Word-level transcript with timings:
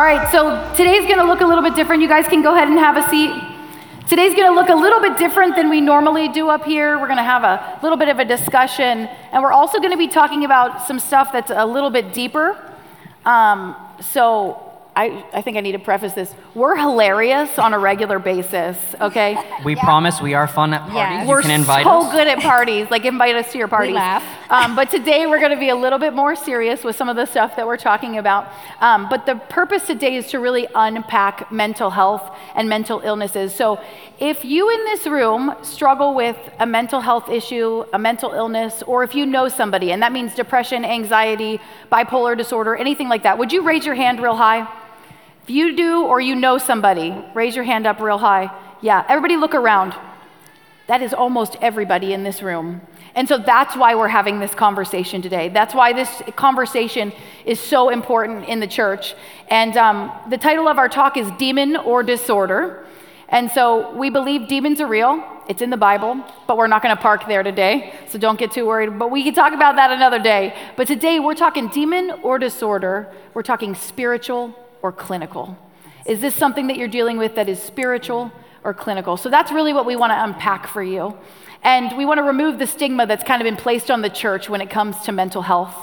All 0.00 0.06
right, 0.06 0.32
so 0.32 0.56
today's 0.78 1.06
gonna 1.06 1.28
look 1.28 1.42
a 1.42 1.46
little 1.46 1.62
bit 1.62 1.74
different. 1.74 2.00
You 2.00 2.08
guys 2.08 2.26
can 2.26 2.40
go 2.40 2.54
ahead 2.54 2.68
and 2.68 2.78
have 2.78 2.96
a 2.96 3.06
seat. 3.10 3.34
Today's 4.08 4.34
gonna 4.34 4.54
look 4.54 4.70
a 4.70 4.74
little 4.74 4.98
bit 4.98 5.18
different 5.18 5.56
than 5.56 5.68
we 5.68 5.82
normally 5.82 6.26
do 6.26 6.48
up 6.48 6.64
here. 6.64 6.98
We're 6.98 7.06
gonna 7.06 7.22
have 7.22 7.44
a 7.44 7.78
little 7.82 7.98
bit 7.98 8.08
of 8.08 8.18
a 8.18 8.24
discussion, 8.24 9.10
and 9.30 9.42
we're 9.42 9.52
also 9.52 9.78
gonna 9.78 9.98
be 9.98 10.08
talking 10.08 10.46
about 10.46 10.86
some 10.86 10.98
stuff 10.98 11.32
that's 11.34 11.50
a 11.54 11.66
little 11.66 11.90
bit 11.90 12.14
deeper. 12.14 12.56
Um, 13.26 13.76
so 14.00 14.69
I, 15.00 15.24
I 15.32 15.40
think 15.40 15.56
I 15.56 15.60
need 15.60 15.72
to 15.72 15.78
preface 15.78 16.12
this. 16.12 16.34
We're 16.54 16.76
hilarious 16.76 17.58
on 17.58 17.72
a 17.72 17.78
regular 17.78 18.18
basis, 18.18 18.76
okay? 19.00 19.34
We 19.64 19.74
promise 19.74 20.20
we 20.20 20.34
are 20.34 20.46
fun 20.46 20.74
at 20.74 20.82
parties. 20.82 20.94
Yes. 20.94 21.22
You 21.22 21.28
We're 21.30 21.40
can 21.40 21.52
invite 21.52 21.84
so 21.86 22.02
us. 22.02 22.12
good 22.12 22.28
at 22.28 22.40
parties. 22.40 22.90
Like 22.90 23.06
invite 23.06 23.34
us 23.34 23.50
to 23.52 23.56
your 23.56 23.68
parties. 23.68 23.92
We 23.92 23.94
laugh. 23.94 24.22
Um, 24.50 24.76
but 24.76 24.90
today 24.90 25.26
we're 25.26 25.38
going 25.38 25.52
to 25.52 25.58
be 25.58 25.70
a 25.70 25.74
little 25.74 25.98
bit 25.98 26.12
more 26.12 26.36
serious 26.36 26.84
with 26.84 26.96
some 26.96 27.08
of 27.08 27.16
the 27.16 27.24
stuff 27.24 27.56
that 27.56 27.66
we're 27.66 27.78
talking 27.78 28.18
about. 28.18 28.52
Um, 28.82 29.08
but 29.08 29.24
the 29.24 29.36
purpose 29.36 29.86
today 29.86 30.16
is 30.16 30.26
to 30.32 30.38
really 30.38 30.68
unpack 30.74 31.50
mental 31.50 31.88
health 31.88 32.36
and 32.54 32.68
mental 32.68 33.00
illnesses. 33.00 33.54
So 33.54 33.80
if 34.18 34.44
you 34.44 34.68
in 34.68 34.84
this 34.84 35.06
room 35.06 35.54
struggle 35.62 36.14
with 36.14 36.36
a 36.58 36.66
mental 36.66 37.00
health 37.00 37.30
issue, 37.30 37.86
a 37.94 37.98
mental 37.98 38.32
illness, 38.32 38.82
or 38.82 39.02
if 39.02 39.14
you 39.14 39.24
know 39.24 39.48
somebody, 39.48 39.92
and 39.92 40.02
that 40.02 40.12
means 40.12 40.34
depression, 40.34 40.84
anxiety, 40.84 41.58
bipolar 41.90 42.36
disorder, 42.36 42.76
anything 42.76 43.08
like 43.08 43.22
that, 43.22 43.38
would 43.38 43.50
you 43.50 43.62
raise 43.62 43.86
your 43.86 43.94
hand 43.94 44.20
real 44.20 44.36
high? 44.36 44.68
If 45.50 45.56
you 45.56 45.74
do 45.74 46.04
or 46.04 46.20
you 46.20 46.36
know 46.36 46.58
somebody, 46.58 47.12
raise 47.34 47.56
your 47.56 47.64
hand 47.64 47.84
up 47.84 47.98
real 47.98 48.18
high. 48.18 48.56
Yeah, 48.82 49.04
everybody 49.08 49.36
look 49.36 49.52
around. 49.52 49.96
That 50.86 51.02
is 51.02 51.12
almost 51.12 51.56
everybody 51.60 52.12
in 52.12 52.22
this 52.22 52.40
room. 52.40 52.82
And 53.16 53.26
so 53.26 53.36
that's 53.36 53.74
why 53.74 53.96
we're 53.96 54.06
having 54.06 54.38
this 54.38 54.54
conversation 54.54 55.22
today. 55.22 55.48
That's 55.48 55.74
why 55.74 55.92
this 55.92 56.22
conversation 56.36 57.12
is 57.44 57.58
so 57.58 57.88
important 57.88 58.44
in 58.44 58.60
the 58.60 58.68
church. 58.68 59.16
And 59.48 59.76
um, 59.76 60.12
the 60.30 60.38
title 60.38 60.68
of 60.68 60.78
our 60.78 60.88
talk 60.88 61.16
is 61.16 61.28
Demon 61.32 61.74
or 61.74 62.04
Disorder. 62.04 62.86
And 63.28 63.50
so 63.50 63.92
we 63.96 64.08
believe 64.08 64.46
demons 64.46 64.80
are 64.80 64.86
real. 64.86 65.20
It's 65.48 65.62
in 65.62 65.70
the 65.70 65.76
Bible, 65.76 66.24
but 66.46 66.58
we're 66.58 66.68
not 66.68 66.80
going 66.80 66.94
to 66.94 67.02
park 67.02 67.26
there 67.26 67.42
today. 67.42 67.92
So 68.06 68.20
don't 68.20 68.38
get 68.38 68.52
too 68.52 68.66
worried. 68.66 69.00
But 69.00 69.10
we 69.10 69.24
can 69.24 69.34
talk 69.34 69.52
about 69.52 69.74
that 69.74 69.90
another 69.90 70.20
day. 70.20 70.54
But 70.76 70.86
today 70.86 71.18
we're 71.18 71.34
talking 71.34 71.66
demon 71.66 72.12
or 72.22 72.38
disorder. 72.38 73.12
We're 73.34 73.42
talking 73.42 73.74
spiritual 73.74 74.54
or 74.82 74.92
clinical. 74.92 75.56
Is 76.06 76.20
this 76.20 76.34
something 76.34 76.66
that 76.68 76.76
you're 76.76 76.88
dealing 76.88 77.18
with 77.18 77.34
that 77.34 77.48
is 77.48 77.62
spiritual 77.62 78.32
or 78.64 78.74
clinical? 78.74 79.16
So 79.16 79.28
that's 79.28 79.52
really 79.52 79.72
what 79.72 79.86
we 79.86 79.96
want 79.96 80.12
to 80.12 80.22
unpack 80.22 80.66
for 80.66 80.82
you. 80.82 81.16
And 81.62 81.96
we 81.96 82.06
want 82.06 82.18
to 82.18 82.22
remove 82.22 82.58
the 82.58 82.66
stigma 82.66 83.06
that's 83.06 83.24
kind 83.24 83.42
of 83.42 83.44
been 83.44 83.56
placed 83.56 83.90
on 83.90 84.00
the 84.00 84.08
church 84.08 84.48
when 84.48 84.60
it 84.60 84.70
comes 84.70 84.96
to 85.02 85.12
mental 85.12 85.42
health. 85.42 85.74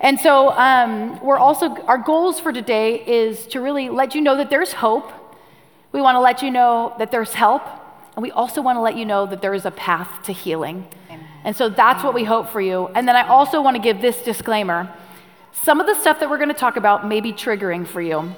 And 0.00 0.20
so 0.20 0.50
um, 0.50 1.18
we're 1.24 1.38
also, 1.38 1.74
our 1.86 1.98
goals 1.98 2.38
for 2.38 2.52
today 2.52 3.02
is 3.06 3.46
to 3.48 3.60
really 3.60 3.88
let 3.88 4.14
you 4.14 4.20
know 4.20 4.36
that 4.36 4.50
there's 4.50 4.74
hope. 4.74 5.10
We 5.92 6.02
want 6.02 6.16
to 6.16 6.20
let 6.20 6.42
you 6.42 6.50
know 6.50 6.94
that 6.98 7.10
there's 7.10 7.32
help. 7.32 7.62
And 8.14 8.22
we 8.22 8.30
also 8.30 8.60
want 8.60 8.76
to 8.76 8.82
let 8.82 8.96
you 8.96 9.06
know 9.06 9.26
that 9.26 9.40
there 9.40 9.54
is 9.54 9.64
a 9.64 9.70
path 9.70 10.22
to 10.24 10.32
healing. 10.32 10.86
And 11.44 11.56
so 11.56 11.68
that's 11.68 12.02
what 12.02 12.12
we 12.12 12.24
hope 12.24 12.50
for 12.50 12.60
you. 12.60 12.88
And 12.88 13.06
then 13.06 13.14
I 13.14 13.26
also 13.26 13.62
want 13.62 13.76
to 13.76 13.82
give 13.82 14.02
this 14.02 14.22
disclaimer. 14.22 14.92
Some 15.62 15.80
of 15.80 15.86
the 15.86 15.94
stuff 15.94 16.20
that 16.20 16.30
we're 16.30 16.38
going 16.38 16.48
to 16.48 16.54
talk 16.54 16.76
about 16.76 17.06
may 17.06 17.20
be 17.20 17.32
triggering 17.32 17.86
for 17.86 18.00
you. 18.00 18.34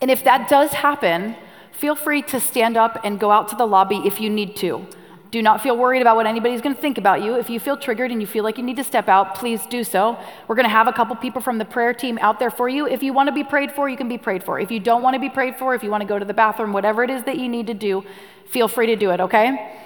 And 0.00 0.10
if 0.10 0.24
that 0.24 0.48
does 0.48 0.72
happen, 0.72 1.36
feel 1.70 1.94
free 1.94 2.22
to 2.22 2.40
stand 2.40 2.76
up 2.76 3.00
and 3.04 3.20
go 3.20 3.30
out 3.30 3.48
to 3.48 3.56
the 3.56 3.66
lobby 3.66 4.02
if 4.04 4.20
you 4.20 4.28
need 4.28 4.56
to. 4.56 4.86
Do 5.30 5.40
not 5.40 5.62
feel 5.62 5.76
worried 5.78 6.02
about 6.02 6.16
what 6.16 6.26
anybody's 6.26 6.60
going 6.60 6.74
to 6.74 6.80
think 6.80 6.98
about 6.98 7.22
you. 7.22 7.36
If 7.36 7.48
you 7.48 7.58
feel 7.58 7.76
triggered 7.76 8.10
and 8.10 8.20
you 8.20 8.26
feel 8.26 8.44
like 8.44 8.58
you 8.58 8.64
need 8.64 8.76
to 8.76 8.84
step 8.84 9.08
out, 9.08 9.34
please 9.34 9.64
do 9.66 9.82
so. 9.82 10.18
We're 10.46 10.56
going 10.56 10.66
to 10.66 10.70
have 10.70 10.88
a 10.88 10.92
couple 10.92 11.16
people 11.16 11.40
from 11.40 11.56
the 11.56 11.64
prayer 11.64 11.94
team 11.94 12.18
out 12.20 12.38
there 12.38 12.50
for 12.50 12.68
you. 12.68 12.86
If 12.86 13.02
you 13.02 13.14
want 13.14 13.28
to 13.28 13.32
be 13.32 13.42
prayed 13.42 13.72
for, 13.72 13.88
you 13.88 13.96
can 13.96 14.10
be 14.10 14.18
prayed 14.18 14.44
for. 14.44 14.60
If 14.60 14.70
you 14.70 14.78
don't 14.78 15.02
want 15.02 15.14
to 15.14 15.20
be 15.20 15.30
prayed 15.30 15.56
for, 15.56 15.74
if 15.74 15.82
you 15.82 15.90
want 15.90 16.02
to 16.02 16.06
go 16.06 16.18
to 16.18 16.24
the 16.24 16.34
bathroom, 16.34 16.74
whatever 16.74 17.02
it 17.02 17.08
is 17.08 17.22
that 17.22 17.38
you 17.38 17.48
need 17.48 17.66
to 17.68 17.74
do, 17.74 18.04
feel 18.44 18.68
free 18.68 18.86
to 18.88 18.96
do 18.96 19.10
it, 19.10 19.20
okay? 19.20 19.78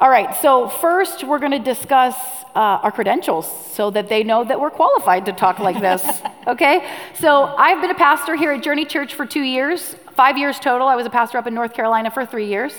All 0.00 0.08
right, 0.08 0.34
so 0.40 0.66
first 0.66 1.24
we're 1.24 1.38
going 1.38 1.52
to 1.52 1.58
discuss 1.58 2.16
uh, 2.54 2.80
our 2.80 2.90
credentials 2.90 3.46
so 3.74 3.90
that 3.90 4.08
they 4.08 4.24
know 4.24 4.42
that 4.42 4.58
we're 4.58 4.70
qualified 4.70 5.26
to 5.26 5.32
talk 5.34 5.58
like 5.58 5.78
this, 5.78 6.02
okay? 6.46 6.90
So 7.18 7.44
I've 7.44 7.82
been 7.82 7.90
a 7.90 7.94
pastor 7.94 8.34
here 8.34 8.50
at 8.52 8.62
Journey 8.62 8.86
Church 8.86 9.12
for 9.12 9.26
two 9.26 9.42
years, 9.42 9.94
five 10.14 10.38
years 10.38 10.58
total. 10.58 10.88
I 10.88 10.96
was 10.96 11.04
a 11.04 11.10
pastor 11.10 11.36
up 11.36 11.46
in 11.46 11.52
North 11.52 11.74
Carolina 11.74 12.10
for 12.10 12.24
three 12.24 12.46
years. 12.46 12.72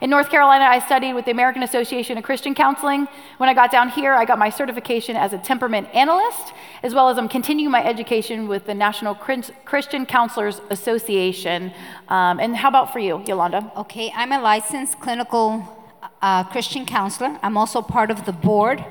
In 0.00 0.08
North 0.08 0.30
Carolina, 0.30 0.66
I 0.66 0.78
studied 0.78 1.14
with 1.14 1.24
the 1.24 1.32
American 1.32 1.64
Association 1.64 2.16
of 2.16 2.22
Christian 2.22 2.54
Counseling. 2.54 3.08
When 3.38 3.48
I 3.48 3.54
got 3.54 3.72
down 3.72 3.88
here, 3.88 4.12
I 4.12 4.24
got 4.24 4.38
my 4.38 4.48
certification 4.48 5.16
as 5.16 5.32
a 5.32 5.38
temperament 5.38 5.88
analyst, 5.92 6.52
as 6.84 6.94
well 6.94 7.08
as 7.08 7.18
I'm 7.18 7.28
continuing 7.28 7.72
my 7.72 7.84
education 7.84 8.46
with 8.46 8.66
the 8.66 8.74
National 8.74 9.16
Christian 9.16 10.06
Counselors 10.06 10.60
Association. 10.70 11.72
Um, 12.08 12.38
and 12.38 12.54
how 12.56 12.68
about 12.68 12.92
for 12.92 13.00
you, 13.00 13.20
Yolanda? 13.26 13.72
Okay, 13.76 14.12
I'm 14.14 14.30
a 14.30 14.40
licensed 14.40 15.00
clinical 15.00 15.74
uh, 16.22 16.44
Christian 16.44 16.86
counselor. 16.86 17.38
I'm 17.42 17.56
also 17.56 17.82
part 17.82 18.10
of 18.10 18.24
the 18.24 18.32
board 18.32 18.84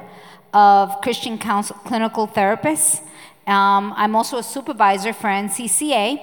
of 0.53 1.01
Christian 1.01 1.37
counsel- 1.37 1.75
clinical 1.85 2.27
therapists. 2.27 3.01
Um, 3.45 3.93
I'm 3.95 4.15
also 4.15 4.37
a 4.37 4.43
supervisor 4.43 5.13
for 5.13 5.27
NCCA, 5.27 6.19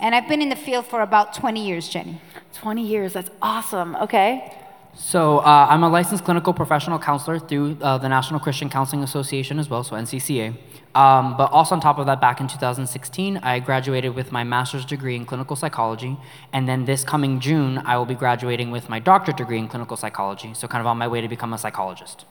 and 0.00 0.14
I've 0.14 0.28
been 0.28 0.42
in 0.42 0.48
the 0.48 0.56
field 0.56 0.86
for 0.86 1.00
about 1.00 1.34
20 1.34 1.66
years, 1.66 1.88
Jenny. 1.88 2.20
20 2.54 2.82
years, 2.82 3.12
that's 3.12 3.30
awesome. 3.42 3.96
Okay. 3.96 4.54
So 4.94 5.38
uh, 5.38 5.66
I'm 5.70 5.82
a 5.84 5.88
licensed 5.88 6.24
clinical 6.24 6.52
professional 6.52 6.98
counselor 6.98 7.38
through 7.38 7.78
uh, 7.80 7.98
the 7.98 8.08
National 8.08 8.40
Christian 8.40 8.68
Counseling 8.68 9.02
Association 9.04 9.58
as 9.58 9.68
well, 9.68 9.84
so 9.84 9.94
NCCA. 9.94 10.54
Um, 10.98 11.36
but 11.36 11.52
also 11.52 11.76
on 11.76 11.80
top 11.80 11.98
of 12.00 12.06
that, 12.06 12.20
back 12.20 12.40
in 12.40 12.48
2016, 12.48 13.36
I 13.36 13.60
graduated 13.60 14.16
with 14.16 14.32
my 14.32 14.42
master's 14.42 14.84
degree 14.84 15.14
in 15.14 15.26
clinical 15.26 15.54
psychology, 15.54 16.16
and 16.52 16.68
then 16.68 16.86
this 16.86 17.04
coming 17.04 17.38
June, 17.38 17.78
I 17.78 17.96
will 17.96 18.04
be 18.04 18.16
graduating 18.16 18.72
with 18.72 18.88
my 18.88 18.98
doctorate 18.98 19.36
degree 19.36 19.58
in 19.58 19.68
clinical 19.68 19.96
psychology. 19.96 20.54
So 20.54 20.66
kind 20.66 20.80
of 20.80 20.88
on 20.88 20.98
my 20.98 21.06
way 21.06 21.20
to 21.20 21.28
become 21.28 21.52
a 21.52 21.58
psychologist. 21.58 22.24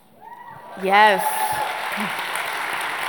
Yes. 0.84 1.24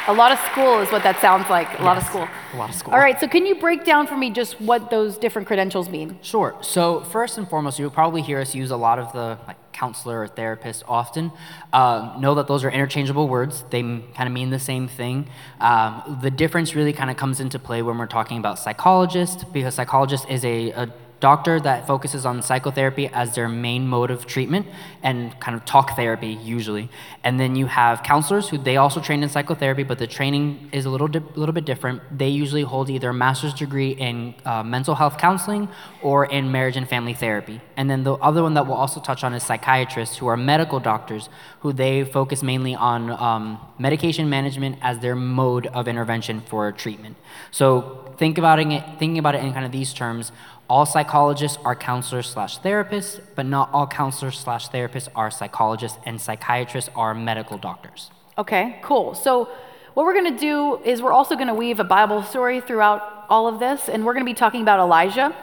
A 0.07 0.15
lot 0.15 0.31
of 0.31 0.39
school 0.53 0.79
is 0.79 0.93
what 0.93 1.03
that 1.03 1.21
sounds 1.21 1.51
like. 1.51 1.81
A 1.81 1.83
lot 1.83 1.97
of 1.97 2.05
school. 2.05 2.29
a 2.55 2.57
lot 2.57 2.71
of 2.71 2.77
school. 2.77 2.95
All 2.95 3.01
right, 3.01 3.19
so 3.19 3.27
can 3.27 3.45
you 3.45 3.57
break 3.57 3.85
down 3.85 4.07
for 4.07 4.17
me 4.17 4.31
just 4.31 4.61
what 4.61 4.91
those 4.91 5.19
different 5.19 5.49
credentials 5.49 5.89
mean? 5.89 6.21
Sure. 6.23 6.57
So 6.61 7.01
first 7.01 7.37
and 7.37 7.49
foremost, 7.49 7.81
you'll 7.81 7.91
probably 7.91 8.23
hear 8.23 8.39
us 8.39 8.55
use 8.55 8.71
a 8.71 8.77
lot 8.77 9.01
of 9.01 9.13
the 9.13 9.39
like 9.49 9.68
counselor 9.78 10.16
or 10.22 10.28
therapist 10.28 10.83
often. 10.89 11.31
Uh, 11.72 12.16
know 12.19 12.34
that 12.34 12.47
those 12.47 12.65
are 12.65 12.71
interchangeable 12.71 13.28
words. 13.28 13.65
They 13.71 13.83
kind 13.83 14.27
of 14.31 14.33
mean 14.33 14.50
the 14.50 14.59
same 14.72 14.89
thing. 15.00 15.16
Um, 15.61 16.19
the 16.22 16.31
difference 16.31 16.75
really 16.75 16.93
kind 16.93 17.11
of 17.11 17.16
comes 17.16 17.41
into 17.41 17.59
play 17.59 17.81
when 17.83 17.97
we're 17.99 18.06
talking 18.19 18.39
about 18.39 18.59
psychologist, 18.59 19.53
because 19.53 19.75
psychologist 19.75 20.25
is 20.28 20.44
a, 20.44 20.71
a 20.83 20.93
doctor 21.21 21.59
that 21.61 21.87
focuses 21.87 22.25
on 22.25 22.43
psychotherapy 22.43 23.09
as 23.09 23.34
their 23.34 23.49
main 23.49 23.87
mode 23.89 24.11
of 24.11 24.27
treatment 24.27 24.67
and 25.03 25.39
kind 25.41 25.56
of 25.56 25.65
talk 25.65 25.97
therapy 25.97 26.39
usually. 26.43 26.89
And 27.25 27.41
then 27.41 27.56
you 27.56 27.67
have 27.67 28.03
counselors 28.03 28.48
who 28.48 28.59
they 28.59 28.77
also 28.77 29.01
train 29.01 29.22
in 29.22 29.28
psychotherapy, 29.28 29.83
but 29.83 29.98
the 29.98 30.07
training 30.07 30.69
is 30.72 30.84
a 30.84 30.91
little, 30.91 31.09
di- 31.09 31.22
little 31.34 31.53
bit 31.53 31.65
different. 31.65 32.03
They 32.16 32.28
usually 32.28 32.63
hold 32.63 32.89
either 32.91 33.10
a 33.10 33.15
master's 33.15 33.54
degree 33.54 33.91
in 33.91 34.34
uh, 34.45 34.63
mental 34.63 34.95
health 34.95 35.19
counseling 35.19 35.69
or 36.03 36.27
in 36.27 36.53
marriage 36.53 36.77
and 36.77 36.89
family 36.89 37.15
therapy. 37.15 37.60
And 37.77 37.91
then 37.91 38.04
the 38.04 38.15
other 38.15 38.42
one 38.42 38.54
that 38.54 38.66
we'll 38.66 38.77
also 38.77 39.01
touch 39.01 39.25
on 39.25 39.34
is 39.34 39.42
psychiatrists 39.42 40.16
who 40.19 40.27
are 40.28 40.37
medical 40.37 40.78
doctors 40.78 41.28
who 41.60 41.72
they 41.72 42.04
focus 42.04 42.42
mainly 42.42 42.75
on 42.75 43.10
um, 43.10 43.60
medication 43.78 44.31
management 44.31 44.78
as 44.81 45.01
their 45.01 45.16
mode 45.16 45.66
of 45.69 45.89
intervention 45.89 46.41
for 46.42 46.71
treatment. 46.71 47.16
So 47.51 48.15
think 48.16 48.39
about 48.39 48.59
it, 48.60 48.69
thinking 48.98 49.19
about 49.19 49.34
it 49.34 49.42
in 49.42 49.53
kind 49.53 49.66
of 49.66 49.72
these 49.72 49.92
terms, 49.92 50.33
all 50.68 50.84
psychologists 50.86 51.59
are 51.65 51.74
counselors 51.74 52.28
slash 52.28 52.60
therapists, 52.60 53.20
but 53.34 53.47
not 53.47 53.70
all 53.72 53.86
counselors 53.86 54.38
slash 54.38 54.68
therapists 54.68 55.09
are 55.15 55.30
psychologists, 55.30 55.98
and 56.04 56.20
psychiatrists 56.20 56.91
are 56.94 57.15
medical 57.15 57.59
doctors. 57.59 58.10
Okay, 58.36 58.78
cool. 58.82 59.15
So 59.15 59.48
what 59.94 60.04
we're 60.04 60.15
going 60.15 60.32
to 60.34 60.38
do 60.38 60.80
is 60.84 61.03
we're 61.03 61.12
also 61.12 61.34
going 61.34 61.48
to 61.48 61.54
weave 61.54 61.80
a 61.80 61.84
Bible 61.84 62.22
story 62.22 62.60
throughout 62.60 63.26
all 63.28 63.48
of 63.48 63.59
this, 63.59 63.88
and 63.88 64.04
we're 64.04 64.12
going 64.12 64.24
to 64.24 64.30
be 64.30 64.34
talking 64.34 64.62
about 64.62 64.78
Elijah. 64.78 65.34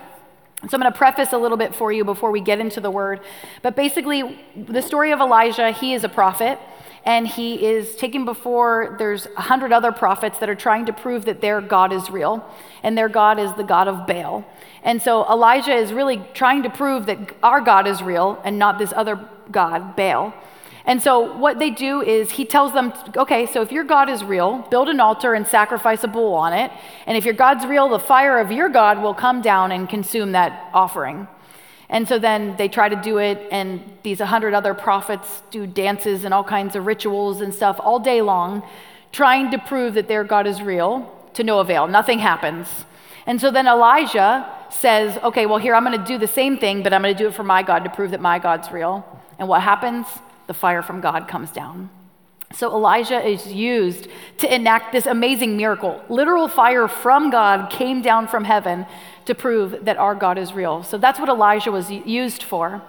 So 0.61 0.69
I'm 0.75 0.81
going 0.81 0.91
to 0.91 0.97
preface 0.97 1.33
a 1.33 1.37
little 1.37 1.57
bit 1.57 1.75
for 1.75 1.91
you 1.91 2.05
before 2.05 2.31
we 2.31 2.39
get 2.39 2.59
into 2.59 2.79
the 2.79 2.89
word. 2.89 3.19
But 3.61 3.75
basically, 3.75 4.39
the 4.55 4.81
story 4.81 5.11
of 5.11 5.19
Elijah, 5.19 5.71
he 5.71 5.93
is 5.93 6.03
a 6.03 6.09
prophet. 6.09 6.57
And 7.05 7.27
he 7.27 7.65
is 7.65 7.95
taken 7.95 8.25
before 8.25 8.95
there's 8.97 9.27
a 9.37 9.41
hundred 9.41 9.71
other 9.71 9.91
prophets 9.91 10.39
that 10.39 10.49
are 10.49 10.55
trying 10.55 10.87
to 10.87 10.93
prove 10.93 11.25
that 11.25 11.39
their 11.39 11.61
God 11.61 11.93
is 11.93 12.09
real, 12.09 12.43
and 12.81 12.97
their 12.97 13.09
God 13.09 13.39
is 13.39 13.53
the 13.53 13.63
God 13.63 13.87
of 13.87 14.07
Baal. 14.07 14.43
And 14.83 15.01
so 15.01 15.25
Elijah 15.29 15.73
is 15.73 15.93
really 15.93 16.21
trying 16.33 16.63
to 16.63 16.69
prove 16.69 17.05
that 17.05 17.17
our 17.41 17.61
God 17.61 17.87
is 17.87 18.01
real 18.01 18.41
and 18.43 18.59
not 18.59 18.79
this 18.79 18.93
other 18.95 19.27
God, 19.51 19.95
Baal. 19.95 20.33
And 20.87 21.01
so 21.01 21.35
what 21.37 21.57
they 21.57 21.71
do 21.71 22.01
is 22.01 22.31
he 22.31 22.45
tells 22.45 22.73
them, 22.73 22.93
okay, 23.17 23.47
so 23.47 23.61
if 23.63 23.71
your 23.71 23.83
God 23.83 24.07
is 24.07 24.23
real, 24.23 24.59
build 24.69 24.87
an 24.87 24.99
altar 24.99 25.33
and 25.33 25.47
sacrifice 25.47 26.03
a 26.03 26.07
bull 26.07 26.35
on 26.35 26.53
it. 26.53 26.71
And 27.07 27.17
if 27.17 27.25
your 27.25 27.33
God's 27.33 27.65
real, 27.65 27.89
the 27.89 27.99
fire 27.99 28.37
of 28.39 28.51
your 28.51 28.69
God 28.69 29.01
will 29.01 29.15
come 29.15 29.41
down 29.41 29.71
and 29.71 29.89
consume 29.89 30.33
that 30.33 30.69
offering. 30.73 31.27
And 31.89 32.07
so 32.07 32.17
then 32.17 32.55
they 32.57 32.67
try 32.67 32.89
to 32.89 32.95
do 32.95 33.17
it, 33.17 33.47
and 33.51 33.81
these 34.03 34.19
100 34.19 34.53
other 34.53 34.73
prophets 34.73 35.43
do 35.51 35.67
dances 35.67 36.23
and 36.23 36.33
all 36.33 36.43
kinds 36.43 36.75
of 36.75 36.85
rituals 36.85 37.41
and 37.41 37.53
stuff 37.53 37.79
all 37.79 37.99
day 37.99 38.21
long, 38.21 38.63
trying 39.11 39.51
to 39.51 39.57
prove 39.57 39.93
that 39.93 40.07
their 40.07 40.23
God 40.23 40.47
is 40.47 40.61
real 40.61 41.11
to 41.35 41.43
no 41.43 41.59
avail. 41.59 41.87
Nothing 41.87 42.19
happens. 42.19 42.85
And 43.27 43.39
so 43.39 43.51
then 43.51 43.67
Elijah 43.67 44.47
says, 44.69 45.17
okay, 45.23 45.45
well, 45.45 45.57
here, 45.57 45.75
I'm 45.75 45.83
going 45.83 45.99
to 45.99 46.05
do 46.05 46.17
the 46.17 46.27
same 46.27 46.57
thing, 46.57 46.83
but 46.83 46.93
I'm 46.93 47.01
going 47.01 47.15
to 47.15 47.17
do 47.17 47.27
it 47.27 47.33
for 47.33 47.43
my 47.43 47.63
God 47.63 47.83
to 47.83 47.89
prove 47.89 48.11
that 48.11 48.21
my 48.21 48.39
God's 48.39 48.71
real. 48.71 49.05
And 49.39 49.47
what 49.47 49.61
happens? 49.61 50.07
The 50.47 50.53
fire 50.53 50.81
from 50.81 51.01
God 51.01 51.27
comes 51.27 51.51
down. 51.51 51.89
So 52.53 52.71
Elijah 52.71 53.21
is 53.25 53.47
used 53.47 54.07
to 54.37 54.53
enact 54.53 54.91
this 54.91 55.07
amazing 55.07 55.57
miracle. 55.57 56.01
Literal 56.07 56.47
fire 56.47 56.87
from 56.87 57.29
God 57.29 57.69
came 57.69 58.01
down 58.01 58.27
from 58.27 58.43
heaven 58.43 58.85
to 59.25 59.35
prove 59.35 59.85
that 59.85 59.97
our 59.97 60.15
God 60.15 60.37
is 60.37 60.53
real. 60.53 60.83
So 60.83 60.97
that's 60.97 61.19
what 61.19 61.29
Elijah 61.29 61.71
was 61.71 61.89
used 61.91 62.43
for. 62.43 62.81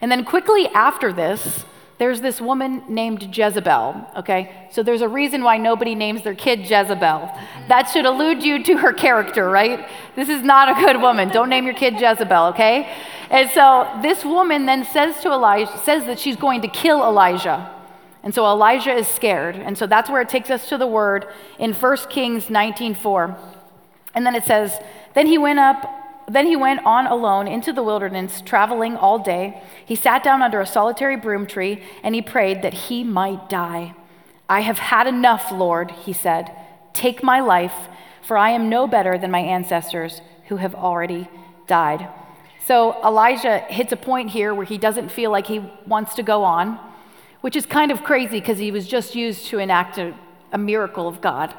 And 0.00 0.10
then 0.10 0.24
quickly 0.24 0.68
after 0.68 1.12
this, 1.12 1.64
there's 1.98 2.22
this 2.22 2.40
woman 2.40 2.82
named 2.88 3.36
Jezebel, 3.36 4.06
okay? 4.16 4.68
So 4.72 4.82
there's 4.82 5.02
a 5.02 5.08
reason 5.08 5.44
why 5.44 5.58
nobody 5.58 5.94
names 5.94 6.22
their 6.22 6.34
kid 6.34 6.60
Jezebel. 6.60 7.30
That 7.68 7.90
should 7.92 8.06
allude 8.06 8.42
you 8.42 8.64
to 8.64 8.78
her 8.78 8.94
character, 8.94 9.50
right? 9.50 9.86
This 10.16 10.30
is 10.30 10.42
not 10.42 10.70
a 10.70 10.80
good 10.82 11.02
woman. 11.02 11.28
Don't 11.28 11.50
name 11.50 11.66
your 11.66 11.74
kid 11.74 12.00
Jezebel, 12.00 12.46
okay? 12.54 12.90
And 13.28 13.50
so 13.50 13.86
this 14.00 14.24
woman 14.24 14.64
then 14.64 14.84
says 14.86 15.20
to 15.20 15.28
Elijah, 15.30 15.76
says 15.84 16.06
that 16.06 16.18
she's 16.18 16.36
going 16.36 16.62
to 16.62 16.68
kill 16.68 17.02
Elijah. 17.02 17.70
And 18.22 18.34
so 18.34 18.46
Elijah 18.46 18.92
is 18.92 19.06
scared. 19.06 19.56
And 19.56 19.76
so 19.76 19.86
that's 19.86 20.08
where 20.08 20.22
it 20.22 20.30
takes 20.30 20.48
us 20.48 20.70
to 20.70 20.78
the 20.78 20.86
word 20.86 21.26
in 21.58 21.74
1 21.74 21.96
Kings 22.08 22.46
19:4. 22.46 23.36
And 24.14 24.26
then 24.26 24.34
it 24.34 24.44
says, 24.44 24.78
Then 25.14 25.26
he 25.26 25.38
went 25.38 25.58
up 25.58 26.00
then 26.30 26.46
he 26.46 26.54
went 26.54 26.86
on 26.86 27.08
alone 27.08 27.48
into 27.48 27.72
the 27.72 27.82
wilderness, 27.82 28.40
traveling 28.40 28.96
all 28.96 29.18
day. 29.18 29.60
He 29.84 29.96
sat 29.96 30.22
down 30.22 30.42
under 30.42 30.60
a 30.60 30.66
solitary 30.66 31.16
broom 31.16 31.44
tree, 31.44 31.82
and 32.04 32.14
he 32.14 32.22
prayed 32.22 32.62
that 32.62 32.72
he 32.72 33.02
might 33.02 33.48
die. 33.48 33.96
I 34.48 34.60
have 34.60 34.78
had 34.78 35.08
enough, 35.08 35.50
Lord, 35.50 35.90
he 35.90 36.12
said. 36.12 36.52
Take 36.92 37.24
my 37.24 37.40
life, 37.40 37.88
for 38.22 38.38
I 38.38 38.50
am 38.50 38.68
no 38.68 38.86
better 38.86 39.18
than 39.18 39.32
my 39.32 39.40
ancestors 39.40 40.20
who 40.46 40.58
have 40.58 40.74
already 40.74 41.28
died. 41.66 42.08
So 42.64 43.02
Elijah 43.04 43.58
hits 43.58 43.90
a 43.90 43.96
point 43.96 44.30
here 44.30 44.54
where 44.54 44.66
he 44.66 44.78
doesn't 44.78 45.10
feel 45.10 45.32
like 45.32 45.48
he 45.48 45.68
wants 45.84 46.14
to 46.14 46.22
go 46.22 46.44
on, 46.44 46.78
which 47.40 47.56
is 47.56 47.66
kind 47.66 47.90
of 47.90 48.04
crazy 48.04 48.38
because 48.38 48.58
he 48.58 48.70
was 48.70 48.86
just 48.86 49.16
used 49.16 49.46
to 49.46 49.58
enact 49.58 49.98
a, 49.98 50.14
a 50.52 50.58
miracle 50.58 51.08
of 51.08 51.20
God. 51.20 51.52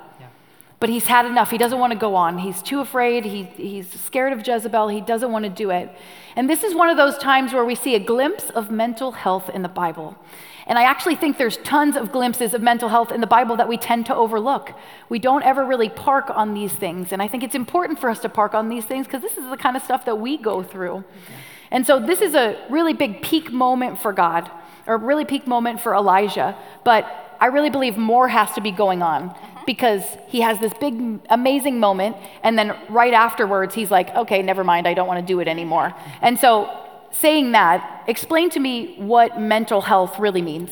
But 0.82 0.90
he's 0.90 1.06
had 1.06 1.26
enough. 1.26 1.52
He 1.52 1.58
doesn't 1.58 1.80
want 1.80 1.94
to 1.94 2.00
go 2.00 2.16
on. 2.16 2.40
He's 2.40 2.62
too 2.62 2.82
afraid. 2.82 3.24
He, 3.24 3.44
he's 3.44 3.88
scared 4.02 4.34
of 4.34 4.46
Jezebel. 4.46 4.90
He 4.90 5.00
doesn't 5.00 5.32
want 5.32 5.46
to 5.46 5.50
do 5.50 5.70
it. 5.70 5.90
And 6.36 6.50
this 6.50 6.64
is 6.64 6.74
one 6.74 6.90
of 6.90 6.98
those 6.98 7.18
times 7.20 7.54
where 7.54 7.64
we 7.64 7.76
see 7.76 7.94
a 7.96 8.00
glimpse 8.00 8.50
of 8.50 8.72
mental 8.72 9.12
health 9.12 9.50
in 9.50 9.62
the 9.62 9.70
Bible. 9.70 10.18
And 10.66 10.80
I 10.80 10.84
actually 10.84 11.16
think 11.16 11.38
there's 11.38 11.58
tons 11.58 11.96
of 11.96 12.12
glimpses 12.12 12.56
of 12.56 12.64
mental 12.64 12.90
health 12.90 13.12
in 13.12 13.22
the 13.22 13.28
Bible 13.28 13.56
that 13.58 13.68
we 13.68 13.78
tend 13.78 14.08
to 14.08 14.16
overlook. 14.16 14.72
We 15.08 15.20
don't 15.20 15.44
ever 15.44 15.64
really 15.64 15.90
park 15.90 16.32
on 16.32 16.54
these 16.56 16.74
things. 16.74 17.12
And 17.12 17.22
I 17.22 17.28
think 17.28 17.44
it's 17.44 17.56
important 17.56 18.00
for 18.00 18.10
us 18.10 18.20
to 18.22 18.30
park 18.30 18.56
on 18.56 18.70
these 18.70 18.86
things 18.86 19.06
because 19.06 19.22
this 19.22 19.38
is 19.38 19.50
the 19.50 19.58
kind 19.58 19.78
of 19.78 19.84
stuff 19.84 20.06
that 20.06 20.18
we 20.18 20.38
go 20.38 20.64
through. 20.64 21.04
And 21.70 21.86
so 21.86 22.00
this 22.00 22.22
is 22.22 22.34
a 22.34 22.60
really 22.72 22.94
big 22.94 23.22
peak 23.22 23.52
moment 23.52 24.00
for 24.00 24.14
God, 24.14 24.50
or 24.88 24.96
a 24.96 24.98
really 24.98 25.26
peak 25.26 25.46
moment 25.46 25.80
for 25.80 25.94
Elijah. 25.94 26.58
But 26.84 27.06
I 27.40 27.48
really 27.48 27.70
believe 27.70 27.98
more 27.98 28.28
has 28.28 28.52
to 28.54 28.62
be 28.62 28.72
going 28.72 29.02
on 29.02 29.36
because 29.66 30.04
he 30.28 30.42
has 30.42 30.60
this 30.60 30.74
big, 30.80 31.20
amazing 31.30 31.80
moment, 31.80 32.18
and 32.44 32.58
then 32.58 32.76
right 32.90 33.14
afterwards, 33.14 33.76
he's 33.76 33.92
like, 33.92 34.14
okay, 34.16 34.42
never 34.42 34.64
mind, 34.64 34.88
I 34.88 34.94
don't 34.94 35.08
want 35.08 35.20
to 35.20 35.26
do 35.26 35.40
it 35.40 35.48
anymore. 35.48 35.94
And 36.22 36.40
so, 36.40 36.70
saying 37.12 37.52
that, 37.52 38.04
explain 38.08 38.50
to 38.52 38.60
me 38.60 38.96
what 38.98 39.40
mental 39.40 39.82
health 39.82 40.18
really 40.20 40.42
means. 40.42 40.72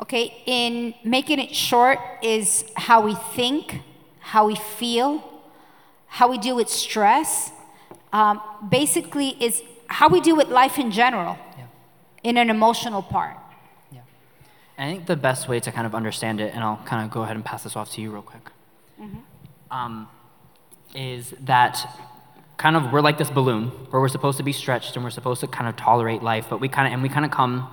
Okay, 0.00 0.42
in 0.46 0.94
making 1.04 1.38
it 1.38 1.54
short, 1.54 1.98
is 2.22 2.64
how 2.76 3.02
we 3.02 3.14
think, 3.34 3.80
how 4.20 4.46
we 4.46 4.56
feel, 4.56 5.22
how 6.06 6.28
we 6.28 6.38
deal 6.38 6.56
with 6.56 6.68
stress. 6.68 7.50
Um, 8.12 8.40
basically, 8.68 9.28
is 9.40 9.62
how 9.86 10.08
we 10.08 10.20
deal 10.20 10.36
with 10.36 10.48
life 10.48 10.78
in 10.78 10.90
general, 10.90 11.38
yeah. 11.56 11.66
in 12.22 12.36
an 12.36 12.50
emotional 12.50 13.02
part. 13.02 13.36
I 14.78 14.90
think 14.90 15.06
the 15.06 15.16
best 15.16 15.48
way 15.48 15.60
to 15.60 15.70
kind 15.70 15.86
of 15.86 15.94
understand 15.94 16.40
it, 16.40 16.54
and 16.54 16.64
I'll 16.64 16.82
kind 16.84 17.04
of 17.04 17.10
go 17.10 17.22
ahead 17.22 17.36
and 17.36 17.44
pass 17.44 17.62
this 17.62 17.76
off 17.76 17.90
to 17.92 18.00
you 18.00 18.10
real 18.10 18.22
quick, 18.22 18.50
mm-hmm. 19.00 19.18
um, 19.70 20.08
is 20.94 21.34
that 21.40 21.86
kind 22.56 22.76
of 22.76 22.92
we're 22.92 23.00
like 23.00 23.18
this 23.18 23.30
balloon 23.30 23.68
where 23.90 24.00
we're 24.00 24.08
supposed 24.08 24.38
to 24.38 24.44
be 24.44 24.52
stretched 24.52 24.94
and 24.94 25.04
we're 25.04 25.10
supposed 25.10 25.40
to 25.40 25.46
kind 25.46 25.68
of 25.68 25.76
tolerate 25.76 26.22
life, 26.22 26.46
but 26.48 26.60
we 26.60 26.68
kind 26.68 26.86
of 26.86 26.92
and 26.92 27.02
we 27.02 27.08
kind 27.08 27.24
of 27.24 27.30
come 27.30 27.68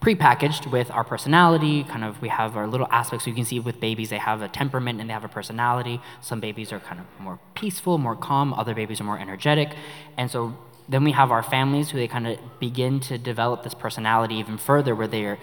prepackaged 0.00 0.70
with 0.70 0.90
our 0.90 1.04
personality. 1.04 1.84
Kind 1.84 2.04
of 2.04 2.20
we 2.20 2.28
have 2.28 2.56
our 2.56 2.66
little 2.66 2.88
aspects. 2.90 3.24
So 3.24 3.30
you 3.30 3.36
can 3.36 3.44
see 3.44 3.60
with 3.60 3.78
babies, 3.78 4.10
they 4.10 4.18
have 4.18 4.42
a 4.42 4.48
temperament 4.48 5.00
and 5.00 5.08
they 5.08 5.14
have 5.14 5.24
a 5.24 5.28
personality. 5.28 6.00
Some 6.20 6.40
babies 6.40 6.72
are 6.72 6.80
kind 6.80 7.00
of 7.00 7.06
more 7.20 7.38
peaceful, 7.54 7.98
more 7.98 8.16
calm. 8.16 8.52
Other 8.54 8.74
babies 8.74 9.00
are 9.00 9.04
more 9.04 9.18
energetic, 9.18 9.74
and 10.16 10.30
so 10.30 10.56
then 10.88 11.04
we 11.04 11.12
have 11.12 11.30
our 11.30 11.42
families 11.42 11.90
who 11.90 11.98
they 11.98 12.08
kind 12.08 12.26
of 12.26 12.38
begin 12.58 13.00
to 13.00 13.16
develop 13.16 13.62
this 13.62 13.74
personality 13.74 14.34
even 14.36 14.58
further 14.58 14.94
where 14.94 15.06
they're 15.06 15.38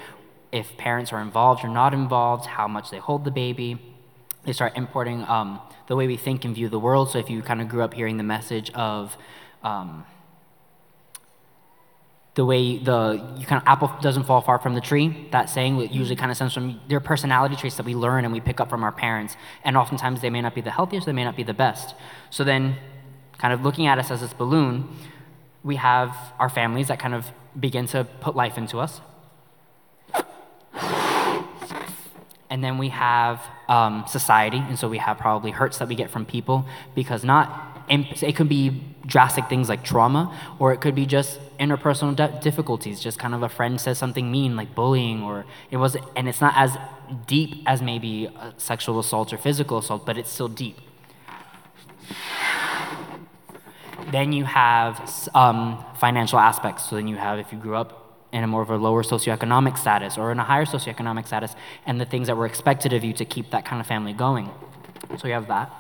if 0.52 0.78
parents 0.78 1.14
are 1.14 1.22
involved 1.22 1.64
or 1.64 1.68
not 1.68 1.94
involved, 1.94 2.46
how 2.46 2.68
much 2.68 2.90
they 2.90 2.98
hold 2.98 3.26
the 3.26 3.32
baby. 3.32 3.78
They 4.46 4.54
start 4.54 4.76
importing 4.76 5.24
um, 5.26 5.60
the 5.88 5.96
way 5.96 6.08
we 6.08 6.18
think 6.18 6.46
and 6.46 6.56
view 6.56 6.70
the 6.70 6.80
world. 6.80 7.12
So 7.12 7.20
if 7.20 7.30
you 7.30 7.42
kind 7.42 7.62
of 7.62 7.70
grew 7.70 7.84
up 7.84 7.94
hearing 7.94 8.18
the 8.18 8.24
message 8.24 8.72
of 8.72 9.16
um, 9.64 10.06
the 12.36 12.46
way 12.46 12.78
the 12.78 13.34
you 13.38 13.46
kind 13.46 13.62
of 13.62 13.68
apple 13.68 13.92
doesn't 14.02 14.24
fall 14.24 14.42
far 14.42 14.60
from 14.60 14.74
the 14.74 14.82
tree, 14.82 15.28
that 15.32 15.50
saying 15.50 15.78
usually 15.92 16.16
kind 16.16 16.32
of 16.32 16.38
stems 16.38 16.54
from 16.54 16.80
their 16.88 17.02
personality 17.02 17.56
traits 17.56 17.76
that 17.76 17.86
we 17.86 17.96
learn 17.96 18.24
and 18.24 18.34
we 18.34 18.40
pick 18.40 18.60
up 18.62 18.70
from 18.70 18.84
our 18.84 18.92
parents. 18.92 19.36
And 19.64 19.76
oftentimes 19.76 20.22
they 20.22 20.30
may 20.30 20.42
not 20.42 20.56
be 20.56 20.62
the 20.62 20.72
healthiest, 20.72 21.06
they 21.06 21.12
may 21.12 21.26
not 21.26 21.36
be 21.36 21.44
the 21.44 21.54
best. 21.54 21.96
So 22.30 22.44
then, 22.44 22.78
kind 23.38 23.54
of 23.54 23.62
looking 23.64 23.88
at 23.88 24.00
us 24.00 24.10
as 24.10 24.22
this 24.22 24.34
balloon, 24.34 24.88
we 25.64 25.76
have 25.76 26.16
our 26.40 26.50
families 26.50 26.88
that 26.88 27.00
kind 27.00 27.14
of 27.14 27.32
begin 27.60 27.88
to 27.88 28.06
put 28.22 28.36
life 28.36 28.58
into 28.58 28.80
us. 28.80 29.02
And 32.50 32.64
then 32.64 32.78
we 32.78 32.90
have 32.90 33.42
um, 33.68 34.06
society, 34.08 34.58
and 34.58 34.78
so 34.80 34.90
we 34.90 34.98
have 34.98 35.18
probably 35.20 35.52
hurts 35.52 35.78
that 35.78 35.88
we 35.88 35.96
get 35.96 36.10
from 36.10 36.26
people 36.26 36.66
because 36.96 37.24
not, 37.24 37.86
it 37.90 38.36
could 38.36 38.50
be 38.50 38.82
drastic 39.06 39.48
things 39.48 39.70
like 39.70 39.84
trauma, 39.84 40.36
or 40.58 40.74
it 40.74 40.82
could 40.82 40.96
be 40.96 41.06
just 41.06 41.40
interpersonal 41.60 42.42
difficulties, 42.42 43.00
just 43.00 43.20
kind 43.20 43.36
of 43.36 43.44
a 43.44 43.50
friend 43.50 43.80
says 43.80 43.98
something 43.98 44.32
mean, 44.32 44.56
like 44.56 44.74
bullying, 44.74 45.22
or 45.22 45.46
it 45.70 45.78
was, 45.78 45.96
and 46.16 46.28
it's 46.28 46.42
not 46.42 46.54
as 46.58 46.78
deep 47.28 47.64
as 47.68 47.82
maybe 47.82 48.30
sexual 48.58 49.00
assault 49.00 49.32
or 49.32 49.38
physical 49.38 49.78
assault, 49.78 50.06
but 50.06 50.18
it's 50.18 50.32
still 50.32 50.48
deep. 50.48 50.78
Then 54.12 54.34
you 54.34 54.46
have 54.46 55.30
um, 55.36 55.84
financial 56.00 56.40
aspects. 56.40 56.90
So 56.90 56.96
then 56.96 57.08
you 57.08 57.18
have, 57.18 57.38
if 57.38 57.52
you 57.52 57.60
grew 57.60 57.76
up 57.76 57.99
in 58.32 58.44
a 58.44 58.48
more 58.48 58.62
of 58.62 58.70
a 58.70 58.78
lower 58.78 59.04
socioeconomic 59.04 59.78
status 59.78 60.18
or 60.18 60.32
in 60.32 60.40
a 60.40 60.44
higher 60.44 60.66
socioeconomic 60.66 61.28
status, 61.28 61.56
and 61.86 62.00
the 62.00 62.06
things 62.06 62.28
that 62.28 62.38
were 62.38 62.46
expected 62.46 62.94
of 62.94 63.04
you 63.04 63.14
to 63.14 63.26
keep 63.26 63.52
that 63.52 63.66
kind 63.66 63.82
of 63.82 63.88
family 63.88 64.14
going. 64.14 64.50
So 65.18 65.28
you 65.28 65.34
have 65.34 65.48
that. 65.48 65.72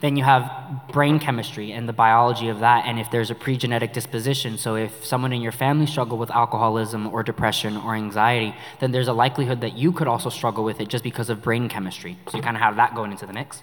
Then 0.00 0.16
you 0.16 0.24
have 0.24 0.82
brain 0.92 1.18
chemistry 1.18 1.72
and 1.72 1.88
the 1.88 1.94
biology 1.94 2.48
of 2.50 2.60
that, 2.60 2.84
and 2.84 2.98
if 2.98 3.10
there's 3.10 3.30
a 3.30 3.34
pregenetic 3.34 3.94
disposition. 3.94 4.58
So, 4.58 4.74
if 4.74 5.02
someone 5.02 5.32
in 5.32 5.40
your 5.40 5.50
family 5.50 5.86
struggle 5.86 6.18
with 6.18 6.30
alcoholism 6.30 7.06
or 7.06 7.22
depression 7.22 7.78
or 7.78 7.94
anxiety, 7.94 8.54
then 8.80 8.92
there's 8.92 9.08
a 9.08 9.14
likelihood 9.14 9.62
that 9.62 9.78
you 9.78 9.92
could 9.92 10.06
also 10.06 10.28
struggle 10.28 10.62
with 10.62 10.78
it 10.78 10.88
just 10.88 11.04
because 11.04 11.30
of 11.30 11.40
brain 11.40 11.70
chemistry. 11.70 12.18
So, 12.28 12.36
you 12.36 12.42
kind 12.42 12.54
of 12.54 12.62
have 12.62 12.76
that 12.76 12.94
going 12.94 13.12
into 13.12 13.24
the 13.24 13.32
mix. 13.32 13.62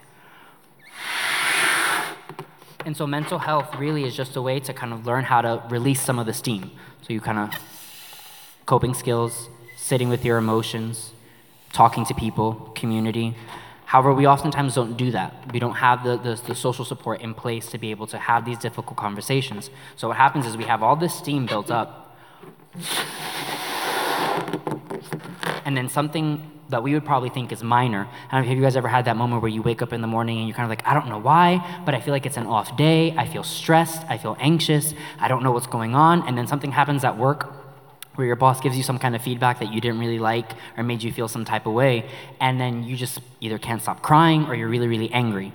And 2.86 2.98
so 2.98 3.06
mental 3.06 3.40
health 3.40 3.76
really 3.76 4.04
is 4.04 4.16
just 4.16 4.36
a 4.36 4.42
way 4.42 4.60
to 4.62 4.74
kind 4.74 4.94
of 4.94 5.06
learn 5.06 5.24
how 5.24 5.42
to 5.42 5.64
release 5.70 6.02
some 6.02 6.18
of 6.20 6.26
the 6.26 6.34
steam. 6.34 6.72
So 7.02 7.14
you 7.14 7.22
kind 7.22 7.38
of 7.38 7.52
coping 8.66 8.94
skills, 8.94 9.50
sitting 9.78 10.10
with 10.10 10.26
your 10.26 10.38
emotions, 10.38 11.12
talking 11.74 12.06
to 12.06 12.14
people, 12.14 12.72
community. 12.76 13.36
However, 13.86 14.14
we 14.14 14.26
oftentimes 14.26 14.76
don't 14.76 14.96
do 14.96 15.12
that. 15.12 15.52
We 15.52 15.60
don't 15.60 15.76
have 15.76 16.04
the, 16.04 16.18
the, 16.18 16.42
the, 16.48 16.56
social 16.56 16.86
support 16.86 17.22
in 17.22 17.34
place 17.34 17.70
to 17.72 17.78
be 17.78 17.92
able 17.92 18.08
to 18.08 18.18
have 18.18 18.46
these 18.46 18.58
difficult 18.58 18.98
conversations. 18.98 19.70
So 19.98 20.08
what 20.08 20.18
happens 20.18 20.46
is 20.46 20.56
we 20.56 20.64
have 20.64 20.82
all 20.82 20.96
this 20.96 21.14
steam 21.14 21.46
built 21.46 21.70
up. 21.70 22.16
and 25.66 25.76
then 25.76 25.90
something 25.90 26.50
that 26.72 26.84
we 26.84 26.94
would 26.94 27.06
probably 27.06 27.30
think 27.30 27.52
is 27.52 27.64
minor. 27.64 28.08
I 28.30 28.36
don't 28.36 28.42
know, 28.42 28.50
have 28.50 28.58
you 28.58 28.64
guys 28.64 28.76
ever 28.76 28.88
had 28.88 29.06
that 29.06 29.16
moment 29.16 29.42
where 29.42 29.52
you 29.52 29.62
wake 29.62 29.82
up 29.82 29.94
in 29.94 30.02
the 30.02 30.08
morning 30.08 30.40
and 30.40 30.48
you're 30.48 30.56
kind 30.56 30.66
of 30.66 30.70
like, 30.70 30.86
I 30.88 30.94
don't 30.94 31.08
know 31.08 31.20
why, 31.20 31.82
but 31.86 31.94
I 31.94 32.02
feel 32.02 32.14
like 32.14 32.26
it's 32.26 32.38
an 32.38 32.48
off 32.48 32.76
day. 32.76 33.14
I 33.16 33.28
feel 33.28 33.44
stressed. 33.44 34.04
I 34.10 34.18
feel 34.18 34.36
anxious. 34.40 34.94
I 35.20 35.28
don't 35.28 35.44
know 35.44 35.52
what's 35.52 35.68
going 35.68 35.96
on. 35.96 36.28
And 36.28 36.38
then 36.38 36.48
something 36.48 36.72
happens 36.72 37.04
at 37.04 37.18
work 37.18 37.54
where 38.16 38.28
your 38.28 38.36
boss 38.36 38.60
gives 38.60 38.76
you 38.76 38.84
some 38.84 39.00
kind 39.00 39.16
of 39.16 39.22
feedback 39.22 39.60
that 39.60 39.72
you 39.72 39.80
didn't 39.80 40.00
really 40.00 40.20
like 40.20 40.52
or 40.78 40.84
made 40.84 41.02
you 41.02 41.14
feel 41.14 41.28
some 41.28 41.46
type 41.46 41.66
of 41.66 41.74
way. 41.74 42.10
And 42.40 42.60
then 42.60 42.84
you 42.84 42.98
just 42.98 43.22
either 43.40 43.58
can't 43.58 43.82
stop 43.82 44.02
crying 44.02 44.46
or 44.48 44.56
you're 44.56 44.68
really, 44.68 44.88
really 44.88 45.12
angry. 45.12 45.54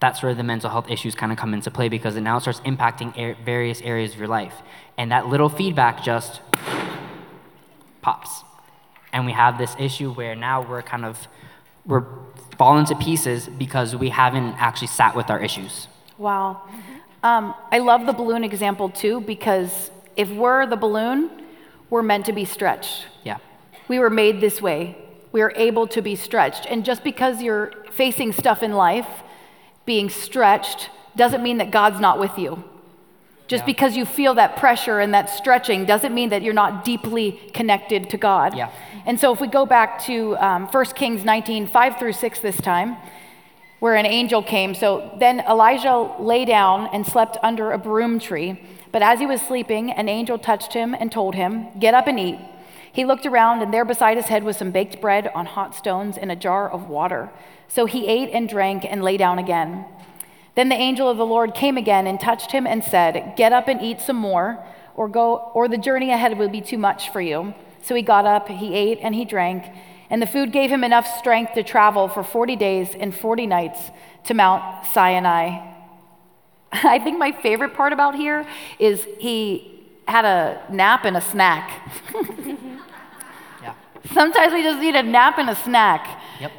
That's 0.00 0.22
where 0.22 0.34
the 0.34 0.42
mental 0.42 0.70
health 0.70 0.90
issues 0.90 1.14
kind 1.14 1.30
of 1.30 1.38
come 1.38 1.54
into 1.54 1.70
play 1.70 1.88
because 1.88 2.16
it 2.16 2.22
now 2.22 2.38
starts 2.38 2.60
impacting 2.60 3.36
various 3.44 3.80
areas 3.82 4.12
of 4.12 4.18
your 4.18 4.28
life. 4.28 4.54
And 4.98 5.12
that 5.12 5.28
little 5.28 5.48
feedback 5.48 6.02
just 6.02 6.40
pops. 8.00 8.42
And 9.12 9.26
we 9.26 9.32
have 9.32 9.58
this 9.58 9.74
issue 9.78 10.12
where 10.12 10.34
now 10.34 10.62
we're 10.62 10.82
kind 10.82 11.04
of, 11.04 11.28
we're 11.84 12.04
falling 12.58 12.86
to 12.86 12.94
pieces 12.94 13.48
because 13.48 13.94
we 13.94 14.08
haven't 14.08 14.54
actually 14.58 14.88
sat 14.88 15.14
with 15.14 15.30
our 15.30 15.40
issues. 15.40 15.88
Wow. 16.18 16.62
Um, 17.22 17.54
I 17.70 17.78
love 17.78 18.06
the 18.06 18.12
balloon 18.12 18.44
example 18.44 18.88
too 18.88 19.20
because 19.20 19.90
if 20.16 20.30
we're 20.30 20.66
the 20.66 20.76
balloon, 20.76 21.30
we're 21.90 22.02
meant 22.02 22.26
to 22.26 22.32
be 22.32 22.44
stretched. 22.44 23.06
Yeah. 23.24 23.38
We 23.88 23.98
were 23.98 24.10
made 24.10 24.40
this 24.40 24.62
way. 24.62 24.96
We 25.30 25.40
are 25.42 25.52
able 25.56 25.86
to 25.88 26.02
be 26.02 26.16
stretched. 26.16 26.66
And 26.66 26.84
just 26.84 27.04
because 27.04 27.42
you're 27.42 27.72
facing 27.92 28.32
stuff 28.32 28.62
in 28.62 28.72
life, 28.72 29.08
being 29.84 30.08
stretched, 30.08 30.90
doesn't 31.16 31.42
mean 31.42 31.58
that 31.58 31.70
God's 31.70 32.00
not 32.00 32.18
with 32.18 32.38
you. 32.38 32.64
Just 33.52 33.64
Yeah. 33.64 33.74
because 33.74 33.96
you 33.98 34.06
feel 34.06 34.32
that 34.34 34.56
pressure 34.56 34.98
and 35.00 35.12
that 35.12 35.28
stretching 35.28 35.84
doesn't 35.84 36.14
mean 36.14 36.30
that 36.30 36.40
you're 36.40 36.60
not 36.64 36.86
deeply 36.86 37.32
connected 37.52 38.08
to 38.08 38.16
God. 38.16 38.56
Yeah. 38.56 38.70
And 39.04 39.20
so 39.20 39.30
if 39.34 39.42
we 39.42 39.46
go 39.46 39.66
back 39.66 40.02
to 40.04 40.38
um, 40.38 40.68
1 40.68 40.84
Kings 41.00 41.22
19, 41.22 41.66
5 41.66 41.98
through 41.98 42.14
6 42.14 42.38
this 42.40 42.56
time, 42.56 42.96
where 43.78 43.94
an 43.94 44.06
angel 44.06 44.42
came. 44.42 44.74
So 44.74 45.14
then 45.18 45.40
Elijah 45.40 46.14
lay 46.18 46.46
down 46.46 46.88
and 46.94 47.04
slept 47.04 47.36
under 47.42 47.72
a 47.72 47.78
broom 47.78 48.18
tree. 48.18 48.58
But 48.90 49.02
as 49.02 49.18
he 49.18 49.26
was 49.26 49.42
sleeping, 49.42 49.90
an 49.90 50.08
angel 50.08 50.38
touched 50.38 50.72
him 50.72 50.94
and 50.94 51.12
told 51.12 51.34
him, 51.34 51.66
Get 51.78 51.92
up 51.92 52.06
and 52.06 52.18
eat. 52.18 52.38
He 52.90 53.04
looked 53.04 53.26
around, 53.26 53.60
and 53.60 53.74
there 53.74 53.84
beside 53.84 54.16
his 54.16 54.26
head 54.32 54.44
was 54.44 54.56
some 54.56 54.70
baked 54.70 54.98
bread 55.00 55.30
on 55.34 55.44
hot 55.44 55.74
stones 55.74 56.16
and 56.16 56.32
a 56.32 56.36
jar 56.36 56.70
of 56.70 56.88
water. 56.88 57.28
So 57.68 57.84
he 57.84 58.06
ate 58.06 58.30
and 58.32 58.48
drank 58.48 58.86
and 58.88 59.02
lay 59.02 59.18
down 59.18 59.38
again. 59.38 59.84
Then 60.54 60.68
the 60.68 60.74
angel 60.74 61.08
of 61.08 61.16
the 61.16 61.26
Lord 61.26 61.54
came 61.54 61.76
again 61.76 62.06
and 62.06 62.20
touched 62.20 62.52
him 62.52 62.66
and 62.66 62.84
said, 62.84 63.34
Get 63.36 63.52
up 63.52 63.68
and 63.68 63.80
eat 63.80 64.00
some 64.00 64.16
more, 64.16 64.62
or 64.94 65.08
go, 65.08 65.50
or 65.54 65.68
the 65.68 65.78
journey 65.78 66.10
ahead 66.10 66.38
will 66.38 66.48
be 66.48 66.60
too 66.60 66.78
much 66.78 67.10
for 67.10 67.20
you. 67.20 67.54
So 67.82 67.94
he 67.94 68.02
got 68.02 68.26
up, 68.26 68.48
he 68.48 68.74
ate, 68.74 68.98
and 69.00 69.14
he 69.14 69.24
drank, 69.24 69.64
and 70.10 70.20
the 70.20 70.26
food 70.26 70.52
gave 70.52 70.70
him 70.70 70.84
enough 70.84 71.06
strength 71.18 71.54
to 71.54 71.62
travel 71.62 72.06
for 72.08 72.22
40 72.22 72.54
days 72.56 72.94
and 72.94 73.14
40 73.14 73.46
nights 73.46 73.80
to 74.24 74.34
Mount 74.34 74.86
Sinai. 74.92 75.72
I 76.72 76.98
think 76.98 77.18
my 77.18 77.32
favorite 77.32 77.74
part 77.74 77.92
about 77.92 78.14
here 78.14 78.46
is 78.78 79.06
he 79.18 79.84
had 80.06 80.24
a 80.24 80.62
nap 80.70 81.04
and 81.04 81.16
a 81.16 81.20
snack. 81.20 81.90
Yeah. 83.62 83.74
Sometimes 84.12 84.52
we 84.52 84.64
just 84.64 84.80
need 84.80 84.96
a 84.96 85.04
nap 85.04 85.38
and 85.38 85.48
a 85.48 85.54
snack. 85.54 86.20
Yep. 86.40 86.50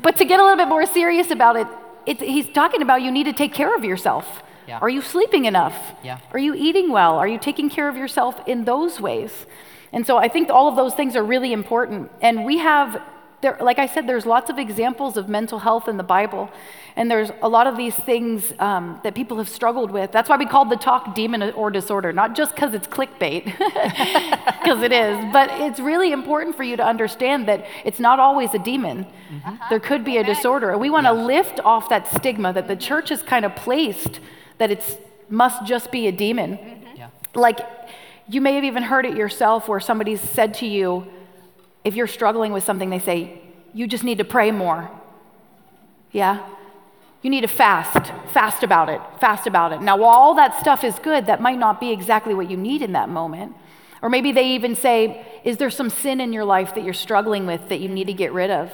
But 0.00 0.16
to 0.18 0.24
get 0.24 0.38
a 0.38 0.44
little 0.44 0.56
bit 0.56 0.68
more 0.68 0.86
serious 0.86 1.32
about 1.32 1.56
it, 1.56 1.66
it 2.06 2.20
he's 2.20 2.48
talking 2.48 2.82
about 2.82 3.02
you 3.02 3.10
need 3.10 3.24
to 3.24 3.32
take 3.32 3.52
care 3.52 3.74
of 3.74 3.84
yourself. 3.84 4.42
Yeah. 4.66 4.78
Are 4.80 4.88
you 4.88 5.02
sleeping 5.02 5.44
enough? 5.44 5.76
Yeah. 6.02 6.18
Are 6.32 6.38
you 6.38 6.54
eating 6.54 6.92
well? 6.92 7.18
Are 7.18 7.26
you 7.26 7.38
taking 7.38 7.68
care 7.68 7.88
of 7.88 7.96
yourself 7.96 8.40
in 8.46 8.64
those 8.64 9.00
ways? 9.00 9.46
And 9.92 10.06
so 10.06 10.16
I 10.16 10.28
think 10.28 10.48
all 10.48 10.68
of 10.68 10.76
those 10.76 10.94
things 10.94 11.16
are 11.16 11.22
really 11.22 11.52
important. 11.52 12.10
And 12.20 12.44
we 12.44 12.58
have, 12.58 13.02
there, 13.42 13.56
like 13.60 13.80
I 13.80 13.86
said, 13.86 14.06
there's 14.06 14.24
lots 14.24 14.48
of 14.50 14.58
examples 14.58 15.16
of 15.16 15.28
mental 15.28 15.58
health 15.58 15.88
in 15.88 15.96
the 15.96 16.04
Bible. 16.04 16.48
And 16.94 17.10
there's 17.10 17.30
a 17.42 17.48
lot 17.48 17.66
of 17.66 17.76
these 17.76 17.94
things 17.94 18.52
um, 18.60 19.00
that 19.02 19.14
people 19.14 19.38
have 19.38 19.48
struggled 19.48 19.90
with. 19.90 20.12
That's 20.12 20.28
why 20.28 20.36
we 20.36 20.46
called 20.46 20.70
the 20.70 20.76
talk 20.76 21.14
demon 21.14 21.42
or 21.42 21.70
disorder, 21.70 22.12
not 22.12 22.36
just 22.36 22.54
because 22.54 22.72
it's 22.72 22.86
clickbait, 22.86 23.44
because 24.62 24.82
it 24.82 24.92
is, 24.92 25.32
but 25.32 25.50
it's 25.60 25.80
really 25.80 26.12
important 26.12 26.56
for 26.56 26.62
you 26.62 26.76
to 26.76 26.84
understand 26.84 27.48
that 27.48 27.66
it's 27.84 27.98
not 27.98 28.20
always 28.20 28.54
a 28.54 28.58
demon. 28.58 29.06
There 29.70 29.80
could 29.80 30.04
be 30.04 30.18
a 30.18 30.24
disorder. 30.24 30.70
And 30.70 30.80
we 30.80 30.90
want 30.90 31.06
to 31.06 31.12
lift 31.12 31.58
off 31.60 31.88
that 31.88 32.14
stigma 32.14 32.52
that 32.52 32.68
the 32.68 32.76
church 32.76 33.08
has 33.08 33.22
kind 33.22 33.44
of 33.44 33.56
placed 33.56 34.20
that 34.58 34.70
it 34.70 34.98
must 35.28 35.66
just 35.66 35.90
be 35.90 36.06
a 36.06 36.12
demon. 36.12 36.58
Yeah. 36.94 37.08
Like, 37.34 37.58
you 38.28 38.40
may 38.40 38.54
have 38.54 38.64
even 38.64 38.84
heard 38.84 39.04
it 39.04 39.16
yourself 39.16 39.66
where 39.66 39.80
somebody's 39.80 40.20
said 40.20 40.54
to 40.54 40.66
you, 40.66 41.06
if 41.84 41.94
you're 41.94 42.06
struggling 42.06 42.52
with 42.52 42.64
something, 42.64 42.90
they 42.90 42.98
say, 42.98 43.40
you 43.74 43.86
just 43.86 44.04
need 44.04 44.18
to 44.18 44.24
pray 44.24 44.50
more. 44.50 44.90
Yeah? 46.12 46.46
You 47.22 47.30
need 47.30 47.42
to 47.42 47.48
fast. 47.48 48.12
Fast 48.32 48.62
about 48.62 48.88
it. 48.88 49.00
Fast 49.20 49.46
about 49.46 49.72
it. 49.72 49.80
Now, 49.80 49.96
while 49.96 50.10
all 50.10 50.34
that 50.34 50.58
stuff 50.60 50.84
is 50.84 50.98
good, 50.98 51.26
that 51.26 51.40
might 51.40 51.58
not 51.58 51.80
be 51.80 51.90
exactly 51.90 52.34
what 52.34 52.50
you 52.50 52.56
need 52.56 52.82
in 52.82 52.92
that 52.92 53.08
moment. 53.08 53.54
Or 54.02 54.10
maybe 54.10 54.32
they 54.32 54.48
even 54.48 54.74
say, 54.74 55.24
Is 55.44 55.56
there 55.56 55.70
some 55.70 55.88
sin 55.88 56.20
in 56.20 56.32
your 56.32 56.44
life 56.44 56.74
that 56.74 56.82
you're 56.82 56.94
struggling 56.94 57.46
with 57.46 57.68
that 57.68 57.78
you 57.80 57.88
need 57.88 58.08
to 58.08 58.12
get 58.12 58.32
rid 58.32 58.50
of? 58.50 58.70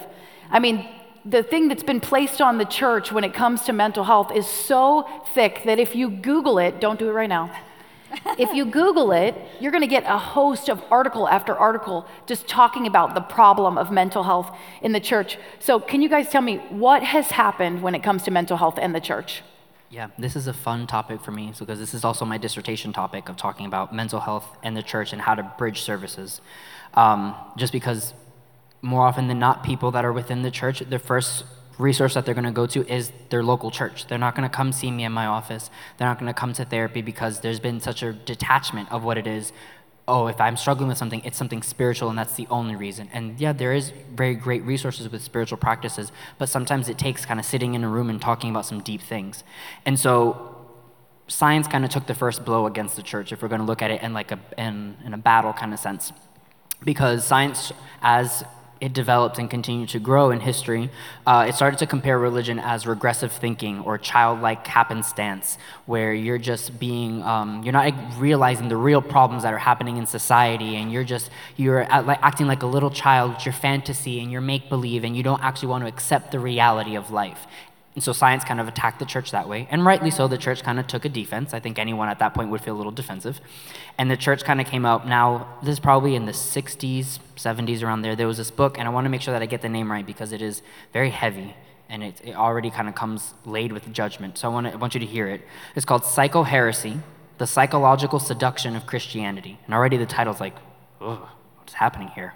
I 0.51 0.59
mean, 0.59 0.89
the 1.25 1.43
thing 1.43 1.69
that's 1.69 1.83
been 1.83 2.01
placed 2.01 2.41
on 2.41 2.57
the 2.57 2.65
church 2.65 3.13
when 3.13 3.23
it 3.23 3.35
comes 3.35 3.63
to 3.63 3.73
mental 3.75 4.05
health 4.05 4.33
is 4.35 4.47
so 4.47 5.07
thick 5.35 5.63
that 5.67 5.79
if 5.79 5.95
you 5.95 6.09
Google 6.09 6.59
it, 6.59 6.81
don't 6.81 6.99
do 6.99 7.09
it 7.09 7.13
right 7.13 7.29
now. 7.29 7.55
If 8.39 8.53
you 8.55 8.65
Google 8.65 9.13
it, 9.13 9.35
you're 9.61 9.73
going 9.73 9.83
to 9.83 9.89
get 9.89 10.05
a 10.05 10.19
host 10.19 10.69
of 10.69 10.83
article 10.91 11.29
after 11.29 11.57
article 11.57 12.07
just 12.27 12.47
talking 12.47 12.87
about 12.87 13.15
the 13.15 13.21
problem 13.21 13.79
of 13.79 13.91
mental 13.91 14.23
health 14.23 14.57
in 14.83 14.93
the 14.93 15.01
church. 15.01 15.39
So, 15.59 15.81
can 15.81 16.03
you 16.03 16.09
guys 16.09 16.29
tell 16.29 16.43
me 16.43 16.59
what 16.71 17.03
has 17.03 17.31
happened 17.31 17.83
when 17.83 17.95
it 17.95 18.03
comes 18.03 18.23
to 18.25 18.31
mental 18.31 18.57
health 18.57 18.79
in 18.79 18.93
the 18.93 19.01
church? 19.01 19.43
Yeah, 19.91 20.09
this 20.19 20.37
is 20.37 20.47
a 20.47 20.53
fun 20.53 20.87
topic 20.87 21.23
for 21.23 21.31
me 21.31 21.53
because 21.59 21.79
this 21.79 21.95
is 21.95 22.05
also 22.05 22.27
my 22.27 22.37
dissertation 22.37 22.93
topic 22.93 23.29
of 23.29 23.37
talking 23.37 23.65
about 23.65 23.95
mental 23.95 24.21
health 24.21 24.47
and 24.63 24.77
the 24.77 24.83
church 24.83 25.15
and 25.15 25.23
how 25.23 25.35
to 25.35 25.43
bridge 25.57 25.81
services. 25.81 26.43
Um, 26.95 27.35
just 27.57 27.73
because 27.73 28.13
more 28.83 29.03
often 29.03 29.29
than 29.29 29.39
not, 29.39 29.65
people 29.65 29.91
that 29.93 30.05
are 30.05 30.13
within 30.13 30.43
the 30.43 30.51
church, 30.51 30.81
their 30.81 30.99
first 30.99 31.45
resource 31.79 32.15
that 32.15 32.25
they're 32.25 32.35
going 32.35 32.45
to 32.45 32.51
go 32.51 32.67
to 32.67 32.87
is 32.93 33.13
their 33.31 33.43
local 33.43 33.71
church. 33.71 34.07
They're 34.07 34.19
not 34.19 34.35
going 34.35 34.49
to 34.49 34.55
come 34.55 34.73
see 34.73 34.91
me 34.91 35.05
in 35.05 35.13
my 35.13 35.27
office. 35.27 35.71
They're 35.97 36.09
not 36.09 36.19
going 36.19 36.33
to 36.33 36.39
come 36.39 36.53
to 36.55 36.65
therapy 36.65 37.03
because 37.03 37.41
there's 37.41 37.61
been 37.61 37.81
such 37.81 38.03
a 38.03 38.13
detachment 38.13 38.91
of 38.93 39.05
what 39.05 39.17
it 39.17 39.27
is. 39.27 39.53
Oh, 40.07 40.27
if 40.27 40.41
I'm 40.41 40.57
struggling 40.57 40.89
with 40.89 40.99
something, 40.99 41.21
it's 41.25 41.37
something 41.37 41.63
spiritual, 41.63 42.09
and 42.09 42.19
that's 42.19 42.35
the 42.35 42.47
only 42.51 42.75
reason. 42.75 43.11
And 43.13 43.39
yeah, 43.39 43.53
there 43.53 43.75
is 43.75 43.93
very 44.15 44.35
great 44.35 44.63
resources 44.65 45.11
with 45.11 45.23
spiritual 45.23 45.59
practices, 45.59 46.13
but 46.39 46.49
sometimes 46.49 46.89
it 46.89 46.99
takes 46.99 47.27
kind 47.27 47.39
of 47.39 47.45
sitting 47.45 47.75
in 47.75 47.85
a 47.85 47.89
room 47.89 48.09
and 48.09 48.21
talking 48.21 48.51
about 48.51 48.65
some 48.65 48.81
deep 48.81 49.03
things. 49.03 49.45
And 49.85 50.01
so 50.01 50.57
science 51.29 51.69
kind 51.69 51.85
of 51.85 51.91
took 51.91 52.07
the 52.07 52.15
first 52.15 52.45
blow 52.45 52.67
against 52.67 52.97
the 52.97 53.03
church 53.03 53.33
if 53.33 53.43
we're 53.43 53.49
going 53.49 53.61
to 53.61 53.67
look 53.67 53.83
at 53.83 53.91
it 53.91 54.03
in 54.03 54.15
like 54.15 54.33
a 54.33 54.41
in, 54.57 54.97
in 55.05 55.13
a 55.13 55.19
battle 55.19 55.53
kind 55.53 55.75
of 55.75 55.79
sense 55.79 56.11
because 56.83 57.27
science 57.27 57.71
as 58.01 58.45
it 58.81 58.93
developed 58.93 59.39
and 59.39 59.51
continued 59.51 59.89
to 59.89 59.99
grow 59.99 60.31
in 60.31 60.41
history, 60.41 60.91
uh, 61.27 61.47
it 61.49 61.55
started 61.55 61.79
to 61.79 61.87
compare 61.87 62.19
religion 62.19 62.59
as 62.59 62.87
regressive 62.87 63.33
thinking 63.33 63.81
or 63.81 63.99
childlike 63.99 64.67
happenstance, 64.67 65.59
where 65.87 66.15
you're 66.15 66.39
just 66.39 66.79
being, 66.79 67.23
um, 67.23 67.63
you're 67.63 67.73
not 67.73 67.93
realizing 68.19 68.69
the 68.69 68.77
real 68.77 69.03
problems 69.03 69.43
that 69.43 69.53
are 69.53 69.59
happening 69.59 69.97
in 69.97 70.07
society, 70.07 70.77
and 70.77 70.93
you're 70.93 71.05
just, 71.05 71.31
you're 71.57 71.87
acting 71.91 72.47
like 72.47 72.63
a 72.63 72.67
little 72.67 72.91
child, 72.91 73.35
it's 73.35 73.47
your 73.47 73.53
fantasy 73.53 74.21
and 74.21 74.31
your 74.31 74.41
make 74.41 74.69
believe, 74.69 75.05
and 75.05 75.17
you 75.17 75.23
don't 75.23 75.43
actually 75.43 75.69
want 75.69 75.83
to 75.85 75.89
accept 75.89 76.31
the 76.31 76.39
reality 76.39 76.95
of 76.95 77.11
life. 77.11 77.47
And 77.99 78.03
so 78.05 78.13
science 78.13 78.45
kind 78.45 78.61
of 78.61 78.69
attacked 78.69 79.01
the 79.01 79.05
church 79.05 79.33
that 79.33 79.49
way. 79.49 79.67
And 79.73 79.85
rightly 79.85 80.13
so, 80.13 80.29
the 80.29 80.39
church 80.39 80.63
kind 80.63 80.79
of 80.79 80.87
took 80.87 81.05
a 81.05 81.09
defense. 81.09 81.53
I 81.53 81.59
think 81.59 81.81
anyone 81.81 82.09
at 82.09 82.21
that 82.21 82.33
point 82.33 82.49
would 82.49 82.61
feel 82.61 82.77
a 82.77 82.79
little 82.79 82.93
defensive. 82.93 83.41
And 83.99 84.09
the 84.09 84.17
church 84.17 84.45
kind 84.45 84.61
of 84.61 84.69
came 84.69 84.87
out. 84.87 85.09
Now, 85.09 85.59
this 85.65 85.73
is 85.73 85.81
probably 85.81 86.15
in 86.15 86.25
the 86.25 86.31
60s, 86.31 87.19
70s, 87.35 87.83
around 87.83 88.03
there. 88.03 88.15
There 88.15 88.29
was 88.29 88.37
this 88.37 88.53
book, 88.53 88.79
and 88.79 88.87
I 88.87 88.93
want 88.93 89.07
to 89.07 89.09
make 89.09 89.21
sure 89.21 89.33
that 89.33 89.43
I 89.43 89.47
get 89.47 89.63
the 89.63 89.69
name 89.69 89.91
right 89.91 90.07
because 90.07 90.31
it 90.31 90.41
is 90.41 90.63
very 90.93 91.11
heavy 91.11 91.57
and 91.89 92.05
it, 92.05 92.21
it 92.23 92.37
already 92.37 92.71
kind 92.71 92.89
of 92.89 92.95
comes 92.95 93.35
laid 93.45 93.73
with 93.73 93.93
judgment. 93.93 94.39
So 94.39 94.49
I 94.49 94.53
want, 94.53 94.69
to, 94.69 94.75
I 94.75 94.77
want 94.77 94.95
you 94.95 95.01
to 95.01 95.07
hear 95.07 95.27
it. 95.27 95.41
It's 95.75 95.85
called 95.85 96.05
Psycho 96.05 96.45
Heresy 96.45 97.01
The 97.39 97.49
Psychological 97.49 98.21
Seduction 98.21 98.77
of 98.77 98.87
Christianity. 98.87 99.59
And 99.67 99.75
already 99.75 99.97
the 99.97 100.07
title's 100.07 100.39
like, 100.39 100.55
ugh, 101.01 101.27
what's 101.57 101.73
happening 101.73 102.11
here? 102.15 102.35